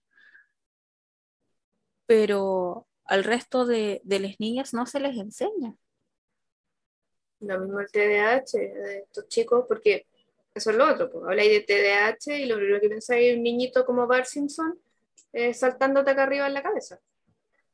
pero 2.04 2.86
al 3.06 3.24
resto 3.24 3.64
de, 3.64 4.02
de 4.04 4.20
las 4.20 4.38
niñas 4.38 4.74
no 4.74 4.84
se 4.84 5.00
les 5.00 5.16
enseña. 5.16 5.74
Lo 7.40 7.58
mismo 7.58 7.80
el 7.80 7.90
TDAH 7.90 8.58
de 8.58 8.98
estos 8.98 9.28
chicos, 9.28 9.64
porque 9.66 10.06
eso 10.54 10.72
es 10.72 10.76
lo 10.76 10.92
otro. 10.92 11.10
Pues. 11.10 11.24
Habláis 11.24 11.52
de 11.52 11.60
TDAH 11.62 12.38
y 12.38 12.44
lo 12.44 12.56
primero 12.56 12.82
que 12.82 12.90
pensáis 12.90 13.30
es 13.30 13.36
un 13.38 13.44
niñito 13.44 13.86
como 13.86 14.06
Bart 14.06 14.26
Simpson 14.26 14.78
eh, 15.32 15.54
saltándote 15.54 16.10
acá 16.10 16.24
arriba 16.24 16.46
en 16.46 16.52
la 16.52 16.62
cabeza. 16.62 17.00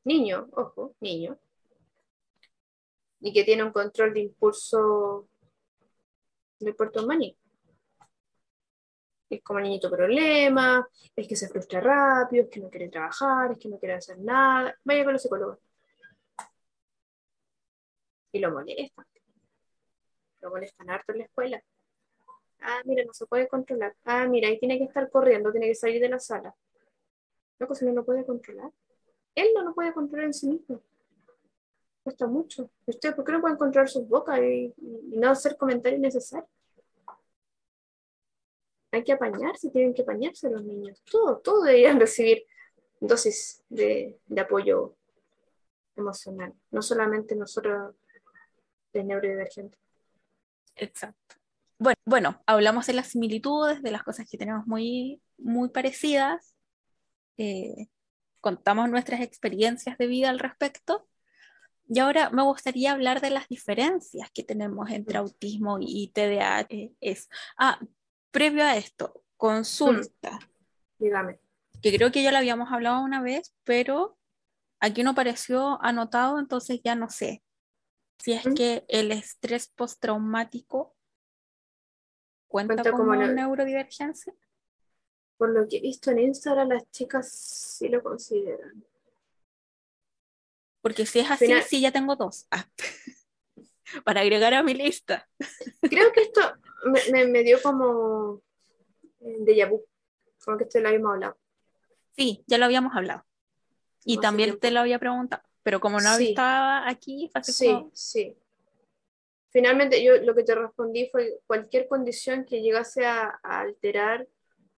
Niño, 0.04 0.48
ojo, 0.52 0.94
niño. 1.00 1.36
Y 3.20 3.32
que 3.32 3.44
tiene 3.44 3.64
un 3.64 3.72
control 3.72 4.14
de 4.14 4.20
impulso 4.20 5.28
del 6.60 6.74
puerto 6.74 7.06
maní. 7.06 7.36
Es 9.30 9.42
como 9.42 9.60
niñito 9.60 9.90
problema, 9.90 10.88
es 11.14 11.28
que 11.28 11.36
se 11.36 11.48
frustra 11.48 11.80
rápido, 11.80 12.44
es 12.44 12.50
que 12.50 12.60
no 12.60 12.70
quiere 12.70 12.88
trabajar, 12.88 13.52
es 13.52 13.58
que 13.58 13.68
no 13.68 13.78
quiere 13.78 13.94
hacer 13.94 14.18
nada. 14.18 14.74
Vaya 14.84 15.04
con 15.04 15.12
los 15.12 15.22
psicólogos. 15.22 15.58
Y 18.32 18.38
lo 18.38 18.52
molestan. 18.52 19.04
Lo 20.40 20.50
molestan 20.50 20.90
harto 20.90 21.12
en 21.12 21.18
la 21.18 21.24
escuela. 21.24 21.62
Ah, 22.60 22.80
mira, 22.84 23.04
no 23.04 23.12
se 23.12 23.26
puede 23.26 23.48
controlar. 23.48 23.94
Ah, 24.04 24.26
mira, 24.26 24.48
ahí 24.48 24.58
tiene 24.58 24.78
que 24.78 24.84
estar 24.84 25.10
corriendo, 25.10 25.52
tiene 25.52 25.68
que 25.68 25.74
salir 25.74 26.00
de 26.00 26.08
la 26.08 26.18
sala. 26.18 26.54
Loco, 27.58 27.74
si 27.74 27.84
no 27.84 27.92
lo 27.92 28.04
puede 28.04 28.24
controlar. 28.24 28.70
Él 29.34 29.48
no 29.54 29.62
lo 29.62 29.74
puede 29.74 29.92
controlar 29.92 30.26
en 30.26 30.34
sí 30.34 30.48
mismo. 30.48 30.82
Cuesta 32.02 32.26
mucho. 32.26 32.70
¿Y 32.86 32.90
¿Usted 32.90 33.14
por 33.14 33.24
qué 33.24 33.32
no 33.32 33.40
pueden 33.40 33.56
controlar 33.56 33.88
sus 33.88 34.08
bocas 34.08 34.40
y, 34.40 34.74
no 34.78 35.30
hacer 35.30 35.56
comentarios 35.56 36.00
necesarios? 36.00 36.48
Hay 38.90 39.04
que 39.04 39.12
apañarse, 39.12 39.70
tienen 39.70 39.92
que 39.92 40.02
apañarse 40.02 40.48
los 40.50 40.64
niños. 40.64 41.02
Todo, 41.10 41.38
todo 41.38 41.62
deberían 41.62 42.00
recibir 42.00 42.44
dosis 43.00 43.62
de, 43.68 44.18
de 44.26 44.40
apoyo 44.40 44.96
emocional. 45.96 46.54
No 46.70 46.82
solamente 46.82 47.36
nosotros 47.36 47.94
de 48.92 49.04
neurodivergentes. 49.04 49.80
Exacto. 50.76 51.36
Bueno, 51.78 51.96
bueno, 52.04 52.42
hablamos 52.46 52.86
de 52.86 52.94
las 52.94 53.08
similitudes, 53.08 53.82
de 53.82 53.90
las 53.90 54.02
cosas 54.02 54.26
que 54.28 54.38
tenemos 54.38 54.66
muy, 54.66 55.22
muy 55.36 55.68
parecidas, 55.68 56.54
eh, 57.36 57.86
contamos 58.40 58.90
nuestras 58.90 59.20
experiencias 59.20 59.96
de 59.96 60.08
vida 60.08 60.28
al 60.28 60.40
respecto, 60.40 61.06
y 61.88 61.98
ahora 62.00 62.30
me 62.30 62.42
gustaría 62.42 62.92
hablar 62.92 63.20
de 63.20 63.30
las 63.30 63.48
diferencias 63.48 64.30
que 64.32 64.42
tenemos 64.44 64.90
entre 64.90 65.18
autismo 65.18 65.78
y 65.80 66.08
TDAH. 66.12 66.66
Eh, 66.70 66.92
es, 67.00 67.28
ah, 67.56 67.80
previo 68.30 68.64
a 68.64 68.76
esto, 68.76 69.24
consulta, 69.36 70.38
Dígame. 70.98 71.40
que 71.82 71.94
creo 71.96 72.12
que 72.12 72.22
ya 72.22 72.30
lo 72.30 72.38
habíamos 72.38 72.70
hablado 72.72 73.00
una 73.02 73.22
vez, 73.22 73.54
pero 73.64 74.18
aquí 74.80 75.02
no 75.02 75.14
pareció 75.14 75.82
anotado, 75.82 76.38
entonces 76.38 76.80
ya 76.84 76.94
no 76.94 77.08
sé 77.08 77.42
si 78.18 78.32
es 78.32 78.46
¿Mm? 78.46 78.54
que 78.54 78.84
el 78.88 79.12
estrés 79.12 79.68
postraumático 79.68 80.94
cuenta, 82.48 82.74
Cuenta 82.74 82.90
como, 82.90 83.04
como 83.04 83.14
neu- 83.14 83.34
neurodivergencia. 83.34 84.34
Por 85.36 85.50
lo 85.50 85.68
que 85.68 85.76
he 85.76 85.80
visto 85.80 86.10
en 86.10 86.18
Instagram, 86.18 86.68
las 86.70 86.90
chicas 86.90 87.30
sí 87.30 87.88
lo 87.88 88.02
consideran. 88.02 88.84
Porque 90.80 91.06
si 91.06 91.18
es 91.20 91.30
así, 91.30 91.46
Final- 91.46 91.62
sí 91.64 91.80
ya 91.80 91.92
tengo 91.92 92.16
dos. 92.16 92.46
Ah, 92.50 92.66
Para 94.04 94.20
agregar 94.20 94.52
a 94.54 94.62
mi 94.62 94.74
lista. 94.74 95.28
Creo 95.80 96.12
que 96.12 96.22
esto 96.22 96.40
me, 96.84 97.00
me- 97.12 97.26
me 97.26 97.42
dio 97.42 97.60
como 97.62 98.42
eh, 99.20 99.38
déjà 99.40 99.68
vu, 99.68 99.84
como 100.44 100.56
que 100.58 100.64
esto 100.64 100.78
lo 100.80 100.88
habíamos 100.88 101.12
hablado. 101.14 101.36
Sí, 102.16 102.44
ya 102.46 102.58
lo 102.58 102.64
habíamos 102.66 102.94
hablado. 102.94 103.24
Y 104.04 104.18
también 104.18 104.58
te 104.58 104.70
lo 104.70 104.80
había 104.80 104.98
preguntado. 104.98 105.42
Pero 105.62 105.80
como 105.80 106.00
no 106.00 106.16
Sí. 106.16 106.30
estaba 106.30 106.88
aquí, 106.88 107.30
Sí, 107.42 107.66
como, 107.72 107.90
sí. 107.94 108.36
Finalmente, 109.50 110.02
yo 110.04 110.16
lo 110.18 110.34
que 110.34 110.44
te 110.44 110.54
respondí 110.54 111.08
fue 111.10 111.40
cualquier 111.46 111.88
condición 111.88 112.44
que 112.44 112.60
llegase 112.60 113.06
a, 113.06 113.40
a 113.42 113.60
alterar 113.60 114.26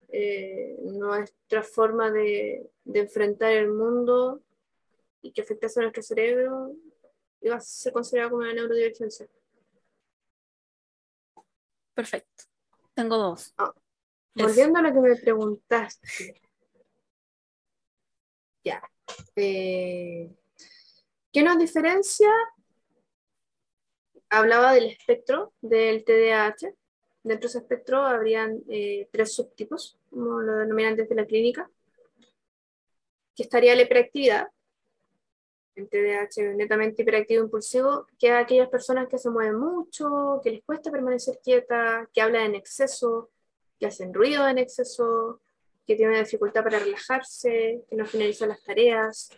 eh, 0.09 0.76
nuestra 0.82 1.62
forma 1.62 2.11
de, 2.11 2.68
de 2.84 3.01
enfrentar 3.01 3.53
el 3.53 3.68
mundo 3.68 4.42
y 5.22 5.32
que 5.32 5.42
afectase 5.42 5.80
a 5.80 5.82
nuestro 5.82 6.02
cerebro, 6.02 6.74
iba 7.40 7.56
a 7.56 7.60
ser 7.60 7.92
considerado 7.92 8.30
como 8.30 8.42
una 8.42 8.54
neurodivergencia. 8.54 9.26
perfecto. 11.94 12.44
Tengo 12.94 13.16
dos. 13.18 13.52
Ah, 13.58 13.74
Volviendo 14.34 14.78
a 14.78 14.82
lo 14.82 14.92
que 14.92 15.00
me 15.00 15.16
preguntaste. 15.16 16.40
Ya. 18.64 18.82
Eh, 19.36 20.30
¿qué 21.32 21.42
nos 21.42 21.58
diferencia? 21.58 22.30
Hablaba 24.28 24.72
del 24.72 24.86
espectro 24.86 25.52
del 25.60 26.04
TDAH. 26.04 26.74
Dentro 27.22 27.48
de 27.48 27.50
ese 27.50 27.58
espectro 27.58 27.98
habrían 27.98 28.62
eh, 28.68 29.08
tres 29.12 29.34
subtipos, 29.34 29.98
como 30.08 30.40
lo 30.40 30.56
denominan 30.56 30.96
desde 30.96 31.14
la 31.14 31.26
clínica, 31.26 31.70
que 33.34 33.42
estaría 33.42 33.74
la 33.74 33.82
hiperactividad, 33.82 34.48
el 35.76 35.88
TDAH 35.88 36.54
netamente 36.56 37.02
hiperactivo 37.02 37.44
impulsivo, 37.44 38.06
que 38.18 38.28
es 38.28 38.34
aquellas 38.34 38.68
personas 38.68 39.08
que 39.08 39.18
se 39.18 39.30
mueven 39.30 39.56
mucho, 39.56 40.40
que 40.42 40.50
les 40.50 40.62
cuesta 40.62 40.90
permanecer 40.90 41.38
quietas, 41.42 42.08
que 42.12 42.20
hablan 42.20 42.46
en 42.46 42.54
exceso, 42.56 43.30
que 43.78 43.86
hacen 43.86 44.12
ruido 44.12 44.46
en 44.48 44.58
exceso, 44.58 45.40
que 45.86 45.96
tienen 45.96 46.22
dificultad 46.22 46.62
para 46.62 46.78
relajarse, 46.78 47.84
que 47.88 47.96
no 47.96 48.04
finalizan 48.06 48.50
las 48.50 48.62
tareas, 48.62 49.30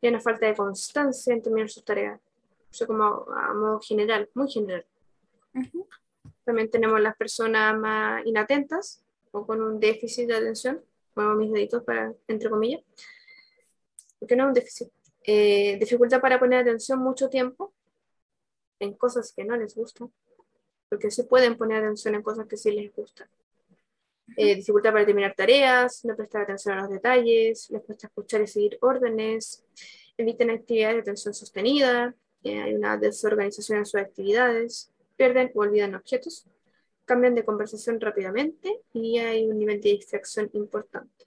tienen 0.00 0.16
una 0.16 0.22
falta 0.22 0.46
de 0.46 0.54
constancia 0.54 1.32
en 1.32 1.42
terminar 1.42 1.70
sus 1.70 1.84
tareas. 1.84 2.20
Eso 2.70 2.86
como 2.86 3.04
a 3.04 3.54
modo 3.54 3.80
general, 3.80 4.28
muy 4.34 4.50
general. 4.50 4.84
También 6.44 6.70
tenemos 6.70 7.00
las 7.00 7.16
personas 7.16 7.78
más 7.78 8.24
inatentas 8.26 9.02
o 9.30 9.46
con 9.46 9.62
un 9.62 9.80
déficit 9.80 10.28
de 10.28 10.36
atención. 10.36 10.82
Muevo 11.14 11.34
mis 11.34 11.52
deditos 11.52 11.82
para, 11.82 12.12
entre 12.28 12.50
comillas. 12.50 12.82
Porque 14.18 14.36
no 14.36 14.44
es 14.44 14.48
un 14.48 14.54
déficit. 14.54 14.92
Eh, 15.26 15.76
dificultad 15.78 16.20
para 16.20 16.38
poner 16.38 16.60
atención 16.60 17.00
mucho 17.00 17.28
tiempo 17.28 17.74
en 18.78 18.94
cosas 18.94 19.32
que 19.34 19.44
no 19.44 19.56
les 19.56 19.74
gustan. 19.74 20.12
Porque 20.88 21.10
sí 21.10 21.24
pueden 21.24 21.56
poner 21.56 21.82
atención 21.82 22.14
en 22.14 22.22
cosas 22.22 22.46
que 22.46 22.56
sí 22.56 22.70
les 22.70 22.94
gustan. 22.94 23.28
Eh, 24.36 24.56
dificultad 24.56 24.92
para 24.92 25.06
terminar 25.06 25.34
tareas, 25.34 26.04
no 26.04 26.16
prestar 26.16 26.42
atención 26.42 26.78
a 26.78 26.82
los 26.82 26.90
detalles, 26.90 27.70
les 27.70 27.82
cuesta 27.82 28.08
escuchar 28.08 28.42
y 28.42 28.46
seguir 28.46 28.78
órdenes, 28.80 29.64
eviten 30.16 30.50
actividades 30.50 30.96
de 30.96 31.00
atención 31.02 31.34
sostenida, 31.34 32.14
eh, 32.42 32.60
hay 32.60 32.74
una 32.74 32.96
desorganización 32.96 33.78
en 33.78 33.86
sus 33.86 34.00
actividades, 34.00 34.92
pierden 35.16 35.52
o 35.54 35.60
olvidan 35.60 35.94
objetos, 35.94 36.44
cambian 37.04 37.34
de 37.34 37.44
conversación 37.44 38.00
rápidamente 38.00 38.82
y 38.92 39.18
hay 39.18 39.46
un 39.46 39.58
nivel 39.58 39.80
de 39.80 39.90
distracción 39.90 40.50
importante. 40.52 41.25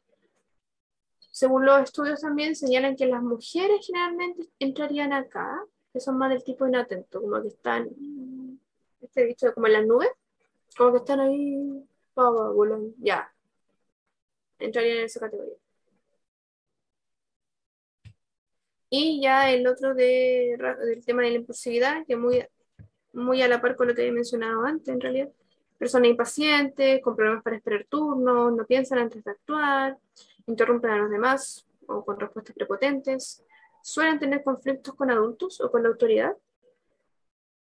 Según 1.39 1.65
los 1.65 1.83
estudios 1.83 2.19
también 2.19 2.53
señalan 2.53 2.97
que 2.97 3.05
las 3.05 3.23
mujeres 3.23 3.85
generalmente 3.87 4.49
entrarían 4.59 5.13
acá, 5.13 5.63
que 5.93 6.01
son 6.01 6.17
más 6.17 6.31
del 6.31 6.43
tipo 6.43 6.67
inatento, 6.67 7.21
como 7.21 7.41
que 7.41 7.47
están, 7.47 7.87
este 8.99 9.23
dicho, 9.23 9.53
como 9.53 9.67
en 9.67 9.73
las 9.73 9.85
nubes, 9.85 10.09
como 10.77 10.91
que 10.91 10.97
están 10.97 11.21
ahí, 11.21 11.81
ya, 12.97 13.33
entrarían 14.59 14.97
en 14.97 15.05
esa 15.05 15.21
categoría. 15.21 15.55
Y 18.89 19.21
ya 19.21 19.49
el 19.49 19.65
otro 19.65 19.93
de, 19.95 20.57
del 20.87 21.05
tema 21.05 21.21
de 21.21 21.29
la 21.29 21.35
impulsividad, 21.37 22.05
que 22.05 22.17
muy, 22.17 22.45
muy 23.13 23.41
a 23.41 23.47
la 23.47 23.61
par 23.61 23.77
con 23.77 23.87
lo 23.87 23.95
que 23.95 24.05
he 24.05 24.11
mencionado 24.11 24.65
antes, 24.65 24.89
en 24.89 24.99
realidad. 24.99 25.29
Personas 25.77 26.09
impacientes, 26.09 27.01
con 27.01 27.15
problemas 27.15 27.43
para 27.43 27.55
esperar 27.55 27.85
turnos, 27.89 28.51
no 28.53 28.65
piensan 28.65 28.99
antes 28.99 29.23
de 29.23 29.31
actuar, 29.31 29.97
interrumpen 30.49 30.91
a 30.91 30.97
los 30.97 31.09
demás 31.09 31.65
o 31.87 32.03
con 32.05 32.19
respuestas 32.19 32.55
prepotentes, 32.55 33.43
suelen 33.81 34.19
tener 34.19 34.43
conflictos 34.43 34.95
con 34.95 35.09
adultos 35.11 35.61
o 35.61 35.71
con 35.71 35.83
la 35.83 35.89
autoridad, 35.89 36.35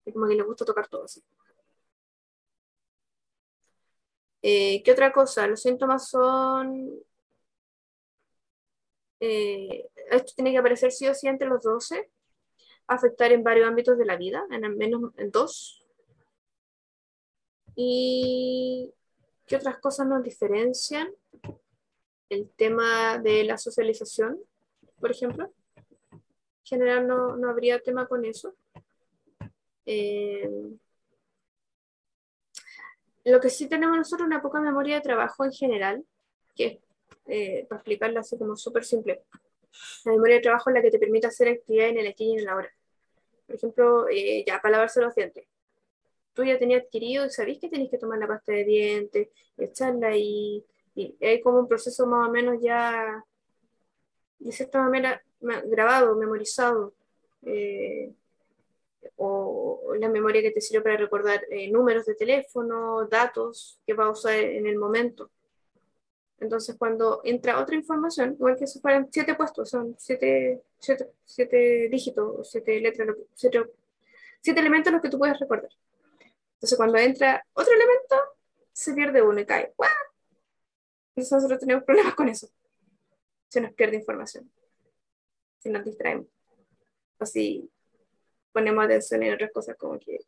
y 0.05 0.11
como 0.13 0.27
que 0.27 0.35
les 0.35 0.45
gusta 0.45 0.65
tocar 0.65 0.87
todo 0.87 1.03
así. 1.05 1.21
Eh, 4.41 4.81
¿Qué 4.83 4.91
otra 4.91 5.11
cosa? 5.11 5.47
Los 5.47 5.61
síntomas 5.61 6.09
son 6.09 7.03
eh, 9.19 9.89
esto 10.11 10.33
tiene 10.35 10.51
que 10.51 10.57
aparecer 10.59 10.91
sí 10.91 11.07
o 11.07 11.13
sí 11.13 11.27
entre 11.27 11.47
los 11.47 11.63
12, 11.63 12.09
afectar 12.87 13.31
en 13.31 13.43
varios 13.43 13.67
ámbitos 13.67 13.97
de 13.97 14.05
la 14.05 14.15
vida, 14.15 14.45
en 14.51 14.65
al 14.65 14.75
menos 14.75 15.11
en 15.17 15.31
dos. 15.31 15.83
¿Y 17.75 18.93
qué 19.45 19.55
otras 19.55 19.79
cosas 19.79 20.07
nos 20.07 20.23
diferencian? 20.23 21.09
El 22.29 22.49
tema 22.49 23.19
de 23.19 23.43
la 23.43 23.57
socialización, 23.57 24.39
por 24.99 25.11
ejemplo. 25.11 25.51
En 26.11 26.21
general 26.63 27.07
no, 27.07 27.37
no 27.37 27.49
habría 27.49 27.79
tema 27.79 28.07
con 28.07 28.25
eso. 28.25 28.55
Eh, 29.85 30.49
lo 33.23 33.39
que 33.39 33.49
sí 33.49 33.67
tenemos 33.67 33.97
nosotros 33.97 34.25
es 34.25 34.27
una 34.27 34.41
poca 34.41 34.59
memoria 34.59 34.95
de 34.95 35.01
trabajo 35.01 35.45
en 35.45 35.51
general, 35.51 36.05
que 36.55 36.81
eh, 37.27 37.65
para 37.69 37.79
explicarlo 37.79 38.19
así 38.19 38.37
como 38.37 38.55
súper 38.55 38.83
simple. 38.85 39.23
La 40.05 40.13
memoria 40.13 40.35
de 40.35 40.41
trabajo 40.41 40.69
es 40.69 40.73
la 40.75 40.81
que 40.81 40.91
te 40.91 40.99
permite 40.99 41.27
hacer 41.27 41.49
actividad 41.49 41.89
en 41.89 41.97
el 41.97 42.07
aquí 42.07 42.31
y 42.31 42.37
en 42.37 42.45
la 42.45 42.55
hora. 42.55 42.69
Por 43.45 43.55
ejemplo, 43.55 44.09
eh, 44.09 44.43
ya 44.45 44.61
para 44.61 44.73
lavarse 44.73 45.01
los 45.01 45.15
dientes. 45.15 45.45
Tú 46.33 46.43
ya 46.43 46.57
tenías 46.57 46.83
adquirido 46.83 47.25
y 47.25 47.29
sabés 47.29 47.59
que 47.59 47.69
tenés 47.69 47.89
que 47.89 47.97
tomar 47.97 48.19
la 48.19 48.27
pasta 48.27 48.51
de 48.51 48.63
dientes, 48.63 49.29
echarla 49.57 50.15
y, 50.15 50.65
y 50.97 51.15
hay 51.23 51.41
como 51.41 51.59
un 51.59 51.67
proceso 51.67 52.07
más 52.07 52.27
o 52.27 52.31
menos 52.31 52.57
ya, 52.59 53.23
de 54.39 54.51
cierta 54.51 54.81
manera, 54.81 55.21
grabado, 55.39 56.15
memorizado. 56.15 56.93
Eh, 57.43 58.11
o 59.17 59.93
la 59.99 60.09
memoria 60.09 60.41
que 60.41 60.51
te 60.51 60.59
sirve 60.59 60.83
para 60.83 60.97
recordar 60.97 61.41
números 61.71 62.05
de 62.05 62.15
teléfono, 62.15 63.07
datos 63.07 63.79
que 63.85 63.93
vas 63.93 64.07
a 64.07 64.11
usar 64.11 64.33
en 64.33 64.65
el 64.65 64.77
momento. 64.77 65.29
Entonces, 66.39 66.75
cuando 66.77 67.21
entra 67.23 67.59
otra 67.59 67.75
información, 67.75 68.33
igual 68.33 68.57
que 68.57 68.67
si 68.67 68.79
fueran 68.79 69.07
siete 69.11 69.35
puestos, 69.35 69.69
son 69.69 69.95
siete, 69.97 70.61
siete, 70.79 71.09
siete 71.25 71.89
dígitos, 71.89 72.49
siete 72.49 72.79
letras, 72.79 73.15
siete, 73.33 73.63
siete 74.41 74.59
elementos 74.59 74.91
los 74.91 75.01
que 75.01 75.09
tú 75.09 75.17
puedes 75.17 75.39
recordar. 75.39 75.71
Entonces, 76.55 76.77
cuando 76.77 76.97
entra 76.97 77.45
otro 77.53 77.73
elemento, 77.73 78.15
se 78.71 78.93
pierde 78.93 79.21
uno 79.21 79.39
y 79.39 79.45
cae. 79.45 79.73
Entonces, 79.73 80.06
nosotros 81.17 81.59
tenemos 81.59 81.83
problemas 81.83 82.15
con 82.15 82.29
eso. 82.29 82.47
Se 83.49 83.61
nos 83.61 83.73
pierde 83.73 83.97
información. 83.97 84.51
Si 85.59 85.69
nos 85.69 85.83
distraemos. 85.83 86.27
O 87.19 87.25
si 87.25 87.69
ponemos 88.51 88.85
atención 88.85 89.23
en 89.23 89.33
otras 89.33 89.51
cosas 89.51 89.75
como 89.77 89.99
que 89.99 90.19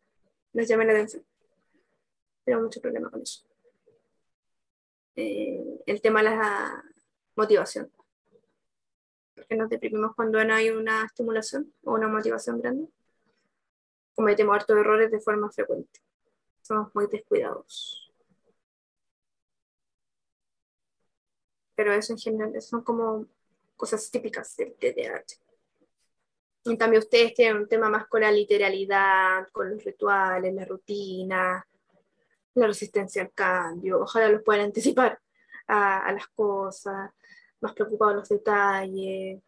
nos 0.54 0.68
llamen 0.68 0.88
la 0.88 0.94
atención. 0.94 1.24
Tenemos 2.44 2.66
mucho 2.66 2.82
problema 2.82 3.10
con 3.10 3.22
eso. 3.22 3.46
Eh, 5.16 5.82
el 5.86 6.02
tema 6.02 6.24
de 6.24 6.30
la 6.32 6.84
motivación. 7.36 7.92
Porque 9.36 9.56
nos 9.56 9.70
deprimimos 9.70 10.16
cuando 10.16 10.44
no 10.44 10.54
hay 10.54 10.70
una 10.72 11.06
estimulación 11.06 11.72
o 11.84 11.94
una 11.94 12.08
motivación 12.08 12.60
grande. 12.62 12.88
Cometemos 14.16 14.56
hartos 14.56 14.78
errores 14.78 15.12
de 15.12 15.20
forma 15.20 15.52
frecuente. 15.52 16.00
Somos 16.62 16.94
muy 16.96 17.08
descuidados. 17.08 18.09
Pero 21.80 21.94
eso 21.94 22.12
en 22.12 22.20
general 22.20 22.62
son 22.62 22.84
como 22.84 23.26
cosas 23.78 24.12
típicas 24.12 24.54
del 24.58 24.74
TDAH. 24.74 25.40
En 26.66 26.76
cambio, 26.76 27.00
ustedes 27.00 27.34
tienen 27.34 27.56
un 27.56 27.70
tema 27.70 27.88
más 27.88 28.06
con 28.08 28.20
la 28.20 28.30
literalidad, 28.34 29.48
con 29.54 29.70
los 29.70 29.82
rituales, 29.86 30.54
la 30.54 30.66
rutina, 30.66 31.66
la 32.54 32.68
resistencia 32.68 33.22
al 33.22 33.32
cambio, 33.32 34.02
ojalá 34.02 34.28
los 34.28 34.44
puedan 34.44 34.66
anticipar 34.66 35.22
a, 35.68 36.12
las 36.12 36.28
cosas, 36.28 37.12
más 37.62 37.74
preocupados 37.74 38.16
los 38.18 38.28
detalles, 38.28 39.42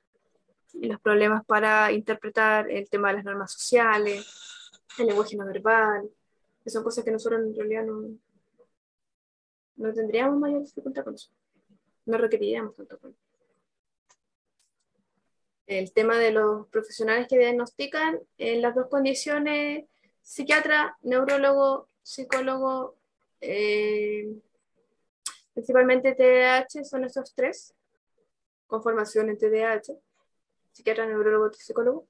los 0.76 1.02
problemas 1.02 1.44
para 1.46 1.92
interpretar 1.92 2.72
el 2.72 2.90
tema 2.90 3.10
de 3.10 3.16
las 3.16 3.26
normas 3.26 3.52
sociales, 3.52 4.26
el 4.98 5.08
lenguaje 5.08 5.36
no 5.36 5.46
verbal, 5.46 6.10
que 6.64 6.70
son 6.70 6.82
cosas 6.82 7.04
que 7.04 7.12
nosotros 7.12 7.42
en 7.42 7.54
realidad 7.54 7.84
no, 7.84 8.18
no 9.76 9.94
tendríamos 9.94 10.40
mayor 10.40 10.62
dificultad 10.62 11.04
con 11.04 11.16
eso, 11.16 11.30
no 12.12 12.18
requeriríamos 12.18 12.76
tanto 12.76 13.00
el 15.80 15.94
tema 15.94 16.18
de 16.18 16.32
los 16.32 16.68
profesionales 16.68 17.28
que 17.30 17.38
diagnostican 17.38 18.20
en 18.38 18.62
las 18.62 18.76
dos 18.76 18.88
condiciones, 18.90 19.86
psiquiatra, 20.22 20.98
neurólogo, 21.02 21.88
psicólogo, 22.04 22.98
eh, 23.40 24.28
principalmente 25.54 26.14
TDAH 26.14 26.84
son 26.84 27.06
esos 27.06 27.34
tres, 27.34 27.74
con 28.68 28.84
formación 28.84 29.30
en 29.30 29.38
TDAH, 29.38 29.94
psiquiatra, 30.74 31.06
neurólogo, 31.06 31.54
psicólogo. 31.54 32.08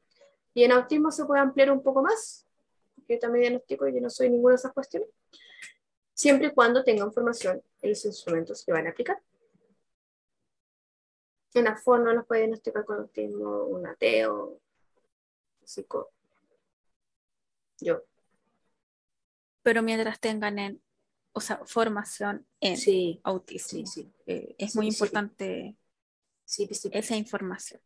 Y 0.55 0.63
en 0.63 0.71
autismo 0.71 1.11
se 1.11 1.25
puede 1.25 1.41
ampliar 1.41 1.71
un 1.71 1.83
poco 1.83 2.01
más, 2.01 2.47
que 3.07 3.17
también 3.17 3.43
diagnostico 3.43 3.87
y 3.87 3.93
yo 3.93 4.01
no 4.01 4.09
soy 4.09 4.29
ninguna 4.31 4.53
de 4.53 4.57
esas 4.57 4.73
cuestiones, 4.73 5.09
siempre 6.15 6.47
y 6.47 6.51
cuando 6.51 6.83
tengan 6.83 7.13
formación 7.13 7.61
en 7.81 7.89
los 7.91 8.05
instrumentos 8.05 8.65
que 8.65 8.71
van 8.71 8.87
a 8.87 8.89
aplicar. 8.89 9.21
Una 11.53 11.75
forma 11.75 12.05
no 12.05 12.13
los 12.13 12.25
puede 12.25 12.41
diagnosticar 12.41 12.85
con 12.85 12.99
autismo, 12.99 13.65
un 13.65 13.85
ateo, 13.87 14.59
psico. 15.63 16.11
Yo 17.79 18.03
pero 19.63 19.83
mientras 19.83 20.19
tengan 20.19 20.59
en, 20.59 20.81
o 21.33 21.41
sea, 21.41 21.61
formación 21.65 22.45
en 22.59 23.19
autismo. 23.23 23.83
Eh, 24.25 24.55
es 24.57 24.75
muy 24.75 24.87
importante 24.87 25.75
esa 26.91 27.15
información. 27.15 27.81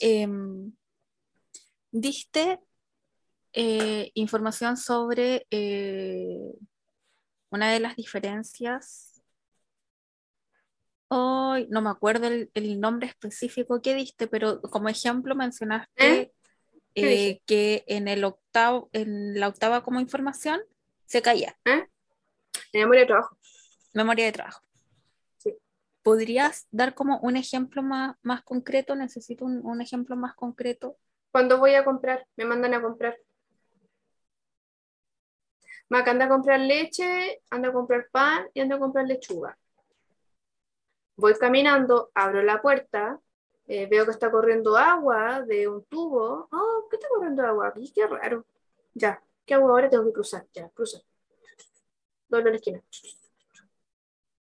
Em, 0.00 0.72
diste 1.90 2.60
eh, 3.52 4.10
información 4.14 4.76
sobre 4.76 5.46
eh, 5.50 6.52
una 7.50 7.72
de 7.72 7.80
las 7.80 7.96
diferencias. 7.96 9.13
Hoy 11.08 11.66
no 11.70 11.82
me 11.82 11.90
acuerdo 11.90 12.26
el, 12.26 12.50
el, 12.54 12.80
nombre 12.80 13.06
específico 13.08 13.80
que 13.82 13.94
diste, 13.94 14.26
pero 14.26 14.60
como 14.62 14.88
ejemplo 14.88 15.34
mencionaste 15.34 16.32
eh, 16.94 17.40
que 17.46 17.84
en 17.86 18.08
el 18.08 18.24
octavo, 18.24 18.88
en 18.92 19.38
la 19.38 19.48
octava 19.48 19.82
como 19.82 20.00
información 20.00 20.60
se 21.06 21.22
caía. 21.22 21.56
¿Eh? 21.64 21.86
Memoria 22.72 23.02
de 23.02 23.06
trabajo. 23.06 23.36
Memoria 23.92 24.24
de 24.26 24.32
trabajo. 24.32 24.62
Sí. 25.38 25.56
¿Podrías 26.02 26.66
dar 26.70 26.94
como 26.94 27.18
un 27.18 27.36
ejemplo 27.36 27.82
más, 27.82 28.16
más 28.22 28.42
concreto? 28.42 28.96
Necesito 28.96 29.44
un, 29.44 29.64
un 29.64 29.80
ejemplo 29.80 30.16
más 30.16 30.34
concreto. 30.34 30.96
Cuando 31.30 31.58
voy 31.58 31.74
a 31.74 31.84
comprar, 31.84 32.26
me 32.36 32.44
mandan 32.44 32.74
a 32.74 32.82
comprar. 32.82 33.16
Mac 35.88 36.08
anda 36.08 36.24
a 36.24 36.28
comprar 36.28 36.60
leche, 36.60 37.42
anda 37.50 37.68
a 37.68 37.72
comprar 37.72 38.08
pan 38.10 38.46
y 38.54 38.60
anda 38.60 38.76
a 38.76 38.78
comprar 38.78 39.06
lechuga. 39.06 39.56
Voy 41.16 41.34
caminando, 41.34 42.10
abro 42.14 42.42
la 42.42 42.60
puerta, 42.60 43.20
eh, 43.66 43.86
veo 43.86 44.04
que 44.04 44.10
está 44.10 44.30
corriendo 44.30 44.76
agua 44.76 45.42
de 45.42 45.68
un 45.68 45.84
tubo. 45.84 46.48
Oh, 46.50 46.86
¿qué 46.90 46.96
está 46.96 47.08
corriendo 47.08 47.42
agua? 47.42 47.72
qué 47.94 48.06
raro. 48.06 48.44
Ya, 48.94 49.22
¿qué 49.46 49.54
hago 49.54 49.68
ahora? 49.68 49.88
Tengo 49.88 50.04
que 50.04 50.12
cruzar. 50.12 50.46
Ya, 50.52 50.68
cruza. 50.70 51.00
Doble 52.28 52.50
la 52.50 52.56
esquina. 52.56 52.82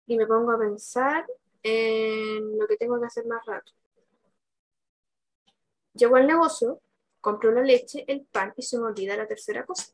Y 0.06 0.16
me 0.16 0.26
pongo 0.26 0.52
a 0.52 0.58
pensar 0.58 1.26
en 1.62 2.58
lo 2.58 2.66
que 2.66 2.76
tengo 2.76 3.00
que 3.00 3.06
hacer 3.06 3.26
más 3.26 3.44
rato. 3.46 3.72
Llego 5.94 6.16
al 6.16 6.26
negocio, 6.26 6.80
compro 7.20 7.50
la 7.52 7.62
leche, 7.62 8.04
el 8.06 8.26
pan 8.26 8.52
y 8.56 8.62
se 8.62 8.78
me 8.78 8.84
olvida 8.84 9.16
la 9.16 9.26
tercera 9.26 9.64
cosa. 9.64 9.92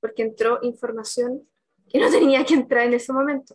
Porque 0.00 0.22
entró 0.22 0.60
información 0.62 1.46
que 1.88 1.98
no 1.98 2.10
tenía 2.10 2.44
que 2.44 2.54
entrar 2.54 2.86
en 2.86 2.94
ese 2.94 3.12
momento. 3.12 3.54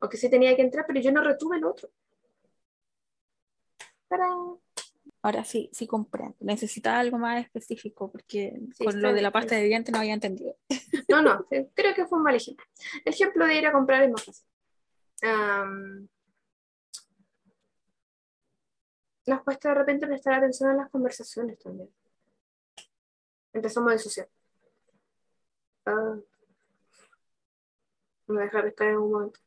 O 0.00 0.08
que 0.08 0.16
sí 0.16 0.30
tenía 0.30 0.56
que 0.56 0.62
entrar, 0.62 0.84
pero 0.86 1.00
yo 1.00 1.12
no 1.12 1.22
retuve 1.22 1.58
el 1.58 1.64
otro. 1.64 1.90
Para... 4.08 4.26
Ahora 5.22 5.44
sí, 5.44 5.68
sí 5.72 5.86
comprendo. 5.86 6.36
Necesitaba 6.40 6.98
algo 6.98 7.18
más 7.18 7.44
específico 7.44 8.10
porque 8.10 8.58
con 8.82 9.00
lo 9.02 9.12
de 9.12 9.20
la 9.20 9.30
pasta 9.30 9.54
de 9.54 9.64
dientes 9.64 9.92
no 9.92 9.98
había 10.00 10.14
entendido. 10.14 10.56
No, 11.08 11.22
no, 11.22 11.46
creo 11.74 11.94
que 11.94 12.06
fue 12.06 12.18
un 12.18 12.24
mal 12.24 12.34
ejemplo. 12.34 12.64
El 13.04 13.12
ejemplo 13.12 13.46
de 13.46 13.54
ir 13.56 13.66
a 13.66 13.72
comprar 13.72 14.02
es 14.02 14.10
más 14.10 14.24
fácil. 14.24 14.46
nos 19.26 19.42
cuesta 19.42 19.68
de 19.68 19.74
repente 19.74 20.06
prestar 20.06 20.34
atención 20.34 20.70
a 20.70 20.74
las 20.74 20.90
conversaciones 20.90 21.58
también. 21.58 21.90
Empezamos 23.52 23.90
a 23.90 23.94
disociar. 23.94 24.28
Ah, 25.84 26.16
me 28.26 28.42
deja 28.42 28.62
pescar 28.62 28.88
en 28.88 28.96
un 28.96 29.12
momento. 29.12 29.40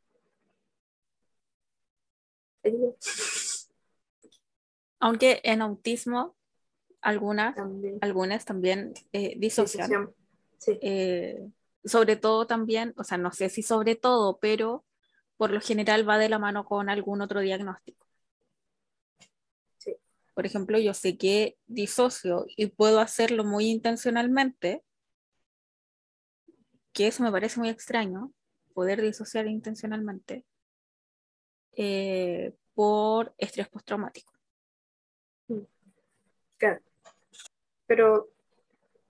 Aunque 5.00 5.42
en 5.44 5.62
autismo 5.62 6.36
algunas 7.02 7.56
también, 7.56 7.98
algunas 8.02 8.46
también 8.46 8.94
eh, 9.12 9.36
disocian. 9.38 10.14
Eh, 10.82 11.50
sobre 11.84 12.16
todo 12.16 12.48
también, 12.48 12.94
o 12.98 13.04
sea, 13.04 13.18
no 13.18 13.32
sé 13.32 13.50
si 13.50 13.62
sobre 13.62 13.96
todo, 13.96 14.40
pero 14.40 14.86
por 15.36 15.52
lo 15.52 15.60
general 15.60 16.08
va 16.08 16.18
de 16.18 16.30
la 16.30 16.40
mano 16.40 16.66
con 16.66 16.90
algún 16.90 17.22
otro 17.22 17.42
diagnóstico. 17.42 18.08
Por 20.34 20.46
ejemplo, 20.46 20.80
yo 20.80 20.94
sé 20.94 21.18
que 21.18 21.58
disocio 21.68 22.46
y 22.56 22.68
puedo 22.68 23.00
hacerlo 23.00 23.44
muy 23.44 23.70
intencionalmente, 23.70 24.84
que 26.92 27.08
eso 27.08 27.24
me 27.24 27.32
parece 27.32 27.60
muy 27.60 27.70
extraño, 27.70 28.34
poder 28.74 29.02
disociar 29.02 29.48
intencionalmente, 29.48 30.44
eh, 31.76 32.54
por 32.74 33.34
estrés 33.38 33.68
postraumático. 33.68 34.34
Mm. 35.48 35.62
Claro. 36.58 36.82
Pero 37.88 38.30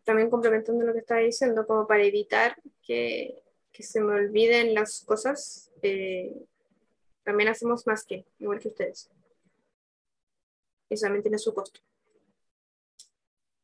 también 0.04 0.30
complementando 0.30 0.86
lo 0.86 0.94
que 0.94 1.00
estaba 1.00 1.22
diciendo, 1.22 1.66
como 1.66 1.88
para 1.88 2.04
evitar 2.04 2.58
que, 2.82 3.40
se 3.72 4.02
me 4.02 4.14
olviden 4.14 4.74
las 4.74 5.04
cosas, 5.06 5.72
eh, 5.82 6.34
también 7.24 7.50
hacemos 7.50 7.88
más 7.88 8.06
que, 8.06 8.26
igual 8.40 8.60
que 8.60 8.68
ustedes 8.68 9.10
y 10.94 11.02
también 11.02 11.24
tiene 11.24 11.38
su 11.38 11.54
costo. 11.54 11.80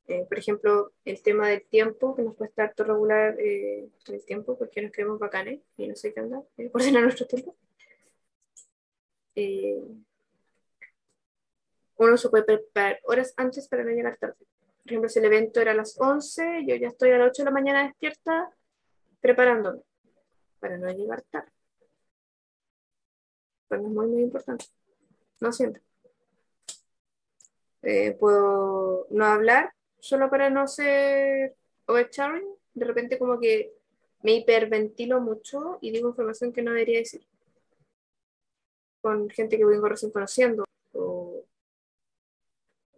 Eh, 0.07 0.25
por 0.27 0.39
ejemplo, 0.39 0.91
el 1.05 1.21
tema 1.21 1.49
del 1.49 1.63
tiempo, 1.63 2.15
que 2.15 2.23
nos 2.23 2.35
cuesta 2.35 2.63
harto 2.63 2.83
regular 2.83 3.39
eh, 3.39 3.87
el 4.07 4.25
tiempo 4.25 4.57
porque 4.57 4.81
nos 4.81 4.91
creemos 4.91 5.19
bacanes 5.19 5.61
y 5.77 5.87
no 5.87 5.95
sé 5.95 6.13
qué 6.13 6.21
andar, 6.21 6.43
ordenar 6.73 7.03
nuestro 7.03 7.27
tiempo. 7.27 7.55
Eh, 9.41 9.81
uno 11.95 12.17
se 12.17 12.29
puede 12.29 12.43
preparar 12.43 12.99
horas 13.05 13.33
antes 13.37 13.69
para 13.69 13.85
no 13.85 13.91
llegar 13.91 14.17
tarde. 14.17 14.35
Por 14.83 14.91
ejemplo, 14.91 15.09
si 15.09 15.19
el 15.19 15.25
evento 15.25 15.61
era 15.61 15.71
a 15.71 15.75
las 15.75 15.95
11, 15.97 16.65
yo 16.67 16.75
ya 16.75 16.89
estoy 16.89 17.11
a 17.11 17.17
las 17.17 17.29
8 17.29 17.43
de 17.43 17.45
la 17.45 17.51
mañana 17.51 17.83
despierta 17.83 18.53
preparándome 19.21 19.81
para 20.59 20.77
no 20.77 20.91
llegar 20.91 21.21
tarde. 21.29 21.51
Bueno, 23.69 23.87
es 23.87 23.93
muy, 23.93 24.07
muy 24.07 24.21
importante. 24.23 24.65
No 25.39 25.53
siempre. 25.53 25.81
Eh, 27.81 28.17
puedo 28.19 29.07
no 29.09 29.25
hablar 29.25 29.73
solo 29.99 30.29
para 30.29 30.49
no 30.49 30.67
ser 30.67 31.55
oversharing. 31.85 32.43
De 32.73 32.85
repente 32.85 33.17
como 33.17 33.39
que 33.39 33.73
me 34.21 34.33
hiperventilo 34.33 35.21
mucho 35.21 35.77
y 35.79 35.91
digo 35.91 36.09
información 36.09 36.51
que 36.51 36.61
no 36.61 36.71
debería 36.71 36.99
decir. 36.99 37.28
Con 39.09 39.27
gente 39.31 39.57
que 39.57 39.65
voy 39.65 39.79
recién 39.89 40.11
conociendo. 40.11 40.65
O 40.93 41.43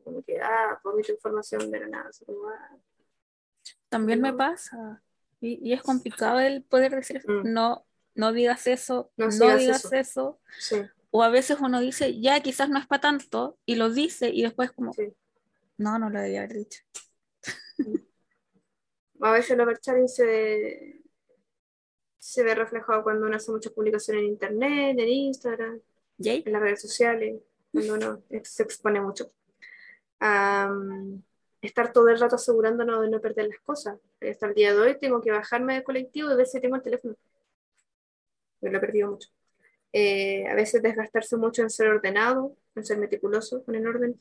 como 0.04 0.22
que, 0.24 0.42
ah, 0.42 0.78
mucha 0.84 1.14
información 1.14 1.72
de 1.72 1.80
la 1.80 1.88
nada. 1.88 2.10
Ah. 2.30 2.78
También 3.88 4.20
me 4.20 4.34
pasa. 4.34 5.02
Y, 5.40 5.72
es 5.72 5.82
complicado 5.82 6.42
el 6.42 6.64
poder 6.64 6.94
decir, 6.94 7.24
mm. 7.26 7.54
no, 7.54 7.86
no 8.14 8.34
digas 8.34 8.68
eso, 8.68 9.10
no, 9.16 9.30
digas, 9.30 9.92
eso. 9.94 10.42
Sí. 10.60 10.82
O 11.12 11.24
a 11.24 11.30
veces 11.30 11.60
uno 11.62 11.80
dice, 11.80 12.20
ya 12.20 12.42
quizás 12.42 12.68
no 12.68 12.78
es 12.78 12.88
para 12.88 13.00
tanto, 13.00 13.58
y 13.66 13.76
lo 13.76 13.90
dice, 13.90 14.30
y 14.30 14.42
después 14.44 14.74
como, 14.74 14.92
no, 15.78 15.98
no 15.98 16.10
lo 16.10 16.20
debía 16.20 16.44
haber 16.44 16.58
dicho. 16.58 16.82
A 19.22 19.32
veces 19.32 19.52
el 19.52 19.62
overcharging 19.62 20.10
se, 20.10 21.04
se 22.20 22.44
ve 22.44 22.54
reflejado 22.54 23.02
cuando 23.02 23.28
uno 23.28 23.38
hace 23.38 23.52
muchas 23.52 23.72
publicaciones 23.72 24.24
en 24.24 24.30
internet, 24.30 25.00
en 25.00 25.08
Instagram, 25.08 25.82
en 26.30 26.54
las 26.54 26.62
redes 26.62 26.82
sociales, 26.82 27.42
cuando 27.72 27.94
uno 27.96 28.24
se 28.44 28.64
expone 28.64 29.02
mucho. 29.02 29.32
estar 31.62 31.94
todo 31.94 32.10
el 32.10 32.20
rato 32.20 32.36
asegurándonos 32.36 33.02
de 33.02 33.10
no 33.10 33.22
perder 33.22 33.48
las 33.48 33.60
cosas. 33.60 34.00
Hasta 34.22 34.48
el 34.48 34.54
día 34.54 34.74
de 34.74 34.80
hoy 34.80 35.00
tengo 35.00 35.22
que 35.22 35.32
bajarme 35.32 35.76
del 35.76 35.84
colectivo 35.84 36.32
y 36.32 36.36
ver 36.36 36.48
si 36.48 36.60
tengo 36.60 36.76
el 36.76 36.82
teléfono. 36.82 37.16
Me 38.62 38.72
lo 38.72 38.78
he 38.78 38.82
perdido 38.82 39.12
mucho. 39.12 39.30
Eh, 39.94 40.48
a 40.48 40.56
veces 40.56 40.82
desgastarse 40.82 41.36
mucho 41.38 41.62
en 41.62 41.70
ser 41.70 41.90
ordenado, 41.90 42.56
en 42.76 42.86
ser 42.86 42.98
meticuloso 42.98 43.64
con 43.64 43.76
el 43.76 43.86
orden 43.86 44.20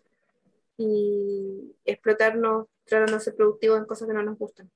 y 0.77 1.77
explotarnos 1.85 2.67
tratando 2.85 3.15
de 3.15 3.21
ser 3.21 3.37
productivos 3.37 3.79
en 3.79 3.85
cosas 3.85 4.09
que 4.09 4.15
no 4.15 4.23
nos 4.23 4.39
gustan. 4.39 4.71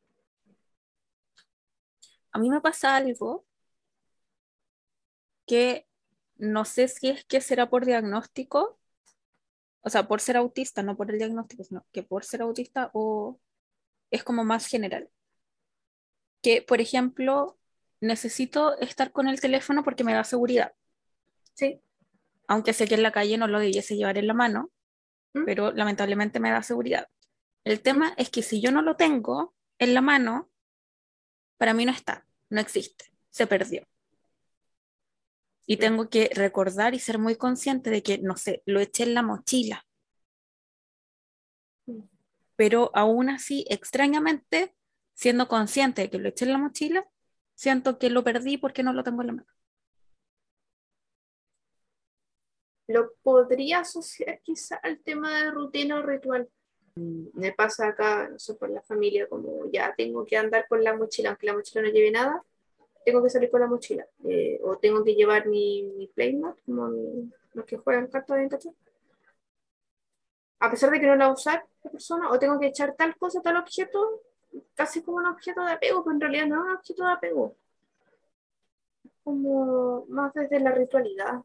A 2.33 2.39
mí 2.39 2.51
me 2.51 2.61
pasa 2.61 2.97
algo 2.97 3.45
que 5.47 5.87
no 6.37 6.64
sé 6.64 6.89
si 6.89 7.09
es 7.11 7.24
que 7.24 7.41
será 7.41 7.68
por 7.70 7.87
diagnóstico, 7.87 8.78
o 9.80 9.91
sea, 9.91 10.09
por 10.09 10.20
ser 10.20 10.37
autista, 10.37 10.82
no 10.82 10.97
por 10.97 11.11
el 11.11 11.18
diagnóstico, 11.18 11.64
sino 11.64 11.87
que 11.93 12.03
por 12.03 12.24
ser 12.24 12.43
autista 12.43 12.91
o 12.95 13.39
es 14.11 14.24
como 14.24 14.45
más 14.45 14.66
general. 14.66 15.11
Que, 16.43 16.62
por 16.62 16.80
ejemplo, 16.80 17.59
necesito 18.01 18.78
estar 18.78 19.12
con 19.12 19.28
el 19.28 19.41
teléfono 19.41 19.85
porque 19.85 20.05
me 20.05 20.14
da 20.14 20.24
seguridad. 20.24 20.74
Sí. 21.55 21.80
Aunque 22.49 22.72
sé 22.72 22.87
que 22.87 22.95
en 22.95 23.03
la 23.03 23.12
calle 23.12 23.39
no 23.39 23.47
lo 23.47 23.59
debiese 23.59 23.97
llevar 23.97 24.18
en 24.18 24.26
la 24.26 24.35
mano, 24.35 24.70
¿Mm? 25.35 25.45
pero 25.45 25.72
lamentablemente 25.72 26.41
me 26.41 26.51
da 26.51 26.62
seguridad. 26.62 27.09
El 27.64 27.80
tema 27.80 28.14
es 28.16 28.30
que 28.30 28.43
si 28.43 28.61
yo 28.61 28.70
no 28.70 28.82
lo 28.82 28.97
tengo 28.97 29.55
en 29.78 29.95
la 29.95 30.01
mano, 30.01 30.51
para 31.57 31.74
mí 31.74 31.85
no 31.87 31.93
está, 31.93 32.26
no 32.51 32.61
existe, 32.61 33.12
se 33.30 33.47
perdió. 33.47 33.87
Y 35.66 35.78
tengo 35.78 36.08
que 36.08 36.30
recordar 36.34 36.94
y 36.94 36.98
ser 36.98 37.18
muy 37.18 37.36
consciente 37.36 37.90
de 37.90 38.02
que, 38.02 38.18
no 38.18 38.36
sé, 38.36 38.62
lo 38.66 38.80
eché 38.80 39.04
en 39.04 39.14
la 39.14 39.22
mochila. 39.22 39.86
Mm. 41.86 42.02
Pero 42.56 42.90
aún 42.94 43.30
así, 43.30 43.64
extrañamente, 43.68 44.74
siendo 45.14 45.48
consciente 45.48 46.02
de 46.02 46.10
que 46.10 46.18
lo 46.18 46.28
eché 46.28 46.44
en 46.44 46.52
la 46.52 46.58
mochila, 46.58 47.08
siento 47.54 47.98
que 47.98 48.10
lo 48.10 48.24
perdí 48.24 48.58
porque 48.58 48.82
no 48.82 48.92
lo 48.92 49.02
tengo 49.04 49.22
en 49.22 49.26
la 49.28 49.32
mano. 49.34 49.54
lo 52.86 53.12
podría 53.22 53.80
asociar 53.80 54.40
quizá 54.42 54.76
al 54.76 55.00
tema 55.00 55.38
de 55.38 55.50
rutina 55.50 55.98
o 55.98 56.02
ritual. 56.02 56.48
Me 56.96 57.52
pasa 57.52 57.88
acá, 57.88 58.28
no 58.28 58.38
sé, 58.38 58.54
por 58.54 58.70
la 58.70 58.82
familia, 58.82 59.28
como 59.28 59.70
ya 59.72 59.94
tengo 59.96 60.24
que 60.24 60.36
andar 60.36 60.66
con 60.68 60.84
la 60.84 60.96
mochila, 60.96 61.30
aunque 61.30 61.46
la 61.46 61.54
mochila 61.54 61.82
no 61.82 61.88
lleve 61.88 62.10
nada, 62.10 62.44
tengo 63.05 63.22
que 63.22 63.30
salir 63.30 63.50
con 63.50 63.61
la 63.61 63.66
mochila. 63.66 64.07
Eh, 64.24 64.61
o 64.62 64.76
tengo 64.78 65.05
que 65.05 65.14
llevar 65.14 65.46
mi, 65.46 65.82
mi 65.96 66.07
playmat, 66.09 66.57
como 66.64 66.90
los 67.52 67.64
que 67.66 67.76
juegan 67.76 68.09
cartas 68.09 68.36
de 68.36 68.42
internet. 68.44 68.74
A 70.61 70.70
pesar 70.70 70.90
de 70.90 71.00
que 71.00 71.07
no 71.07 71.16
la 71.16 71.30
usar 71.30 71.64
la 71.82 71.90
persona, 71.90 72.30
o 72.30 72.38
tengo 72.38 72.59
que 72.59 72.68
echar 72.68 72.94
tal 72.96 73.16
cosa, 73.16 73.42
tal 73.42 73.57
objeto, 73.57 74.22
casi 74.74 75.02
como 75.02 75.18
un 75.18 75.26
objeto 75.26 75.64
de 75.64 75.72
apego, 75.72 76.02
pero 76.02 76.14
en 76.14 76.20
realidad 76.20 76.46
no 76.46 76.57
es 76.57 76.62
un 76.62 76.76
objeto 76.76 77.05
de 77.05 77.12
apego. 77.12 77.57
Como 79.22 80.07
más 80.09 80.32
desde 80.34 80.61
la 80.61 80.72
ritualidad 80.72 81.42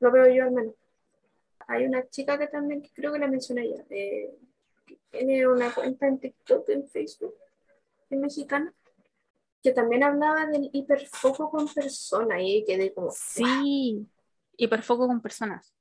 lo 0.00 0.10
veo 0.10 0.28
yo 0.28 0.44
al 0.44 0.52
menos. 0.52 0.74
Hay 1.68 1.84
una 1.84 2.06
chica 2.08 2.38
que 2.38 2.46
también, 2.46 2.82
que 2.82 2.90
creo 2.92 3.12
que 3.12 3.18
la 3.18 3.26
mencioné 3.26 3.68
ya, 3.68 3.84
eh, 3.90 4.36
tiene 5.10 5.46
una 5.48 5.72
cuenta 5.74 6.06
en 6.06 6.18
TikTok, 6.18 6.68
en 6.68 6.86
Facebook, 6.88 7.34
en 8.10 8.20
mexicana, 8.20 8.72
que 9.62 9.72
también 9.72 10.02
hablaba 10.02 10.46
del 10.46 10.70
hiperfoco 10.72 11.50
con 11.50 11.68
personas 11.68 12.38
y 12.40 12.64
quedé 12.64 12.94
como... 12.94 13.10
Sí, 13.10 14.08
hiperfoco 14.56 15.06
con 15.06 15.20
personas. 15.20 15.74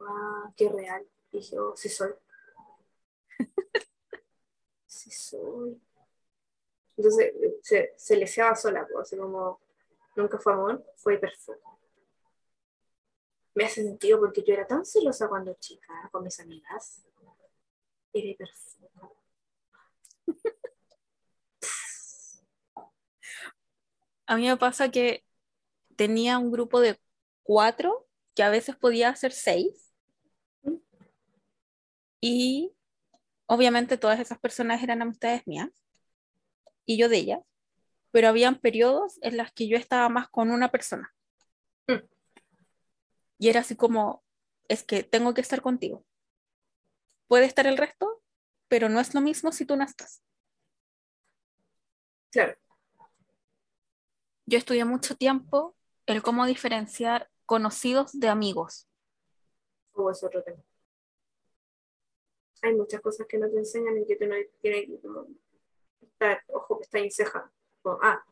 Ah, 0.00 0.52
qué 0.56 0.68
real. 0.68 1.06
Dije, 1.30 1.58
oh, 1.58 1.74
sí 1.76 1.88
soy. 1.88 2.12
sí 4.86 5.10
soy. 5.10 5.80
Entonces 6.96 7.32
se, 7.62 7.94
se 7.96 8.16
le 8.16 8.26
sola, 8.26 8.86
pues, 8.90 9.06
así 9.06 9.16
como 9.16 9.60
nunca 10.16 10.38
fue 10.38 10.52
amor, 10.52 10.84
fue 10.96 11.14
hiperfoco 11.14 11.72
me 13.54 13.64
hace 13.64 13.82
sentido 13.82 14.18
porque 14.20 14.42
yo 14.42 14.54
era 14.54 14.66
tan 14.66 14.84
celosa 14.84 15.28
cuando 15.28 15.54
chica 15.54 16.08
con 16.10 16.24
mis 16.24 16.38
amigas. 16.40 17.02
Eres 18.12 18.36
perfecta. 18.36 19.10
A 24.32 24.36
mí 24.36 24.46
me 24.46 24.56
pasa 24.56 24.90
que 24.90 25.26
tenía 25.94 26.38
un 26.38 26.50
grupo 26.50 26.80
de 26.80 26.98
cuatro, 27.42 28.08
que 28.34 28.42
a 28.42 28.48
veces 28.48 28.74
podía 28.76 29.14
ser 29.14 29.30
seis, 29.30 29.92
y 32.18 32.72
obviamente 33.44 33.98
todas 33.98 34.20
esas 34.20 34.38
personas 34.38 34.82
eran 34.82 35.02
amistades 35.02 35.46
mías, 35.46 35.68
y 36.86 36.96
yo 36.96 37.10
de 37.10 37.18
ellas, 37.18 37.40
pero 38.10 38.28
habían 38.28 38.58
periodos 38.58 39.18
en 39.20 39.36
los 39.36 39.52
que 39.52 39.68
yo 39.68 39.76
estaba 39.76 40.08
más 40.08 40.30
con 40.30 40.50
una 40.50 40.70
persona. 40.70 41.14
Y 43.36 43.50
era 43.50 43.60
así 43.60 43.76
como, 43.76 44.24
es 44.66 44.82
que 44.82 45.02
tengo 45.02 45.34
que 45.34 45.42
estar 45.42 45.60
contigo. 45.60 46.06
Puede 47.26 47.44
estar 47.44 47.66
el 47.66 47.76
resto, 47.76 48.22
pero 48.68 48.88
no 48.88 48.98
es 48.98 49.12
lo 49.12 49.20
mismo 49.20 49.52
si 49.52 49.66
tú 49.66 49.76
no 49.76 49.84
estás. 49.84 50.22
Claro. 52.30 52.61
Yo 54.52 54.58
estudié 54.58 54.84
mucho 54.84 55.16
tiempo 55.16 55.74
el 56.04 56.20
cómo 56.20 56.44
diferenciar 56.44 57.30
conocidos 57.46 58.12
de 58.12 58.28
amigos. 58.28 58.86
O 59.94 60.10
es 60.10 60.22
otro 60.22 60.42
tema. 60.42 60.62
Hay 62.60 62.74
muchas 62.74 63.00
cosas 63.00 63.26
que 63.26 63.38
no 63.38 63.48
te 63.48 63.56
enseñan 63.56 63.96
y 63.96 64.06
que 64.06 64.16
tú 64.16 64.26
no 64.26 64.34
tienes 64.60 64.88
que 64.90 65.00
como, 65.00 65.26
estar, 66.02 66.42
ojo, 66.48 66.80
está 66.82 66.98
en 66.98 67.10
ceja. 67.10 67.50
Como, 67.80 67.98
ah, 68.02 68.22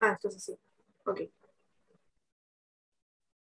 ah, 0.00 0.12
esto 0.12 0.28
es 0.28 0.36
así. 0.36 0.58
Ok. 1.04 1.20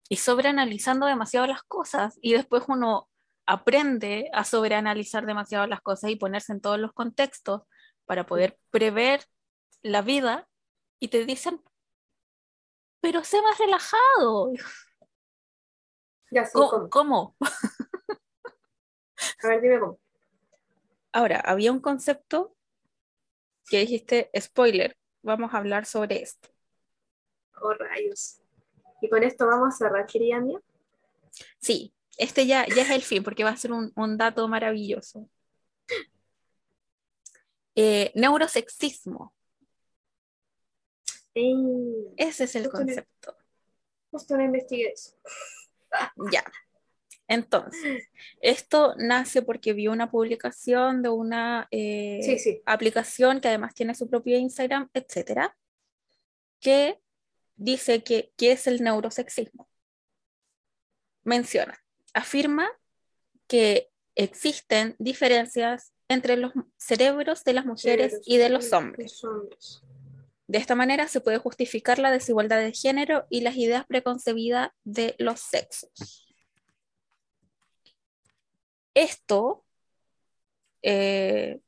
Y 0.09 0.17
sobreanalizando 0.17 1.05
demasiado 1.05 1.47
las 1.47 1.63
cosas 1.63 2.19
y 2.21 2.33
después 2.33 2.65
uno 2.67 3.07
aprende 3.45 4.29
a 4.33 4.43
sobreanalizar 4.43 5.25
demasiado 5.25 5.65
las 5.65 5.79
cosas 5.79 6.09
y 6.09 6.17
ponerse 6.17 6.51
en 6.51 6.59
todos 6.59 6.77
los 6.77 6.91
contextos 6.91 7.61
para 8.05 8.25
poder 8.25 8.59
prever 8.69 9.23
la 9.81 10.01
vida 10.01 10.49
y 10.99 11.07
te 11.09 11.25
dicen, 11.25 11.61
pero 12.99 13.23
sé 13.23 13.41
más 13.41 13.57
relajado. 13.57 14.51
Ya, 16.31 16.45
sí, 16.45 16.51
¿Cómo? 16.53 16.69
¿cómo? 16.69 16.89
¿Cómo? 16.89 17.35
A 19.43 19.47
ver, 19.47 19.61
dime 19.61 19.79
cómo. 19.79 19.99
Ahora, 21.11 21.39
había 21.39 21.71
un 21.71 21.79
concepto 21.79 22.55
que 23.69 23.79
dijiste, 23.79 24.29
spoiler, 24.39 24.97
vamos 25.21 25.53
a 25.53 25.57
hablar 25.57 25.85
sobre 25.85 26.21
esto. 26.21 26.49
Oh, 27.61 27.73
rayos. 27.73 28.41
Y 29.01 29.09
con 29.09 29.23
esto 29.23 29.47
vamos 29.47 29.73
a 29.73 29.77
cerrar, 29.77 30.05
querida 30.05 30.39
mía. 30.39 30.59
Sí, 31.59 31.93
este 32.17 32.45
ya, 32.45 32.65
ya 32.67 32.81
es 32.83 32.89
el 32.89 33.01
fin, 33.01 33.23
porque 33.23 33.43
va 33.43 33.51
a 33.51 33.57
ser 33.57 33.71
un, 33.71 33.91
un 33.95 34.17
dato 34.17 34.47
maravilloso. 34.47 35.29
Eh, 37.79 38.11
neurosexismo, 38.15 39.35
Ese 42.17 42.43
es 42.45 42.55
el 42.55 42.63
Justo 42.63 42.77
concepto. 42.77 43.37
justo 44.11 44.37
no 44.37 44.43
investigué 44.43 44.91
eso. 44.91 45.15
Ya. 46.31 46.43
Entonces, 47.29 48.05
esto 48.41 48.93
nace 48.97 49.41
porque 49.41 49.73
vi 49.73 49.87
una 49.87 50.09
publicación 50.11 51.01
de 51.01 51.09
una 51.09 51.67
eh, 51.71 52.19
Sí, 52.21 52.39
sí. 52.39 52.61
aplicación 52.65 53.41
que 53.41 53.49
además 53.49 53.73
tiene 53.73 53.95
su 53.95 54.09
propio 54.09 54.37
Instagram, 54.37 54.89
etcétera, 54.93 55.57
que 56.59 57.01
dice 57.55 58.03
que, 58.03 58.31
¿qué 58.37 58.53
es 58.53 58.67
el 58.67 58.81
neurosexismo? 58.81 59.67
Menciona, 61.23 61.77
afirma 62.13 62.69
que 63.47 63.89
existen 64.15 64.95
diferencias 64.99 65.93
entre 66.07 66.37
los 66.37 66.53
cerebros 66.77 67.43
de 67.43 67.53
las 67.53 67.65
mujeres 67.65 68.21
y 68.25 68.37
de 68.37 68.49
los 68.49 68.71
hombres. 68.71 69.11
Los 69.11 69.23
hombres. 69.25 69.83
De 70.47 70.57
esta 70.57 70.75
manera 70.75 71.09
se 71.09 71.19
puede 71.19 71.39
justificar 71.39 71.99
la 71.99 72.09
desigualdad 72.09 72.59
de 72.59 72.71
género 72.71 73.25
y 73.29 73.41
las 73.41 73.57
ideas 73.57 73.85
preconcebidas 73.85 74.69
de 74.85 75.15
los 75.19 75.41
sexos. 75.41 76.25
Esto 78.93 79.65
eh, 80.81 81.59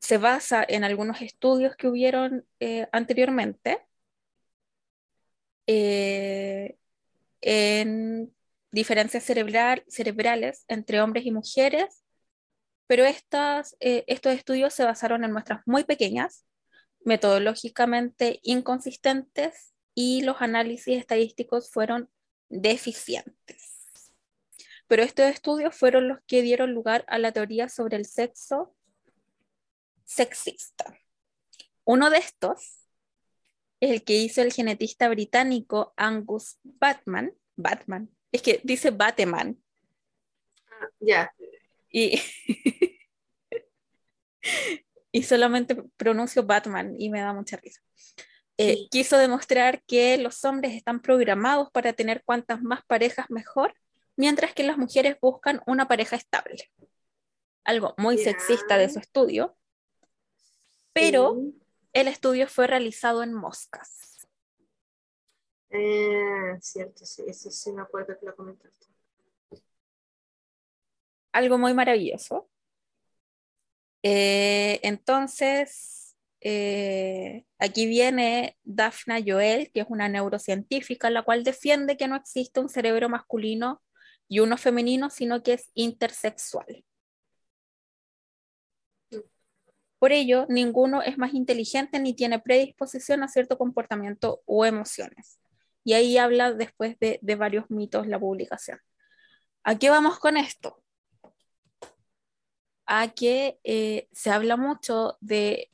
se 0.00 0.16
basa 0.18 0.64
en 0.66 0.84
algunos 0.84 1.20
estudios 1.20 1.76
que 1.76 1.86
hubieron 1.86 2.46
eh, 2.60 2.88
anteriormente 2.92 3.86
eh, 5.66 6.78
en 7.42 8.34
diferencias 8.72 9.22
cerebral- 9.28 9.84
cerebrales 9.86 10.64
entre 10.68 11.02
hombres 11.02 11.26
y 11.26 11.30
mujeres, 11.30 12.04
pero 12.86 13.04
estas, 13.04 13.76
estos 13.80 14.32
estudios 14.32 14.72
se 14.72 14.84
basaron 14.84 15.24
en 15.24 15.32
muestras 15.32 15.60
muy 15.66 15.84
pequeñas, 15.84 16.47
metodológicamente 17.04 18.40
inconsistentes 18.42 19.74
y 19.94 20.22
los 20.22 20.40
análisis 20.40 20.96
estadísticos 20.96 21.70
fueron 21.70 22.10
deficientes. 22.48 23.78
Pero 24.86 25.02
estos 25.02 25.26
estudios 25.26 25.74
fueron 25.74 26.08
los 26.08 26.18
que 26.26 26.42
dieron 26.42 26.72
lugar 26.72 27.04
a 27.08 27.18
la 27.18 27.32
teoría 27.32 27.68
sobre 27.68 27.96
el 27.96 28.06
sexo 28.06 28.74
sexista. 30.04 30.98
Uno 31.84 32.10
de 32.10 32.18
estos 32.18 32.88
es 33.80 33.90
el 33.90 34.04
que 34.04 34.16
hizo 34.16 34.42
el 34.42 34.52
genetista 34.52 35.08
británico 35.08 35.92
Angus 35.96 36.58
Batman. 36.62 37.32
Batman. 37.56 38.10
Es 38.32 38.42
que 38.42 38.60
dice 38.62 38.90
Bateman. 38.90 39.62
Ah, 40.70 40.88
ya. 41.00 41.34
Y, 41.90 42.20
y 45.12 45.22
solamente 45.22 45.74
pronuncio 45.96 46.44
Batman 46.44 46.94
y 46.98 47.10
me 47.10 47.20
da 47.20 47.32
mucha 47.32 47.56
risa. 47.56 47.80
Eh, 48.56 48.74
Sí. 48.74 48.88
Quiso 48.90 49.16
demostrar 49.18 49.82
que 49.84 50.18
los 50.18 50.44
hombres 50.44 50.74
están 50.74 51.00
programados 51.00 51.70
para 51.70 51.92
tener 51.92 52.22
cuantas 52.24 52.60
más 52.62 52.84
parejas 52.86 53.26
mejor, 53.30 53.72
mientras 54.16 54.52
que 54.52 54.64
las 54.64 54.76
mujeres 54.78 55.16
buscan 55.20 55.62
una 55.66 55.86
pareja 55.86 56.16
estable. 56.16 56.70
Algo 57.64 57.94
muy 57.98 58.16
Ya. 58.16 58.24
sexista 58.24 58.76
de 58.76 58.88
su 58.88 58.98
estudio, 58.98 59.56
pero 60.92 61.36
Sí. 61.36 61.54
el 61.92 62.08
estudio 62.08 62.48
fue 62.48 62.66
realizado 62.66 63.22
en 63.22 63.32
moscas. 63.32 64.26
Eh, 65.70 66.56
cierto, 66.60 67.04
sí, 67.04 67.22
eso 67.28 67.50
sí 67.50 67.70
me 67.72 67.82
acuerdo 67.82 68.18
que 68.18 68.26
lo 68.26 68.34
comentaste. 68.34 68.86
algo 71.32 71.58
muy 71.58 71.72
maravilloso. 71.74 72.48
Eh, 74.02 74.80
entonces, 74.82 76.16
eh, 76.40 77.44
aquí 77.58 77.86
viene 77.86 78.56
Daphna 78.64 79.18
Joel, 79.24 79.70
que 79.72 79.80
es 79.80 79.86
una 79.88 80.08
neurocientífica, 80.08 81.10
la 81.10 81.22
cual 81.22 81.44
defiende 81.44 81.96
que 81.96 82.08
no 82.08 82.16
existe 82.16 82.60
un 82.60 82.68
cerebro 82.68 83.08
masculino 83.08 83.82
y 84.28 84.40
uno 84.40 84.56
femenino, 84.56 85.10
sino 85.10 85.42
que 85.42 85.54
es 85.54 85.70
intersexual. 85.74 86.84
Por 89.98 90.12
ello, 90.12 90.46
ninguno 90.48 91.02
es 91.02 91.18
más 91.18 91.34
inteligente 91.34 91.98
ni 91.98 92.14
tiene 92.14 92.38
predisposición 92.38 93.24
a 93.24 93.28
cierto 93.28 93.58
comportamiento 93.58 94.42
o 94.46 94.64
emociones. 94.64 95.40
Y 95.82 95.94
ahí 95.94 96.18
habla 96.18 96.52
después 96.52 96.96
de, 97.00 97.18
de 97.20 97.34
varios 97.34 97.68
mitos 97.68 98.06
la 98.06 98.20
publicación. 98.20 98.78
¿A 99.64 99.76
qué 99.76 99.90
vamos 99.90 100.20
con 100.20 100.36
esto? 100.36 100.82
A 102.88 103.12
que 103.12 103.60
eh, 103.64 104.08
se 104.12 104.30
habla 104.30 104.56
mucho 104.56 105.18
de 105.20 105.70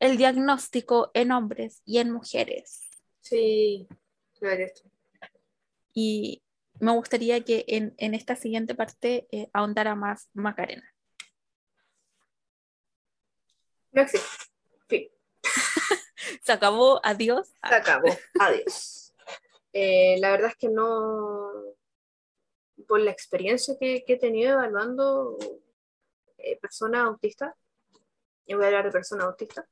el 0.00 0.16
diagnóstico 0.18 1.12
en 1.14 1.30
hombres 1.30 1.80
y 1.86 1.98
en 1.98 2.10
mujeres. 2.10 2.80
Sí, 3.20 3.86
a 4.42 4.46
ver 4.46 4.60
esto. 4.62 4.82
Y 5.94 6.42
me 6.80 6.92
gustaría 6.92 7.42
que 7.44 7.64
en, 7.68 7.94
en 7.98 8.14
esta 8.14 8.34
siguiente 8.34 8.74
parte 8.74 9.28
eh, 9.30 9.48
ahondara 9.52 9.94
más 9.94 10.28
Macarena. 10.34 10.92
No 13.92 14.02
existe. 14.02 14.28
Fin. 14.88 15.08
Se 16.42 16.52
acabó, 16.52 17.00
adiós. 17.04 17.48
Se 17.66 17.74
acabó. 17.74 18.08
Adiós. 18.40 19.14
Eh, 19.72 20.18
la 20.18 20.32
verdad 20.32 20.50
es 20.50 20.56
que 20.56 20.68
no, 20.68 21.48
por 22.88 23.00
la 23.00 23.12
experiencia 23.12 23.76
que, 23.78 24.04
que 24.04 24.14
he 24.14 24.18
tenido 24.18 24.54
evaluando 24.54 25.38
eh, 26.46 26.56
personas 26.60 27.06
autistas, 27.06 27.54
y 28.46 28.54
voy 28.54 28.64
a 28.64 28.66
hablar 28.68 28.84
de 28.84 28.92
personas 28.92 29.26
autistas, 29.26 29.66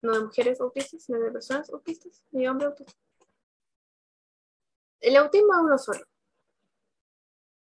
no 0.00 0.12
de 0.12 0.20
mujeres 0.20 0.60
autistas, 0.60 1.02
sino 1.02 1.18
de 1.18 1.32
personas 1.32 1.68
autistas 1.70 2.22
y 2.30 2.46
hombres 2.46 2.68
autistas. 2.68 2.96
El 5.00 5.16
autismo 5.16 5.54
es 5.54 5.60
uno 5.60 5.78
solo. 5.78 6.06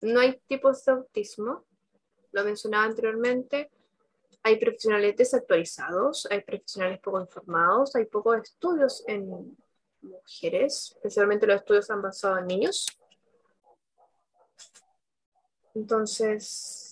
No 0.03 0.21
hay 0.21 0.41
tipos 0.47 0.85
de 0.85 0.93
autismo, 0.93 1.65
lo 2.31 2.45
mencionaba 2.45 2.85
anteriormente. 2.85 3.71
Hay 4.45 4.61
profesionales 4.61 5.17
desactualizados, 5.17 6.29
hay 6.31 6.43
profesionales 6.43 7.01
poco 7.01 7.21
informados, 7.21 7.97
hay 7.97 8.05
pocos 8.05 8.37
estudios 8.43 9.03
en 9.09 9.57
mujeres, 10.03 10.93
especialmente 10.97 11.49
los 11.49 11.57
estudios 11.57 11.91
han 11.91 12.01
basado 12.01 12.39
en 12.39 12.47
niños. 12.47 12.87
Entonces, 15.75 16.86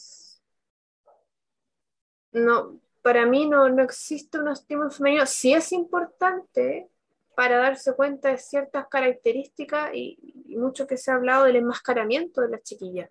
no, 2.35 2.81
para 3.01 3.27
mí 3.27 3.47
no, 3.47 3.69
no 3.69 3.83
existe 3.83 4.39
un 4.39 4.49
estímulo 4.49 4.91
femenino. 4.91 5.25
Sí 5.25 5.55
es 5.55 5.73
importante 5.73 6.89
para 7.35 7.59
darse 7.59 7.95
cuenta 7.95 8.31
de 8.31 8.39
ciertas 8.39 8.87
características 8.89 9.91
y, 9.95 10.35
mucho 10.49 10.87
que 10.87 10.97
se 10.97 11.11
ha 11.11 11.15
hablado 11.15 11.45
del 11.45 11.57
enmascaramiento 11.57 12.41
de 12.41 12.49
las 12.49 12.63
chiquillas. 12.63 13.11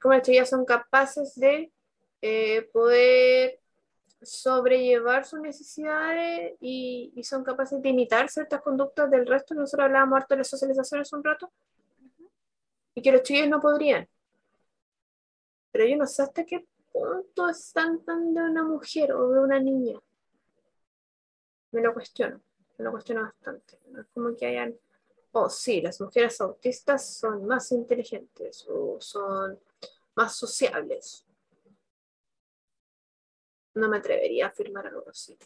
Como 0.00 0.14
las 0.14 0.22
chiquillas 0.22 0.50
son 0.50 0.64
capaces 0.64 1.34
de 1.36 1.72
eh, 2.22 2.62
poder 2.72 3.60
sobrellevar 4.22 5.24
sus 5.24 5.40
necesidades 5.40 6.54
y, 6.60 7.12
y, 7.14 7.24
son 7.24 7.44
capaces 7.44 7.80
de 7.80 7.88
imitar 7.88 8.28
ciertas 8.28 8.60
conductas 8.60 9.10
del 9.10 9.26
resto. 9.26 9.54
Nosotros 9.54 9.86
hablábamos 9.86 10.16
harto 10.16 10.34
de 10.34 10.38
la 10.38 10.44
socialización 10.44 11.00
hace 11.00 11.16
un 11.16 11.24
rato 11.24 11.50
y 12.94 13.02
que 13.02 13.12
los 13.12 13.22
chiquillos 13.22 13.48
no 13.48 13.60
podrían. 13.60 14.08
Pero 15.72 15.86
yo 15.86 15.96
no 15.96 16.06
sé 16.06 16.22
hasta 16.22 16.44
qué 16.44 16.66
punto 16.92 17.48
están 17.48 18.04
tan 18.04 18.34
de 18.34 18.42
una 18.42 18.62
mujer 18.62 19.12
o 19.12 19.30
de 19.30 19.40
una 19.40 19.58
niña. 19.58 19.98
Me 21.72 21.80
lo 21.80 21.94
cuestiono, 21.94 22.40
me 22.78 22.84
lo 22.84 22.90
cuestiono 22.90 23.22
bastante. 23.22 23.78
No 23.88 24.00
es 24.00 24.08
como 24.08 24.36
que 24.36 24.46
hayan, 24.46 24.76
oh 25.32 25.48
sí, 25.48 25.80
las 25.80 26.00
mujeres 26.00 26.40
autistas 26.40 27.14
son 27.14 27.46
más 27.46 27.70
inteligentes 27.72 28.66
o 28.68 29.00
son 29.00 29.58
más 30.14 30.36
sociables. 30.36 31.24
No 33.74 33.88
me 33.88 33.98
atrevería 33.98 34.46
a 34.46 34.48
afirmar 34.48 34.88
algo 34.88 35.08
así. 35.08 35.38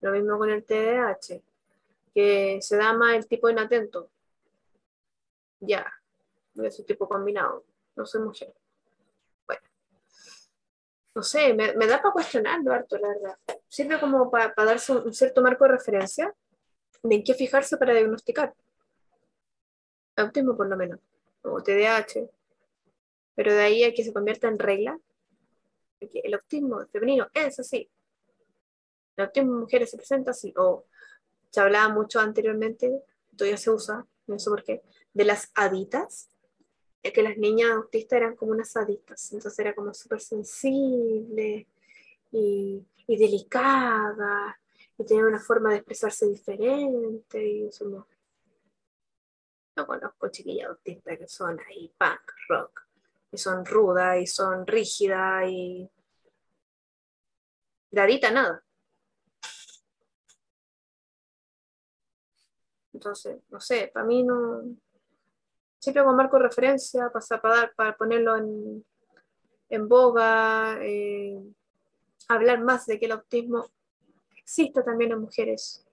Lo 0.00 0.12
mismo 0.12 0.36
con 0.36 0.50
el 0.50 0.64
TDAH, 0.64 1.40
que 2.12 2.58
se 2.60 2.76
da 2.76 2.92
más 2.92 3.14
el 3.14 3.26
tipo 3.26 3.48
inatento. 3.48 4.10
Ya, 5.60 5.90
es 6.56 6.78
un 6.78 6.86
tipo 6.86 7.08
combinado, 7.08 7.64
no 7.94 8.04
soy 8.04 8.20
mujer 8.20 8.54
no 11.16 11.22
sé, 11.22 11.54
me, 11.54 11.72
da 11.72 12.02
para 12.02 12.12
cuestionarlo 12.12 12.74
harto, 12.74 12.98
la 12.98 13.08
verdad. 13.08 13.38
Sirve 13.68 13.98
como 13.98 14.30
para, 14.30 14.52
darse 14.54 14.92
un, 14.92 15.14
cierto 15.14 15.40
marco 15.40 15.64
de 15.64 15.70
referencia 15.70 16.34
de 17.02 17.14
en 17.14 17.24
qué 17.24 17.32
fijarse 17.32 17.78
para 17.78 17.94
diagnosticar. 17.94 18.54
Autismo 20.14 20.54
por 20.54 20.68
lo 20.68 20.76
menos, 20.76 21.00
o 21.40 21.62
TDAH. 21.62 22.28
Pero 23.34 23.54
de 23.54 23.60
ahí 23.60 23.84
a 23.84 23.94
que 23.94 24.04
se 24.04 24.12
convierta 24.12 24.46
en 24.48 24.58
regla, 24.58 25.00
que 25.98 26.20
el 26.22 26.34
autismo 26.34 26.86
femenino 26.92 27.28
es 27.32 27.58
así. 27.60 27.88
El 29.16 29.24
autismo 29.24 29.54
en 29.54 29.60
mujeres 29.60 29.90
se 29.90 29.96
presenta 29.96 30.32
así, 30.32 30.52
o 30.58 30.84
se 31.48 31.62
hablaba 31.62 31.88
mucho 31.88 32.20
anteriormente, 32.20 32.92
todavía 33.34 33.56
se 33.56 33.70
usa, 33.70 34.06
no 34.26 34.38
sé 34.38 34.50
por 34.50 34.62
qué, 34.64 34.82
de 35.14 35.24
las 35.24 35.50
que 37.12 37.22
las 37.22 37.36
niñas 37.36 37.70
autistas 37.70 38.18
eran 38.18 38.36
como 38.36 38.52
unas 38.52 38.76
adictas, 38.76 39.32
entonces 39.32 39.58
era 39.58 39.74
como 39.74 39.92
súper 39.94 40.20
sensible 40.20 41.66
y, 42.32 42.86
delicada 43.06 44.58
y 44.98 45.04
tenía 45.04 45.24
una 45.24 45.40
forma 45.40 45.70
de 45.70 45.76
expresarse 45.76 46.26
diferente 46.26 47.46
y 47.46 47.66
eso 47.66 47.84
no. 47.86 48.06
No 49.76 49.86
conozco 49.86 50.28
chiquillas 50.28 50.68
autistas 50.68 51.18
que 51.18 51.28
son 51.28 51.58
ahí 51.68 51.92
punk, 51.98 52.32
rock, 52.48 52.86
y 53.30 53.38
son 53.38 53.64
rudas 53.64 54.18
y 54.20 54.26
son 54.26 54.66
rígidas 54.66 55.48
y 55.48 55.90
adita 57.94 58.30
nada. 58.30 58.62
Entonces, 62.92 63.42
no 63.50 63.60
sé, 63.60 63.90
para 63.92 64.06
mí 64.06 64.22
no, 64.22 64.62
siempre 65.86 66.02
con 66.02 66.16
marco 66.16 66.36
de 66.36 66.42
referencia, 66.42 67.10
para, 67.10 67.40
para, 67.40 67.72
para 67.72 67.96
ponerlo 67.96 68.36
en, 68.36 68.84
en 69.68 69.88
boga, 69.88 70.78
eh, 70.82 71.40
hablar 72.26 72.60
más 72.60 72.86
de 72.86 72.98
que 72.98 73.06
el 73.06 73.12
autismo 73.12 73.70
existe 74.36 74.82
también 74.82 75.12
en 75.12 75.20
mujeres. 75.20 75.86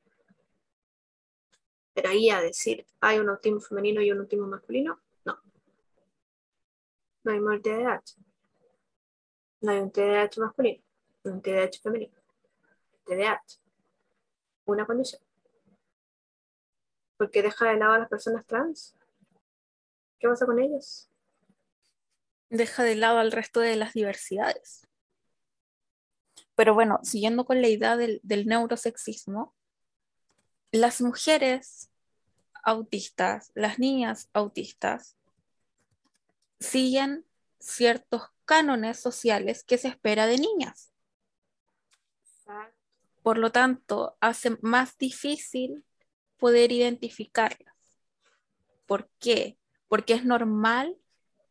Pero 1.94 2.10
ahí 2.10 2.32
a 2.32 2.41
decir, 2.41 2.88
hay 3.02 3.20
un 3.20 3.30
autismo 3.30 3.60
femenino 3.60 4.02
y 4.02 4.12
un 4.12 4.22
autismo 4.22 4.48
masculino, 4.48 5.00
no. 5.26 5.38
No 7.24 7.32
hay 7.32 7.38
un 7.38 7.62
TDAH. 7.62 8.16
No 9.62 9.72
hay 9.74 9.78
un 9.78 9.91
TDAH 9.91 10.41
masculino, 10.41 10.84
no 11.24 11.34
un 11.34 11.41
TDAH 11.44 11.82
femenino. 11.84 12.18
TDAH. 13.06 13.60
Una 14.66 14.88
condición. 14.88 15.22
Porque 17.16 17.44
deja 17.44 17.70
de 17.70 17.78
lado 17.78 17.94
a 17.94 18.00
las 18.00 18.10
personas 18.10 18.44
trans 18.48 18.96
¿Qué 20.24 20.30
pasa 20.30 20.46
con 20.46 20.58
ellos? 20.58 21.10
Deja 22.50 22.84
de 22.84 22.96
lado 22.96 23.18
al 23.20 23.34
resto 23.34 23.60
de 23.60 23.76
las 23.76 23.92
diversidades. 23.92 24.88
Pero 26.56 26.74
bueno, 26.74 27.02
siguiendo 27.04 27.44
con 27.44 27.62
la 27.62 27.68
idea 27.68 27.98
del, 27.98 28.22
neurosexismo, 28.24 29.54
las 30.72 31.02
mujeres 31.02 31.90
autistas, 32.64 33.52
las 33.54 33.80
niñas 33.80 34.30
autistas, 34.32 35.18
siguen 36.58 37.26
ciertos 37.60 38.30
cánones 38.46 39.02
sociales 39.02 39.66
que 39.66 39.78
se 39.78 39.90
espera 39.90 40.26
de 40.26 40.38
niñas. 40.38 40.94
Por 43.24 43.38
lo 43.38 43.52
tanto, 43.52 44.16
hace 44.22 44.58
más 44.62 44.98
difícil 44.98 45.84
poder 46.38 46.72
identificarlas. 46.72 47.76
¿Por 48.86 49.10
qué? 49.20 49.58
Porque 49.94 50.16
es 50.16 50.26
normal 50.26 50.98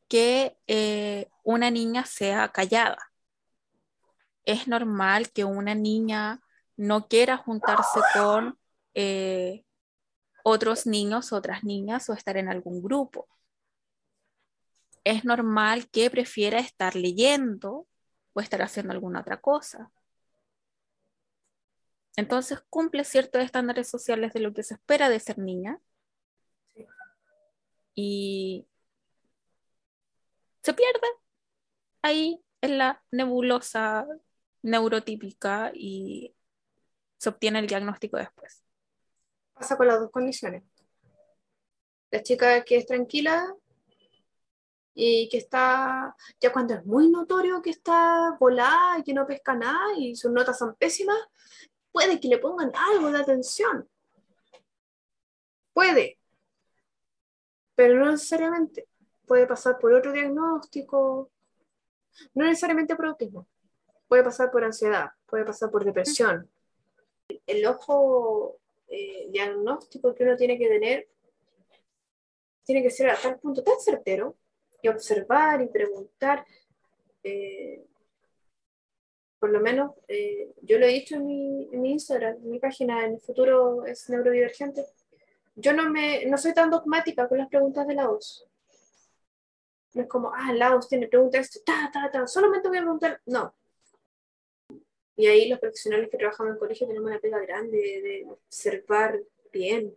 que 0.08 0.58
eh, 0.66 1.30
una 1.44 1.70
niña 1.70 2.04
sea 2.04 2.48
callada. 2.48 2.98
Es 4.44 4.66
normal 4.66 5.30
que 5.30 5.44
una 5.44 5.76
niña 5.76 6.42
no 6.76 7.06
quiera 7.06 7.36
juntarse 7.36 8.00
con 8.12 8.58
eh, 8.94 9.64
otros 10.42 10.88
niños, 10.88 11.32
otras 11.32 11.62
niñas 11.62 12.08
o 12.08 12.14
estar 12.14 12.36
en 12.36 12.48
algún 12.48 12.82
grupo. 12.82 13.28
Es 15.04 15.24
normal 15.24 15.88
que 15.88 16.10
prefiera 16.10 16.58
estar 16.58 16.96
leyendo 16.96 17.86
o 18.32 18.40
estar 18.40 18.60
haciendo 18.60 18.92
alguna 18.92 19.20
otra 19.20 19.40
cosa. 19.40 19.92
Entonces 22.16 22.60
cumple 22.68 23.04
ciertos 23.04 23.40
estándares 23.44 23.88
sociales 23.88 24.32
de 24.32 24.40
lo 24.40 24.52
que 24.52 24.64
se 24.64 24.74
espera 24.74 25.08
de 25.10 25.20
ser 25.20 25.38
niña 25.38 25.80
y 27.94 28.66
se 30.62 30.74
pierde 30.74 31.06
ahí 32.02 32.42
en 32.60 32.78
la 32.78 33.02
nebulosa 33.10 34.06
neurotípica 34.62 35.72
y 35.74 36.34
se 37.18 37.28
obtiene 37.28 37.58
el 37.58 37.66
diagnóstico 37.66 38.16
después. 38.16 38.64
Pasa 39.54 39.76
con 39.76 39.86
las 39.86 40.00
dos 40.00 40.10
condiciones. 40.10 40.62
La 42.10 42.22
chica 42.22 42.64
que 42.64 42.76
es 42.76 42.86
tranquila 42.86 43.54
y 44.94 45.28
que 45.28 45.38
está, 45.38 46.14
ya 46.40 46.52
cuando 46.52 46.74
es 46.74 46.84
muy 46.84 47.08
notorio 47.08 47.62
que 47.62 47.70
está 47.70 48.36
volada 48.38 48.98
y 48.98 49.02
que 49.02 49.14
no 49.14 49.26
pesca 49.26 49.54
nada 49.54 49.96
y 49.96 50.14
sus 50.14 50.30
notas 50.30 50.58
son 50.58 50.74
pésimas, 50.76 51.18
puede 51.90 52.20
que 52.20 52.28
le 52.28 52.38
pongan 52.38 52.72
algo 52.74 53.10
de 53.10 53.20
atención. 53.20 53.88
Puede, 55.72 56.18
pero 57.74 57.98
no 57.98 58.10
necesariamente. 58.10 58.88
Puede 59.26 59.46
pasar 59.46 59.78
por 59.78 59.92
otro 59.92 60.12
diagnóstico, 60.12 61.30
no 62.34 62.44
necesariamente 62.44 62.96
por 62.96 63.06
autismo. 63.06 63.46
Puede 64.08 64.24
pasar 64.24 64.50
por 64.50 64.64
ansiedad, 64.64 65.10
puede 65.26 65.44
pasar 65.44 65.70
por 65.70 65.84
depresión. 65.84 66.50
El 67.46 67.64
ojo 67.66 68.58
eh, 68.88 69.28
diagnóstico 69.30 70.14
que 70.14 70.24
uno 70.24 70.36
tiene 70.36 70.58
que 70.58 70.68
tener 70.68 71.08
tiene 72.64 72.82
que 72.82 72.90
ser 72.90 73.10
a 73.10 73.16
tal 73.16 73.38
punto 73.38 73.62
tan 73.62 73.80
certero 73.80 74.36
y 74.82 74.88
observar 74.88 75.62
y 75.62 75.66
preguntar. 75.68 76.44
Eh, 77.24 77.84
por 79.38 79.50
lo 79.50 79.60
menos 79.60 79.92
eh, 80.06 80.52
yo 80.62 80.78
lo 80.78 80.86
he 80.86 80.92
dicho 80.92 81.16
en 81.16 81.26
mi, 81.26 81.68
en 81.72 81.80
mi 81.80 81.92
Instagram, 81.92 82.36
en 82.36 82.50
mi 82.50 82.58
página, 82.60 83.04
en 83.04 83.14
el 83.14 83.20
futuro 83.20 83.84
es 83.86 84.08
neurodivergente 84.08 84.84
yo 85.54 85.72
no, 85.72 85.90
me, 85.90 86.24
no 86.26 86.38
soy 86.38 86.54
tan 86.54 86.70
dogmática 86.70 87.28
con 87.28 87.38
las 87.38 87.48
preguntas 87.48 87.86
de 87.86 87.94
la 87.94 88.08
voz. 88.08 88.48
No 89.94 90.02
es 90.02 90.08
como, 90.08 90.32
ah, 90.34 90.52
la 90.54 90.74
voz 90.74 90.88
tiene 90.88 91.08
preguntas, 91.08 91.42
esto, 91.42 91.60
ta, 91.64 91.90
ta, 91.92 92.10
ta, 92.10 92.26
solamente 92.26 92.68
voy 92.68 92.78
a 92.78 92.82
preguntar. 92.82 93.20
No. 93.26 93.54
Y 95.16 95.26
ahí 95.26 95.48
los 95.48 95.60
profesionales 95.60 96.08
que 96.10 96.16
trabajamos 96.16 96.54
en 96.54 96.58
colegio 96.58 96.86
tenemos 96.86 97.10
una 97.10 97.20
pega 97.20 97.38
grande 97.40 97.76
de 97.76 98.26
observar 98.30 99.20
bien. 99.52 99.94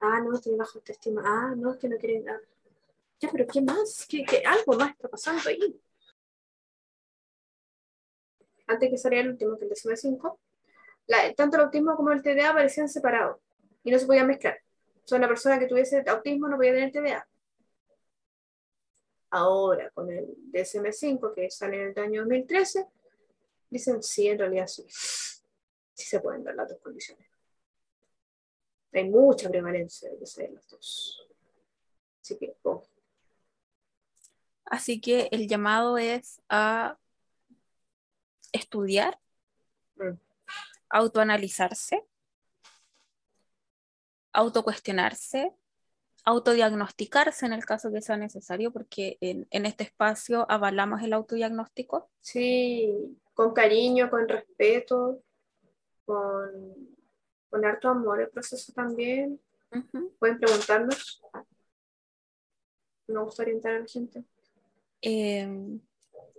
Ah, 0.00 0.20
no, 0.20 0.38
tiene 0.38 0.58
bajo 0.58 0.78
autoestima. 0.78 1.22
Ah, 1.24 1.54
no, 1.56 1.72
es 1.72 1.78
que 1.78 1.88
no 1.88 1.96
quieren. 1.96 2.24
dar. 2.24 2.40
Ya, 3.20 3.30
pero 3.32 3.46
¿qué 3.46 3.60
más? 3.62 4.06
¿Qué, 4.08 4.24
qué, 4.24 4.42
algo 4.44 4.74
más 4.74 4.90
está 4.90 5.08
pasando 5.08 5.48
ahí. 5.48 5.80
Antes 8.66 8.90
que 8.90 8.98
saliera 8.98 9.24
el 9.24 9.30
último, 9.30 9.56
que 9.56 9.64
el 9.64 9.70
décimo 9.70 9.96
5 9.96 10.38
tanto 11.36 11.56
el 11.56 11.62
autismo 11.62 11.96
como 11.96 12.12
el 12.12 12.22
TDA 12.22 12.52
parecían 12.52 12.86
separados 12.86 13.38
y 13.84 13.90
no 13.90 13.98
se 13.98 14.06
podía 14.06 14.24
mezclar. 14.24 14.58
O 15.04 15.08
sea, 15.08 15.18
una 15.18 15.28
persona 15.28 15.58
que 15.58 15.66
tuviese 15.66 16.04
autismo 16.06 16.48
no 16.48 16.56
podía 16.56 16.72
tener 16.72 16.92
TDA. 16.92 17.28
Ahora, 19.30 19.90
con 19.90 20.10
el 20.10 20.26
DSM-5 20.52 21.34
que 21.34 21.50
sale 21.50 21.82
en 21.82 21.88
el 21.96 21.98
año 21.98 22.20
2013, 22.22 22.86
dicen 23.70 24.02
sí, 24.02 24.28
en 24.28 24.38
realidad 24.38 24.66
sí. 24.66 24.84
Sí 24.88 26.06
se 26.06 26.20
pueden 26.20 26.44
dar 26.44 26.54
las 26.54 26.68
dos 26.68 26.78
condiciones. 26.80 27.26
Hay 28.92 29.08
mucha 29.08 29.50
prevalencia 29.50 30.10
de 30.10 30.18
que 30.18 30.26
se 30.26 30.42
den 30.42 30.54
las 30.54 30.68
dos. 30.68 31.26
Así 32.20 32.36
que, 32.38 32.56
Así 34.64 35.00
que 35.00 35.28
el 35.32 35.48
llamado 35.48 35.98
es 35.98 36.40
a 36.48 36.98
estudiar, 38.52 39.18
mm. 39.96 40.12
autoanalizarse, 40.90 42.04
autocuestionarse, 44.38 45.52
autodiagnosticarse 46.24 47.44
en 47.46 47.52
el 47.52 47.64
caso 47.64 47.90
que 47.90 48.00
sea 48.00 48.16
necesario, 48.16 48.72
porque 48.72 49.18
en, 49.20 49.66
este 49.66 49.82
espacio 49.82 50.46
avalamos 50.48 51.02
el 51.02 51.12
autodiagnóstico. 51.12 52.08
Sí, 52.20 53.18
con 53.34 53.52
cariño, 53.52 54.08
con 54.08 54.28
respeto, 54.28 55.22
con, 56.04 56.50
con 57.50 57.64
harto 57.64 57.88
amor 57.88 58.20
el 58.20 58.28
proceso 58.30 58.72
también. 58.72 59.40
Pueden 60.20 60.38
preguntarnos. 60.38 61.20
Me 63.08 63.20
gusta 63.20 63.42
orientar 63.42 63.74
a 63.74 63.80
la 63.80 63.86
gente. 63.86 64.24
Em, 65.02 65.80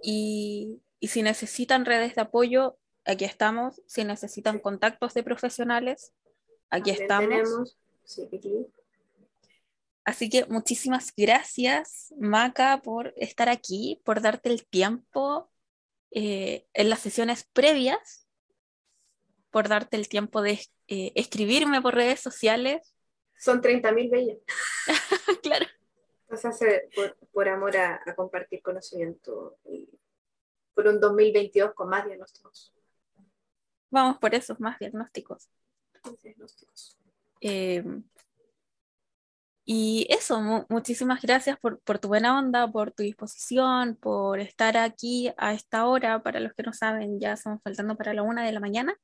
y, 0.01 0.81
y, 1.01 1.07
si 1.09 1.21
necesitan 1.21 1.85
redes 1.85 2.15
de 2.15 2.21
apoyo, 2.21 2.77
aquí 3.03 3.25
estamos. 3.25 3.81
Si 3.87 4.05
necesitan 4.05 4.59
contactos 4.59 5.13
de 5.13 5.23
profesionales, 5.23 6.13
aquí 6.69 6.91
estamos. 6.91 7.77
Así 10.03 10.29
que 10.29 10.45
muchísimas 10.45 11.13
gracias, 11.15 12.13
Maca, 12.17 12.81
por 12.81 13.13
estar 13.15 13.49
aquí, 13.49 14.01
por 14.03 14.21
darte 14.21 14.49
el 14.49 14.65
tiempo 14.65 15.51
eh, 16.11 16.65
en 16.73 16.89
las 16.89 16.99
sesiones 16.99 17.47
previas, 17.53 18.27
por 19.51 19.67
darte 19.67 19.97
el 19.97 20.09
tiempo 20.09 20.41
de 20.41 20.59
eh, 20.87 21.11
escribirme 21.15 21.81
por 21.81 21.93
redes 21.93 22.19
sociales. 22.19 22.95
Son 23.37 23.61
30.000 23.61 24.09
bellas. 24.09 24.37
claro. 25.43 25.65
Nos 26.29 26.45
hace 26.45 26.89
por, 27.31 27.47
amor 27.47 27.77
a, 27.77 28.01
compartir 28.15 28.61
conocimiento 28.61 29.57
y 29.65 29.89
por 30.73 30.87
un 30.87 30.99
2022 30.99 31.73
con 31.73 31.89
más 31.89 32.05
diagnósticos. 32.05 32.73
Vamos 33.91 34.17
por 34.19 34.35
esos 34.35 34.59
más 34.59 34.77
diagnósticos. 34.79 35.49
Más 36.03 36.21
diagnósticos. 36.21 36.98
Eh, 37.41 37.83
y 39.65 40.07
eso, 40.09 40.41
muchísimas 40.69 41.21
gracias 41.21 41.59
por, 41.59 41.79
por, 41.81 41.99
tu 41.99 42.07
buena 42.07 42.39
onda, 42.39 42.71
por 42.71 42.91
tu 42.91 43.03
disposición, 43.03 43.95
por 43.97 44.39
estar 44.39 44.77
aquí 44.77 45.31
a 45.37 45.53
esta 45.53 45.85
hora. 45.85 46.23
Para 46.23 46.39
los 46.39 46.53
que 46.53 46.63
no 46.63 46.73
saben, 46.73 47.19
ya 47.19 47.33
estamos 47.33 47.61
faltando 47.63 47.95
para 47.95 48.13
la 48.15 48.23
una 48.23 48.43
de 48.43 48.51
la 48.51 48.59
mañana. 48.59 48.95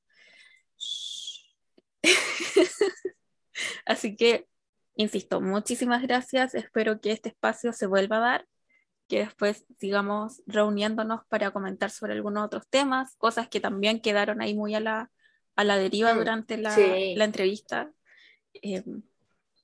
Así 3.85 4.15
que 4.15 4.47
insisto, 4.95 5.41
muchísimas 5.41 6.01
gracias. 6.01 6.55
Espero 6.55 6.99
que 6.99 7.11
este 7.11 7.29
espacio 7.29 7.73
se 7.73 7.85
vuelva 7.85 8.17
a 8.17 8.21
dar, 8.21 8.47
que 9.07 9.19
después 9.19 9.65
sigamos 9.79 10.41
reuniéndonos 10.47 11.21
para 11.27 11.51
comentar 11.51 11.91
sobre 11.91 12.13
algunos 12.13 12.45
otros 12.45 12.67
temas, 12.69 13.15
cosas 13.17 13.47
que 13.49 13.59
también 13.59 14.01
quedaron 14.01 14.41
ahí 14.41 14.55
muy 14.55 14.73
a 14.75 14.79
la, 14.79 15.11
a 15.55 15.63
la 15.63 15.77
deriva 15.77 16.13
mm, 16.13 16.17
durante 16.17 16.57
la, 16.57 16.75
la 16.75 17.25
entrevista. 17.25 17.91
Eh, 18.73 18.83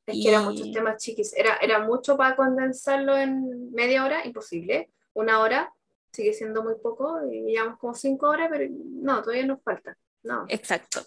es 0.05 0.23
que 0.23 0.29
eran 0.29 0.45
muchos 0.45 0.71
temas 0.71 1.01
chiquis. 1.01 1.33
Era, 1.33 1.57
era 1.57 1.79
mucho 1.79 2.17
para 2.17 2.35
condensarlo 2.35 3.17
en 3.17 3.71
media 3.71 4.03
hora, 4.03 4.25
imposible. 4.25 4.89
Una 5.13 5.39
hora 5.39 5.73
sigue 6.11 6.33
siendo 6.33 6.63
muy 6.63 6.75
poco, 6.75 7.19
y 7.31 7.43
llevamos 7.43 7.79
como 7.79 7.93
cinco 7.93 8.27
horas, 8.29 8.49
pero 8.51 8.69
no, 8.69 9.21
todavía 9.21 9.45
nos 9.45 9.61
falta. 9.61 9.97
No. 10.23 10.45
Exacto. 10.49 11.01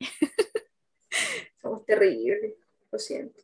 Somos 1.62 1.84
terribles 1.84 2.54
lo 2.90 2.98
siento. 2.98 3.40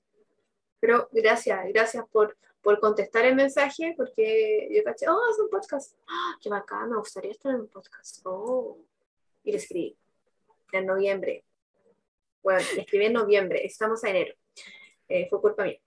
Pero 0.80 1.08
gracias, 1.12 1.60
gracias 1.68 2.04
por, 2.10 2.36
por 2.60 2.80
contestar 2.80 3.24
el 3.24 3.34
mensaje, 3.34 3.94
porque 3.96 4.68
yo 4.70 4.82
caché, 4.84 5.08
oh, 5.08 5.30
es 5.30 5.38
un 5.38 5.48
podcast. 5.48 5.96
¡Ah, 6.08 6.36
qué 6.40 6.48
bacán, 6.48 6.90
me 6.90 6.96
gustaría 6.96 7.30
estar 7.30 7.54
en 7.54 7.62
un 7.62 7.68
podcast. 7.68 8.20
Oh. 8.24 8.78
Y 9.44 9.52
le 9.52 9.58
escribí 9.58 9.96
en 10.72 10.86
noviembre. 10.86 11.44
Bueno, 12.46 12.60
escribí 12.60 13.06
en 13.06 13.14
noviembre, 13.14 13.66
estamos 13.66 14.04
a 14.04 14.10
enero. 14.10 14.32
Eh, 15.08 15.26
fue 15.28 15.40
culpa 15.40 15.64
mía, 15.64 15.80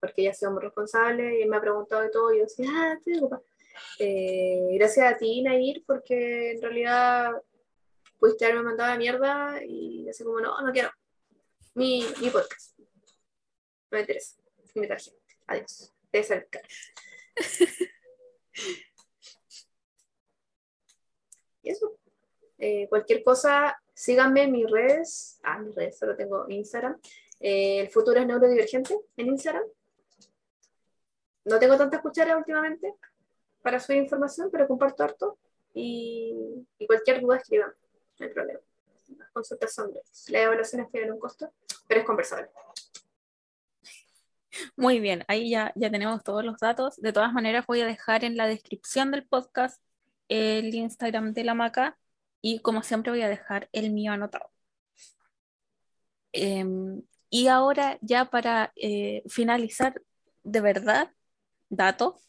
porque 0.00 0.22
ella 0.22 0.32
ha 0.32 0.34
sido 0.34 0.50
muy 0.50 0.60
responsable 0.60 1.40
y 1.40 1.46
me 1.46 1.56
ha 1.56 1.60
preguntado 1.60 2.02
de 2.02 2.10
todo. 2.10 2.34
Y 2.34 2.38
yo 2.38 2.46
decía, 2.46 2.66
ah, 2.68 2.94
estoy 2.94 3.18
ocupada. 3.18 3.42
Eh, 4.00 4.70
gracias 4.72 5.12
a 5.12 5.16
ti, 5.16 5.40
Nair, 5.40 5.84
porque 5.86 6.50
en 6.50 6.62
realidad 6.62 7.30
pudiste 8.18 8.44
haberme 8.44 8.64
mandado 8.64 8.90
la 8.90 8.98
mierda 8.98 9.62
y 9.64 10.08
así 10.08 10.24
como, 10.24 10.40
no, 10.40 10.60
no 10.60 10.72
quiero. 10.72 10.90
Mi, 11.74 12.04
mi 12.20 12.30
podcast 12.30 12.76
me 13.92 14.00
interesa. 14.00 14.36
Invitar 14.74 15.00
gente. 15.00 15.20
Adiós. 15.46 15.94
Cerca. 16.24 16.60
y 21.62 21.70
eso. 21.70 21.96
Eh, 22.58 22.88
cualquier 22.88 23.22
cosa, 23.22 23.80
síganme 23.98 24.44
en 24.44 24.52
mis 24.52 24.70
redes. 24.70 25.40
Ah, 25.42 25.58
mis 25.58 25.74
redes, 25.74 25.98
solo 25.98 26.14
tengo 26.14 26.48
Instagram. 26.48 26.96
Eh, 27.40 27.80
el 27.80 27.88
futuro 27.90 28.20
es 28.20 28.26
neurodivergente 28.26 28.96
en 29.16 29.26
Instagram. 29.26 29.64
No 31.44 31.58
tengo 31.58 31.76
tanta 31.76 32.00
cuchara 32.00 32.36
últimamente 32.36 32.94
para 33.60 33.80
subir 33.80 33.98
información, 33.98 34.50
pero 34.52 34.68
comparto 34.68 35.02
harto. 35.02 35.38
Y, 35.74 36.32
cualquier 36.86 37.20
duda 37.20 37.38
escriban, 37.38 37.72
no 38.18 38.26
hay 38.26 38.32
problema. 38.32 38.60
Las 39.16 39.30
consultas 39.30 39.74
son 39.74 39.90
gratis. 39.90 40.26
Las 40.30 40.42
evaluaciones 40.42 40.90
tienen 40.92 41.12
un 41.12 41.18
costo, 41.18 41.52
pero 41.88 42.00
es 42.00 42.06
conversable. 42.06 42.50
Muy 44.76 45.00
bien, 45.00 45.24
ahí 45.26 45.50
ya, 45.50 45.72
ya 45.74 45.90
tenemos 45.90 46.22
todos 46.22 46.44
los 46.44 46.58
datos. 46.58 46.96
De 46.96 47.12
todas 47.12 47.32
maneras, 47.32 47.66
voy 47.66 47.80
a 47.80 47.86
dejar 47.86 48.22
en 48.22 48.36
la 48.36 48.46
descripción 48.46 49.10
del 49.10 49.26
podcast 49.26 49.82
el 50.28 50.72
Instagram 50.72 51.32
de 51.32 51.44
la 51.44 51.54
Maca 51.54 51.98
y 52.40 52.60
como 52.60 52.82
siempre 52.82 53.12
voy 53.12 53.22
a 53.22 53.28
dejar 53.28 53.68
el 53.72 53.90
mío 53.90 54.12
anotado. 54.12 54.50
Em, 56.32 57.02
y 57.30 57.48
ahora 57.48 57.98
ya 58.00 58.26
para 58.26 58.72
eh, 58.76 59.22
finalizar 59.28 60.02
de 60.44 60.60
verdad, 60.60 61.12
dato, 61.68 62.20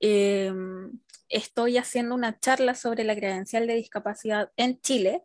em, 0.00 1.00
estoy 1.28 1.78
haciendo 1.78 2.14
una 2.14 2.38
charla 2.38 2.74
sobre 2.74 3.04
la 3.04 3.16
credencial 3.16 3.66
de 3.66 3.74
discapacidad 3.74 4.50
en 4.56 4.80
Chile 4.80 5.24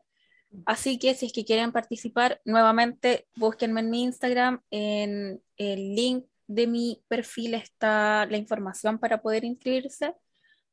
Así 0.66 0.98
que 0.98 1.14
si 1.14 1.28
es 1.28 1.34
que 1.34 1.46
quieren 1.46 1.72
participar, 1.72 2.42
nuevamente 2.46 3.28
búsquenme 3.36 3.82
en 3.82 3.90
mi 3.90 4.04
Instagram, 4.04 4.62
en 4.72 5.42
el 5.58 5.96
link 5.96 6.26
de 6.48 6.68
mi 6.68 7.04
perfil 7.08 7.54
está 7.54 8.26
la 8.26 8.38
información 8.38 8.98
para 8.98 9.22
poder 9.22 9.44
inscribirse. 9.44 10.16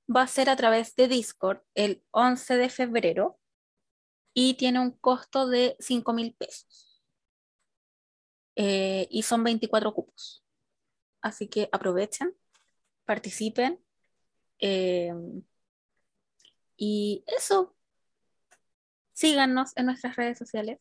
Va 0.09 0.23
a 0.23 0.27
ser 0.27 0.51
a 0.51 0.57
través 0.57 0.95
de 0.97 1.09
Discord 1.09 1.61
el 1.75 2.03
11 2.11 2.57
de 2.57 2.69
febrero 2.69 3.39
y 4.35 4.55
tiene 4.55 4.81
un 4.81 4.91
costo 4.91 5.47
de 5.47 5.77
5 5.79 6.13
mil 6.13 6.35
pesos. 6.35 7.03
Eh, 8.57 9.07
y 9.11 9.23
son 9.23 9.43
24 9.45 9.95
cupos. 9.95 10.45
Así 11.23 11.49
que 11.49 11.69
aprovechen, 11.73 12.35
participen. 13.05 13.81
Eh, 14.59 15.15
y 16.77 17.25
eso, 17.27 17.75
síganos 19.13 19.73
en 19.77 19.87
nuestras 19.87 20.17
redes 20.17 20.39
sociales. 20.39 20.79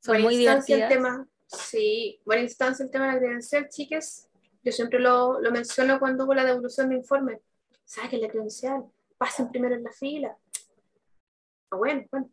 Son 0.00 0.20
muy 0.20 0.36
divertidas. 0.36 0.82
El 0.82 0.88
tema, 0.88 1.28
sí, 1.46 2.20
buena 2.24 2.42
instancia 2.42 2.84
el 2.84 2.90
tema 2.90 3.06
de 3.06 3.12
la 3.14 3.18
credencial, 3.18 3.68
chicas. 3.68 4.28
Yo 4.62 4.72
siempre 4.72 4.98
lo, 4.98 5.40
lo 5.40 5.50
menciono 5.50 5.98
cuando 5.98 6.24
hubo 6.24 6.34
la 6.34 6.44
devolución 6.44 6.90
de 6.90 6.96
informe. 6.96 7.40
Saquen 7.84 8.20
la 8.22 8.28
credencial, 8.28 8.84
pasen 9.18 9.50
primero 9.50 9.74
en 9.74 9.84
la 9.84 9.92
fila. 9.92 10.36
Ah, 11.70 11.76
bueno, 11.76 12.04
bueno. 12.10 12.30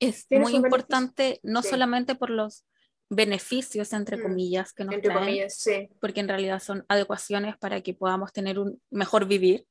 Es 0.00 0.26
muy 0.30 0.54
importante, 0.54 1.40
no 1.42 1.62
solamente 1.62 2.14
por 2.14 2.30
los 2.30 2.64
beneficios, 3.10 3.92
entre 3.92 4.16
mm, 4.16 4.22
comillas, 4.22 4.72
que 4.72 4.84
nos 4.84 4.94
entre 4.94 5.12
comillas, 5.12 5.54
sí. 5.54 5.88
porque 6.00 6.20
en 6.20 6.28
realidad 6.28 6.60
son 6.60 6.84
adecuaciones 6.88 7.56
para 7.56 7.80
que 7.80 7.94
podamos 7.94 8.32
tener 8.32 8.58
un 8.58 8.80
mejor 8.90 9.26
vivir, 9.26 9.66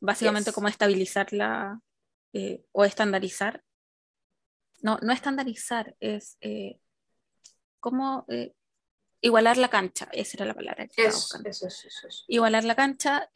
básicamente 0.00 0.52
como 0.52 0.68
estabilizar 0.68 1.32
la, 1.32 1.80
eh, 2.32 2.64
o 2.72 2.84
estandarizar. 2.84 3.62
No, 4.82 4.98
no 5.02 5.12
estandarizar, 5.12 5.96
es 6.00 6.38
eh, 6.40 6.80
como 7.80 8.24
eh, 8.28 8.54
igualar 9.20 9.56
la 9.56 9.68
cancha, 9.68 10.08
esa 10.12 10.36
era 10.36 10.46
la 10.46 10.54
palabra 10.54 10.86
que 10.86 11.02
estaba 11.02 11.14
buscando. 11.14 11.50
Igualar 12.26 12.64
la 12.64 12.74
cancha, 12.74 13.30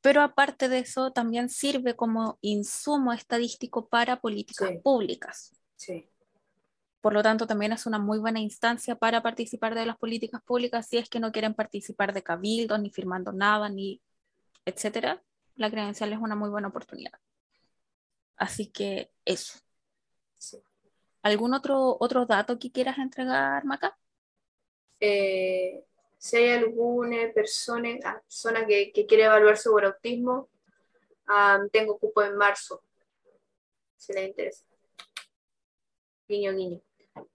pero 0.00 0.22
aparte 0.22 0.68
de 0.68 0.80
eso 0.80 1.12
también 1.12 1.48
sirve 1.48 1.96
como 1.96 2.38
insumo 2.40 3.12
estadístico 3.12 3.88
para 3.88 4.20
políticas 4.20 4.70
públicas. 4.82 5.54
por 7.00 7.12
lo 7.12 7.22
tanto, 7.22 7.46
también 7.46 7.72
es 7.72 7.86
una 7.86 7.98
muy 7.98 8.18
buena 8.18 8.40
instancia 8.40 8.96
para 8.96 9.22
participar 9.22 9.74
de 9.74 9.86
las 9.86 9.96
políticas 9.96 10.42
públicas 10.42 10.86
si 10.88 10.98
es 10.98 11.08
que 11.08 11.20
no 11.20 11.30
quieren 11.30 11.54
participar 11.54 12.12
de 12.12 12.22
cabildos, 12.22 12.80
ni 12.80 12.90
firmando 12.90 13.32
nada, 13.32 13.68
ni 13.68 14.02
etcétera. 14.64 15.22
La 15.54 15.70
credencial 15.70 16.12
es 16.12 16.18
una 16.18 16.34
muy 16.34 16.50
buena 16.50 16.68
oportunidad. 16.68 17.18
Así 18.36 18.66
que 18.66 19.12
eso. 19.24 19.58
¿Algún 21.22 21.54
otro, 21.54 21.96
otro 22.00 22.26
dato 22.26 22.58
que 22.58 22.72
quieras 22.72 22.98
entregar, 22.98 23.64
Maca? 23.64 23.96
Eh, 25.00 25.84
si 26.18 26.36
hay 26.36 26.50
alguna 26.50 27.32
persona, 27.32 27.90
ah, 28.04 28.20
persona 28.20 28.66
que, 28.66 28.92
quiere 28.92 29.24
evaluarse 29.24 29.70
por 29.70 29.84
autismo, 29.84 30.48
tengo 31.72 31.98
cupo 31.98 32.22
en 32.22 32.36
marzo, 32.36 32.82
si 33.96 34.12
le 34.12 34.24
interesa. 34.24 34.64
Guiño, 36.26 36.52
guiño. 36.52 36.80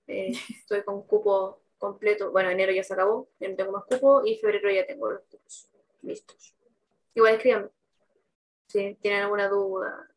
Eh, 0.07 0.31
estoy 0.59 0.83
con 0.83 1.03
cupo 1.03 1.61
completo. 1.77 2.31
Bueno, 2.31 2.49
enero 2.49 2.71
ya 2.71 2.83
se 2.83 2.93
acabó, 2.93 3.29
ya 3.39 3.49
no 3.49 3.55
tengo 3.55 3.71
más 3.71 3.85
cupo 3.85 4.25
y 4.25 4.37
febrero 4.37 4.69
ya 4.71 4.85
tengo 4.85 5.11
los 5.11 5.23
cupos 5.23 5.69
listos. 6.01 6.55
Igual 7.15 7.35
escríbanme 7.35 7.69
si 8.67 8.95
tienen 8.95 9.21
alguna 9.21 9.47
duda 9.47 10.09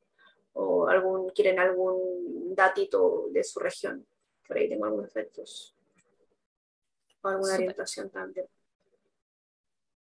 o 0.55 0.89
algún, 0.89 1.29
quieren 1.31 1.59
algún 1.59 2.55
datito 2.55 3.27
de 3.31 3.45
su 3.45 3.61
región. 3.61 4.07
Por 4.49 4.57
ahí 4.57 4.69
tengo 4.69 4.87
algunos 4.87 5.09
efectos 5.09 5.76
o 7.27 7.29
alguna 7.31 7.55
orientación 7.55 8.11
también. 8.11 8.47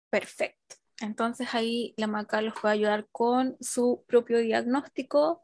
Perfecto. 0.10 0.76
Entonces 1.02 1.54
ahí 1.54 1.94
la 1.98 2.08
MACA 2.08 2.42
los 2.42 2.54
puede 2.60 2.76
ayudar 2.76 3.08
con 3.12 3.58
su 3.60 4.04
propio 4.08 4.38
diagnóstico 4.38 5.42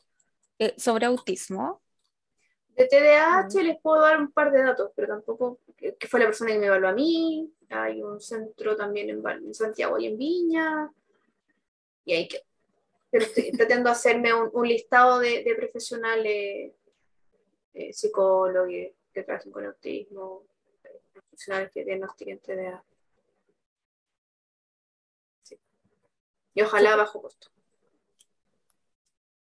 eh, 0.60 0.73
sobre 0.77 1.06
autismo. 1.06 1.81
De 2.76 2.85
TDAH 2.85 3.64
les 3.64 3.81
puedo 3.81 4.01
dar 4.01 4.19
un 4.19 4.31
par 4.31 4.51
de 4.51 4.64
datos, 4.64 4.91
pero 4.95 5.10
tampoco 5.10 5.60
que, 5.76 6.07
fue 6.07 6.19
la 6.19 6.27
persona 6.27 6.51
que 6.51 6.60
me 6.60 6.68
evaluó 6.68 6.89
a 6.89 6.93
mí. 6.93 7.51
Hay 7.69 8.01
un 8.01 8.22
centro 8.22 8.76
también 8.76 9.10
en, 9.10 9.53
Santiago 9.53 9.97
y 9.99 10.07
en 10.07 10.18
Viña. 10.18 10.91
Y 12.06 12.14
hay 12.14 12.27
que. 12.27 12.43
Pero 13.11 13.26
pretendo 13.57 13.89
hacerme 13.89 14.34
un, 14.34 14.68
listado 14.68 15.19
de, 15.19 15.53
profesionales, 15.57 16.73
eh, 17.73 17.93
psicólogos 17.93 18.69
que 19.14 19.23
trabajen 19.23 19.51
con 19.51 19.65
autismo, 19.65 20.43
profesionales 21.40 21.72
que 21.74 21.86
diagnostiquen 21.86 22.40
TDA. 22.40 22.84
Y 26.53 26.61
ojalá 26.61 26.95
bajo 26.98 27.22
costo. 27.22 27.49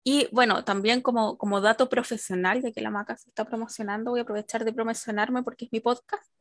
Y 0.03 0.29
bueno, 0.31 0.63
también 0.63 1.01
como, 1.01 1.37
como 1.37 1.59
dato 1.59 1.89
profesional, 1.89 2.61
de 2.61 2.71
que 2.71 2.81
la 2.81 2.91
maca 2.91 3.17
se 3.17 3.29
está 3.29 3.45
promocionando, 3.45 4.11
voy 4.11 4.19
a 4.19 4.23
aprovechar 4.23 4.63
de 4.63 4.73
promocionarme 4.73 5.43
porque 5.43 5.65
es 5.65 5.71
mi 5.71 5.79
podcast. 5.79 6.31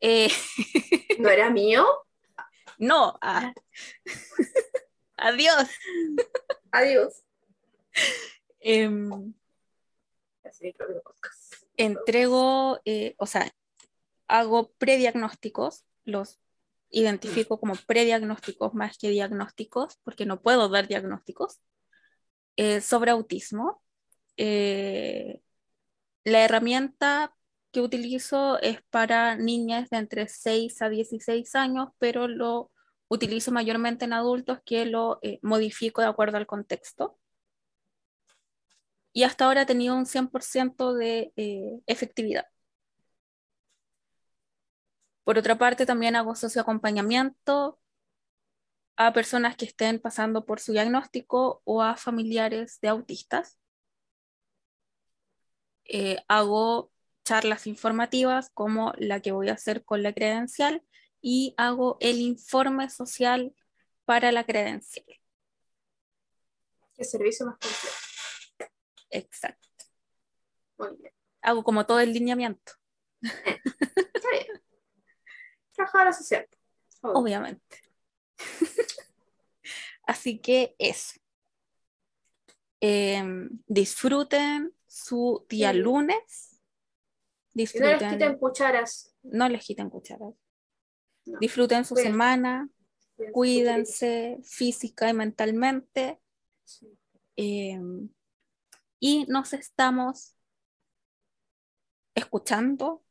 Eh, 0.00 0.28
¿No 1.18 1.28
era 1.28 1.50
mío? 1.50 1.84
No. 2.78 3.18
Ah. 3.20 3.52
Adiós. 5.16 5.68
Adiós. 6.70 7.24
Em, 8.60 9.34
entrego, 11.76 12.80
eh, 12.84 13.14
o 13.18 13.26
sea, 13.26 13.52
hago 14.28 14.72
prediagnósticos, 14.78 15.84
los 16.04 16.38
identifico 16.90 17.60
como 17.60 17.74
prediagnósticos 17.86 18.74
más 18.74 18.98
que 18.98 19.10
diagnósticos, 19.10 19.98
porque 20.04 20.26
no 20.26 20.40
puedo 20.40 20.68
dar 20.68 20.88
diagnósticos, 20.88 21.60
eh, 22.56 22.80
sobre 22.80 23.10
autismo. 23.10 23.82
Eh, 24.36 25.40
la 26.24 26.44
herramienta 26.44 27.34
que 27.72 27.80
utilizo 27.80 28.60
es 28.60 28.82
para 28.90 29.36
niñas 29.36 29.90
de 29.90 29.98
entre 29.98 30.28
6 30.28 30.82
a 30.82 30.88
16 30.88 31.54
años, 31.54 31.90
pero 31.98 32.28
lo 32.28 32.70
utilizo 33.08 33.52
mayormente 33.52 34.04
en 34.04 34.12
adultos 34.12 34.60
que 34.64 34.86
lo 34.86 35.18
eh, 35.22 35.38
modifico 35.42 36.00
de 36.02 36.08
acuerdo 36.08 36.36
al 36.38 36.46
contexto. 36.46 37.18
Y 39.12 39.24
hasta 39.24 39.46
ahora 39.46 39.62
he 39.62 39.66
tenido 39.66 39.96
un 39.96 40.06
100% 40.06 40.94
de 40.94 41.32
efectividad. 41.86 42.46
Por 45.28 45.36
otra 45.36 45.58
parte, 45.58 45.84
también 45.84 46.16
hago 46.16 46.34
socioacompañamiento 46.34 47.78
a 48.96 49.12
personas 49.12 49.56
que 49.56 49.66
estén 49.66 50.00
pasando 50.00 50.46
por 50.46 50.58
su 50.58 50.72
diagnóstico 50.72 51.60
o 51.64 51.82
a 51.82 51.98
familiares 51.98 52.80
de 52.80 52.88
autistas. 52.88 53.58
Eh, 55.84 56.16
hago 56.28 56.90
charlas 57.26 57.66
informativas 57.66 58.48
como 58.54 58.94
la 58.96 59.20
que 59.20 59.32
voy 59.32 59.50
a 59.50 59.52
hacer 59.52 59.84
con 59.84 60.02
la 60.02 60.14
credencial 60.14 60.82
y 61.20 61.52
hago 61.58 61.98
el 62.00 62.20
informe 62.22 62.88
social 62.88 63.54
para 64.06 64.32
la 64.32 64.44
credencial. 64.44 65.04
El 66.96 67.04
servicio 67.04 67.44
más 67.44 67.58
completo. 67.58 68.72
Exacto. 69.10 69.84
Muy 70.78 70.96
bien. 70.96 71.12
Hago 71.42 71.62
como 71.62 71.84
todo 71.84 72.00
el 72.00 72.14
lineamiento. 72.14 72.72
Trabajadora 75.78 76.12
social. 76.12 76.46
Obviamente. 77.02 77.80
Así 80.06 80.38
que 80.38 80.74
eso. 80.78 81.20
Em, 82.80 83.48
disfruten 83.66 84.74
su 84.86 85.44
día 85.48 85.72
lunes. 85.72 86.60
Disfruten. 87.52 87.90
no 87.90 87.98
les 87.98 88.12
quiten 88.12 88.38
cucharas. 88.38 89.14
No 89.22 89.48
les 89.48 89.64
quiten 89.64 89.90
cucharas. 89.90 90.34
Disfruten 91.40 91.84
su 91.84 91.96
semana. 91.96 92.68
Cuídense 93.32 94.38
física 94.44 95.08
y 95.10 95.12
mentalmente. 95.12 96.20
Em, 97.36 98.08
y 99.00 99.26
nos 99.26 99.52
estamos 99.52 100.34
escuchando, 102.14 103.04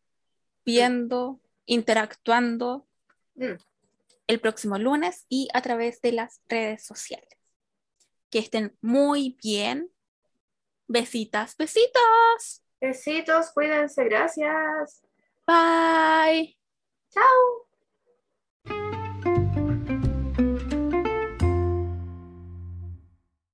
viendo, 0.66 1.40
interactuando 1.68 2.88
mm. 3.36 3.54
el 4.26 4.40
próximo 4.40 4.80
lunes 4.80 5.26
y 5.30 5.48
a 5.54 5.62
través 5.62 6.02
de 6.02 6.14
las 6.14 6.42
redes 6.50 6.84
sociales. 6.84 7.30
Que 8.32 8.40
estén 8.40 8.76
muy 8.82 9.38
bien. 9.44 9.92
Besitas, 10.88 11.56
besitos. 11.56 12.64
Besitos, 12.82 13.52
cuídense, 13.52 14.04
gracias. 14.06 15.04
Bye. 15.46 16.58